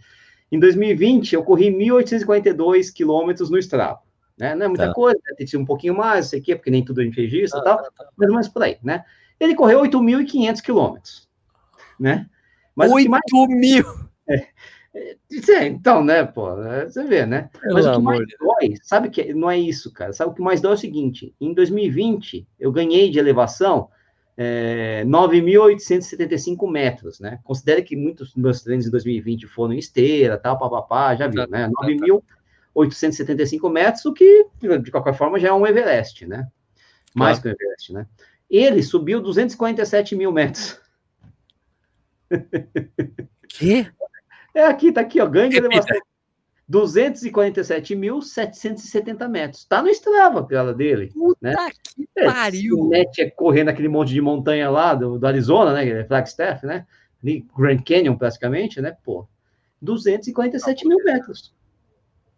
[0.51, 4.01] Em 2020, eu corri 1.842 quilômetros no Strava.
[4.39, 4.55] Né?
[4.55, 4.95] Não é muita tá.
[4.95, 5.35] coisa, né?
[5.37, 7.64] tem que ser um pouquinho mais, sei que, porque nem tudo a gente registra e
[7.64, 8.29] tá, tal, tá, tá.
[8.29, 9.03] mais por aí, né?
[9.41, 11.29] Ele correu 8.500 quilômetros,
[11.99, 12.29] né?
[12.75, 13.23] Mas 8 mais...
[13.49, 13.85] mil!
[14.29, 14.47] É,
[14.97, 17.51] é, então, né, pô, é, você vê, né?
[17.61, 20.13] Pelo Mas o que mais dói, sabe que não é isso, cara.
[20.13, 23.89] Sabe o que mais dói é o seguinte: em 2020, eu ganhei de elevação
[24.37, 27.41] é, 9.875 metros, né?
[27.43, 31.47] Considere que muitos dos meus treinos em 2020 foram em esteira, tal, papapá, já viu,
[31.49, 31.69] né?
[32.75, 34.47] 9.875 metros, o que,
[34.83, 36.47] de qualquer forma, já é um Everest, né?
[37.15, 37.57] Mais claro.
[37.57, 38.07] que um Everest, né?
[38.49, 40.81] Ele subiu 247 mil metros.
[43.49, 43.91] Que?
[44.57, 45.99] É aqui, tá aqui, ó, ganho de elevação.
[46.71, 49.67] 247.770 metros.
[49.67, 51.11] Tá no Strava aquela dele.
[51.13, 51.55] Puta né?
[51.95, 52.79] que é, pariu!
[52.79, 55.87] O Net é correndo aquele monte de montanha lá do, do Arizona, né?
[55.87, 56.87] É Flagstaff, né?
[57.23, 58.97] Ali, Grand Canyon, praticamente, né?
[59.05, 59.29] Pô,
[59.83, 61.55] 247 mil metros.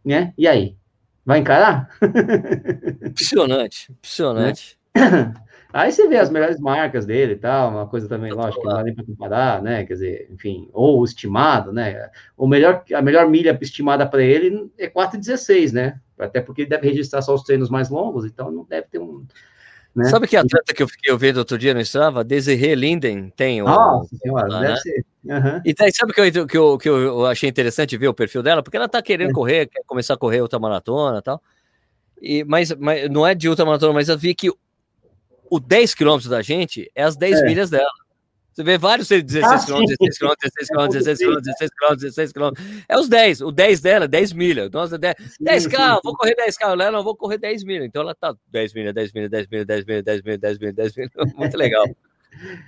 [0.05, 0.35] Né?
[0.37, 0.77] E aí?
[1.25, 1.89] Vai encarar?
[3.01, 4.77] Impressionante, impressionante.
[4.93, 5.35] Né?
[5.73, 8.75] Aí você vê as melhores marcas dele e tal, uma coisa também, lógico, que não
[8.75, 9.85] dá nem para comparar, né?
[9.85, 12.11] Quer dizer, enfim, ou estimado, né?
[12.37, 16.01] O melhor, a melhor milha estimada para ele é 4,16, né?
[16.19, 19.27] Até porque ele deve registrar só os treinos mais longos, então não deve ter um.
[19.95, 20.05] Né?
[20.05, 22.25] Sabe que atleta que eu fiquei ouvindo outro dia no Strava?
[22.25, 23.61] Desirê Linden tem.
[23.61, 24.79] Nossa um, senhora, lá, deve né?
[24.81, 25.05] ser.
[25.25, 25.61] Uhum.
[25.65, 28.43] E daí, sabe o que eu, que, eu, que eu achei interessante ver o perfil
[28.43, 28.63] dela?
[28.63, 29.35] Porque ela tá querendo é.
[29.35, 31.43] correr, quer começar a correr outra maratona e tal.
[32.21, 34.51] E, mas, mas não é de ultramaratona, mas eu vi que
[35.51, 37.45] o 10 quilômetros da gente é as 10 é.
[37.45, 37.91] milhas dela.
[38.59, 42.33] Você vê vários 16 ah, quilômetros, 16 quilômetros, 16 quilômetros, 16 quilômetros, 16 quilômetros, 16
[42.33, 42.85] quilômetros.
[42.89, 43.41] É os 10.
[43.43, 44.71] O 10 dela é 10 milhas.
[44.73, 46.73] Nossa, 10, 10K, vou correr 10K.
[46.73, 47.87] Ela não vou correr 10 milhas.
[47.87, 50.75] Então ela tá 10 milhas, 10 milhas, 10 milhas, 10 milhas, 10 milhas, 10 milhas,
[50.75, 51.35] 10 milhas.
[51.37, 51.85] Muito legal.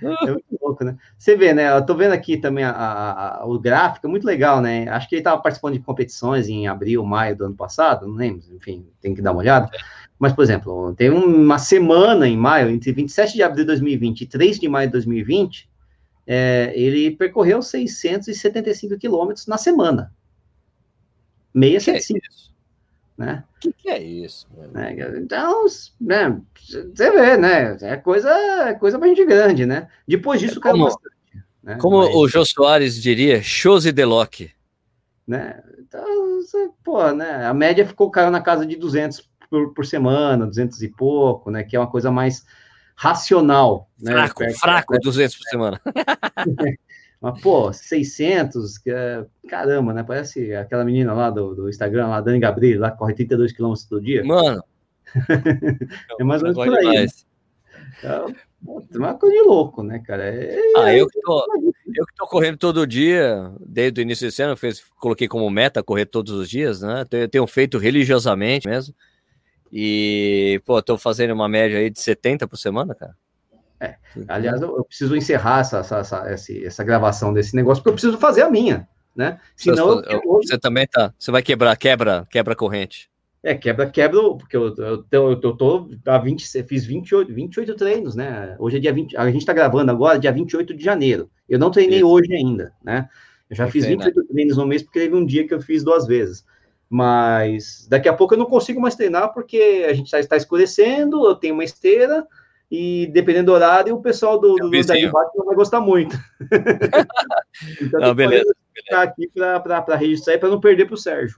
[0.01, 0.97] É muito louco, né?
[1.17, 1.71] Você vê, né?
[1.75, 4.89] Eu tô vendo aqui também a, a, a, o gráfico, é muito legal, né?
[4.89, 8.43] Acho que ele estava participando de competições em abril, maio do ano passado, não lembro,
[8.53, 9.69] enfim, tem que dar uma olhada.
[10.21, 14.25] Mas, por exemplo, tem uma semana em maio, entre 27 de abril de 2020 e
[14.27, 15.67] 3 de maio de 2020,
[16.27, 20.13] é, ele percorreu 675 quilômetros na semana.
[21.55, 22.21] 675.
[22.21, 22.51] Que é isso?
[23.17, 23.43] Né?
[23.59, 24.47] que, que é isso?
[24.71, 24.95] Né?
[25.17, 25.65] Então,
[25.99, 26.39] né,
[26.93, 27.75] você vê, né?
[27.81, 29.87] É coisa, é coisa bem grande, né?
[30.07, 31.15] Depois disso, é como, bastante.
[31.63, 31.77] Né?
[31.81, 34.51] Como Mas, o Jô Soares diria, chose de Loki.
[35.27, 35.63] Né?
[35.79, 36.05] Então,
[36.43, 37.43] você, pô, né?
[37.43, 41.61] A média ficou caiu na casa de 200 por, por semana, 200 e pouco, né?
[41.61, 42.45] Que é uma coisa mais
[42.95, 43.89] racional.
[44.01, 44.13] Né?
[44.13, 45.81] Fraco, Perto, fraco, 200 por semana.
[47.21, 50.01] Mas, pô, 600, que é, caramba, né?
[50.01, 54.01] Parece aquela menina lá do, do Instagram, lá, Dani Gabriel, lá corre 32 km todo
[54.01, 54.23] dia.
[54.23, 54.63] Mano.
[56.19, 57.05] é mais ou menos por aí.
[57.05, 57.07] Né?
[57.99, 58.33] Então,
[58.95, 60.23] uma coisa de louco, né, cara?
[60.23, 61.45] É, ah, eu que, tô,
[61.93, 65.83] eu que tô correndo todo dia, desde o início desse ano, eu coloquei como meta
[65.83, 67.05] correr todos os dias, né?
[67.11, 68.95] Eu tenho feito religiosamente mesmo.
[69.71, 73.15] E, pô, tô fazendo uma média aí de 70 por semana, cara.
[73.79, 73.95] É.
[74.27, 78.17] Aliás, eu, eu preciso encerrar essa, essa, essa, essa, gravação desse negócio, porque eu preciso
[78.17, 79.39] fazer a minha, né?
[79.55, 81.11] Senão eu, você também tá.
[81.17, 83.09] Você vai quebrar, quebra, quebra corrente.
[83.43, 88.13] É, quebra, quebra, porque eu, eu, eu, eu tô a 20, fiz 28, 28 treinos,
[88.13, 88.55] né?
[88.59, 91.27] Hoje é dia 20, a gente tá gravando agora, dia 28 de janeiro.
[91.49, 92.07] Eu não treinei Isso.
[92.07, 93.09] hoje ainda, né?
[93.49, 96.05] Eu já fiz 28 treinos no mês, porque teve um dia que eu fiz duas
[96.05, 96.45] vezes.
[96.93, 101.25] Mas daqui a pouco eu não consigo mais treinar porque a gente já está escurecendo,
[101.25, 102.27] eu tenho uma esteira
[102.69, 104.77] e dependendo do horário, o pessoal do, do, do
[105.37, 106.17] não vai gostar muito.
[107.81, 108.53] então, não, beleza.
[108.75, 111.37] Ficar aqui para registrar e para não perder para o Sérgio.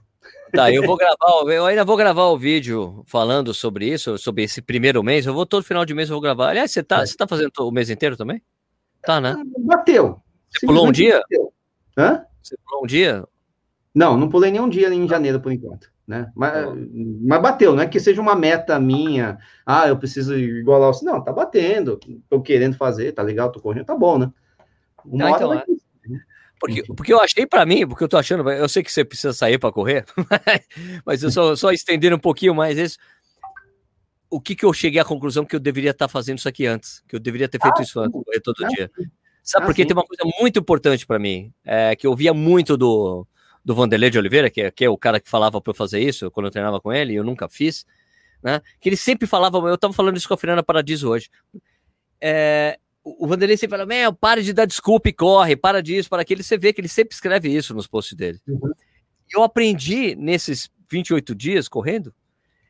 [0.52, 4.60] Tá, eu vou gravar, eu ainda vou gravar o vídeo falando sobre isso, sobre esse
[4.60, 5.24] primeiro mês.
[5.24, 6.48] Eu vou todo final de mês eu vou gravar.
[6.48, 7.06] Aliás, você tá, é.
[7.06, 8.42] você tá fazendo o mês inteiro também?
[9.02, 9.36] Tá, né?
[9.58, 10.20] Bateu.
[10.50, 11.20] Você pulou um dia?
[11.20, 11.52] Bateu.
[11.96, 12.24] Hã?
[12.42, 13.24] Você pulou um dia?
[13.94, 16.32] Não, não pulei nenhum dia em janeiro por enquanto, né?
[16.34, 16.66] Mas,
[17.22, 21.04] mas bateu, não é que seja uma meta minha, ah, eu preciso igualar o.
[21.04, 24.32] Não, tá batendo, tô querendo fazer, tá legal, tô correndo, tá bom, né?
[25.04, 25.64] Uma ah, então, é.
[26.08, 26.20] Né?
[26.58, 29.32] porque, porque eu achei para mim, porque eu tô achando, eu sei que você precisa
[29.32, 30.04] sair para correr,
[31.06, 32.98] mas eu só, só estender um pouquinho mais isso.
[34.28, 36.66] O que que eu cheguei à conclusão que eu deveria estar tá fazendo isso aqui
[36.66, 38.90] antes, que eu deveria ter feito ah, isso antes, correr todo ah, dia.
[39.40, 39.88] Sabe, ah, porque sim.
[39.88, 43.24] tem uma coisa muito importante para mim, é, que eu via muito do
[43.64, 46.00] do Vanderlei de Oliveira, que é, que é o cara que falava para eu fazer
[46.00, 47.86] isso quando eu treinava com ele, e eu nunca fiz,
[48.42, 48.60] né?
[48.78, 51.30] Que ele sempre falava, eu estava falando isso com a Fernanda Paradiso hoje.
[52.20, 56.22] É, o Vanderlei sempre fala, meu, pare de dar desculpa e corre, para disso, para
[56.22, 56.42] aquilo.
[56.42, 58.38] Você vê que ele sempre escreve isso nos posts dele.
[58.46, 58.72] Uhum.
[59.32, 62.14] Eu aprendi nesses 28 dias correndo,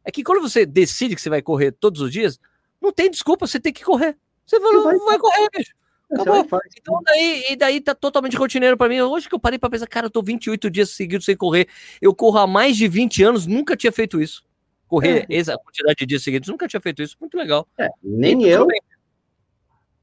[0.04, 2.38] é que quando você decide que você vai correr todos os dias,
[2.80, 4.16] não tem desculpa, você tem que correr.
[4.46, 5.72] Você, você vai, vai correr, bicho.
[6.12, 6.46] Acabou.
[6.76, 9.00] Então daí, e daí tá totalmente rotineiro para mim.
[9.00, 11.68] Hoje que eu parei para pensar, cara, eu tô 28 dias seguidos sem correr.
[12.00, 14.44] Eu corro há mais de 20 anos, nunca tinha feito isso.
[14.86, 15.36] Correr é.
[15.36, 17.16] essa quantidade de dias seguidos, nunca tinha feito isso.
[17.20, 17.66] Muito legal.
[17.78, 18.66] É, nem e, eu.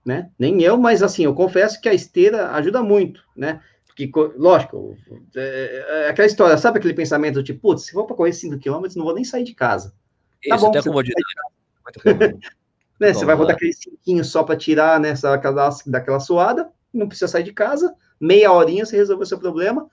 [0.06, 0.30] Né?
[0.38, 3.62] Nem eu, mas assim, eu confesso que a esteira ajuda muito, né?
[3.86, 4.98] Porque, lógico,
[5.36, 8.88] é, é aquela história, sabe aquele pensamento tipo, putz, se for para correr 5 km,
[8.96, 9.90] não vou nem sair de casa.
[9.90, 9.96] Tá
[10.42, 11.24] isso, tá bom, até comodidade.
[13.02, 13.16] Né?
[13.16, 17.42] Você vai botar aquele cinquinho só para tirar né, daquela, daquela suada, não precisa sair
[17.42, 19.90] de casa, meia horinha você resolveu o seu problema.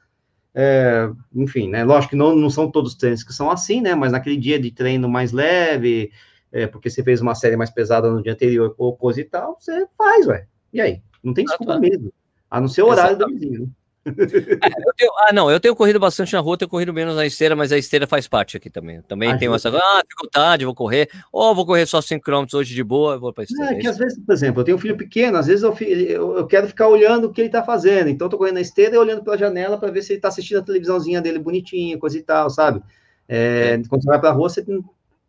[0.55, 1.85] É, enfim, né?
[1.85, 3.94] Lógico que não, não são todos os treinos que são assim, né?
[3.94, 6.10] Mas naquele dia de treino mais leve,
[6.52, 9.56] é, porque você fez uma série mais pesada no dia anterior, ou coisa e tal,
[9.59, 10.47] você faz, ué.
[10.70, 11.01] E aí?
[11.24, 12.12] Não tem desculpa mesmo.
[12.51, 13.40] A não ser o horário Exatamente.
[13.40, 13.68] do vizinho, né?
[14.97, 17.72] tenho, ah, não, eu tenho corrido bastante na rua, tenho corrido menos na esteira, mas
[17.72, 19.01] a esteira faz parte aqui também.
[19.02, 22.74] Também tem tenho essa, ah, dificuldade, vou correr, ou vou correr só 5 km hoje
[22.74, 23.72] de boa, vou para esteira.
[23.72, 25.76] É, que às vezes, por exemplo, eu tenho um filho pequeno, às vezes eu,
[26.10, 28.94] eu, quero ficar olhando o que ele está fazendo, então eu tô correndo na esteira
[28.94, 32.18] e olhando pela janela para ver se ele está assistindo a televisãozinha dele bonitinha, coisa
[32.18, 32.82] e tal, sabe?
[33.28, 33.89] É, é.
[33.89, 34.64] Quando você vai para a rua, você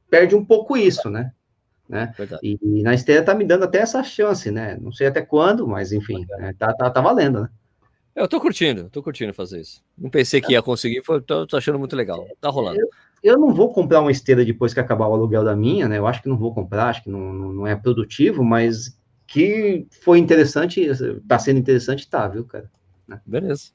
[0.10, 1.31] perde um pouco isso, né?
[1.89, 2.14] né?
[2.43, 4.77] E, e, na esteira tá me dando até essa chance, né?
[4.80, 6.53] Não sei até quando, mas enfim, né?
[6.57, 7.49] tá, tá, tá valendo, né?
[8.15, 9.84] Eu tô curtindo, tô curtindo fazer isso.
[9.98, 12.26] Não pensei que ia conseguir, tô, tô achando muito legal.
[12.41, 12.80] Tá rolando.
[12.80, 12.90] Eu,
[13.23, 15.98] eu, não vou comprar uma esteira depois que acabar o aluguel da minha, né?
[15.98, 20.18] Eu acho que não vou comprar, acho que não, não é produtivo, mas que foi
[20.18, 20.88] interessante,
[21.27, 22.69] tá sendo interessante, tá, viu, cara?
[23.07, 23.22] Né?
[23.26, 23.72] Beleza.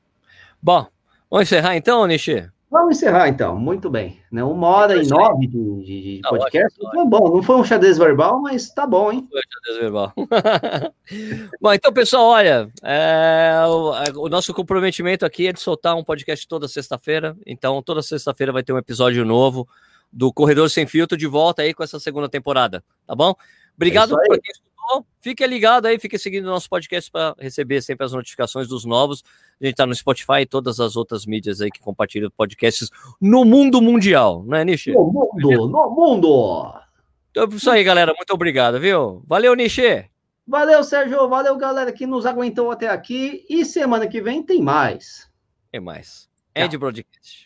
[0.61, 0.87] Bom,
[1.31, 2.51] vamos encerrar então, Nishi?
[2.71, 4.21] Vamos encerrar então, muito bem.
[4.33, 4.43] Né?
[4.43, 6.77] Uma hora e nove de, de, de tá podcast.
[6.81, 9.29] Ótimo, foi bom, não foi um xadrez verbal, mas tá bom, hein?
[9.31, 10.13] Foi um xadrez verbal.
[11.61, 16.03] bom, então, pessoal, olha, é, o, é, o, nosso comprometimento aqui é de soltar um
[16.03, 17.37] podcast toda sexta-feira.
[17.47, 19.69] Então, toda sexta-feira vai ter um episódio novo
[20.13, 23.35] do Corredor Sem Filtro de volta aí com essa segunda temporada, tá bom?
[23.77, 24.64] Obrigado é por quem
[25.21, 29.25] Fique ligado aí, fique seguindo o nosso podcast para receber sempre as notificações dos novos.
[29.61, 32.91] A gente tá no Spotify e todas as outras mídias aí que compartilham podcasts
[33.21, 34.93] no mundo mundial, né, Nishi?
[34.93, 36.75] No mundo, no mundo!
[37.31, 38.13] Então é isso aí, galera.
[38.17, 39.23] Muito obrigado, viu?
[39.27, 40.09] Valeu, Nishi!
[40.47, 41.27] Valeu, Sérgio.
[41.29, 43.45] Valeu, galera, que nos aguentou até aqui.
[43.49, 45.29] E semana que vem tem mais.
[45.73, 46.29] Tem mais.
[46.55, 47.43] End Broadcast.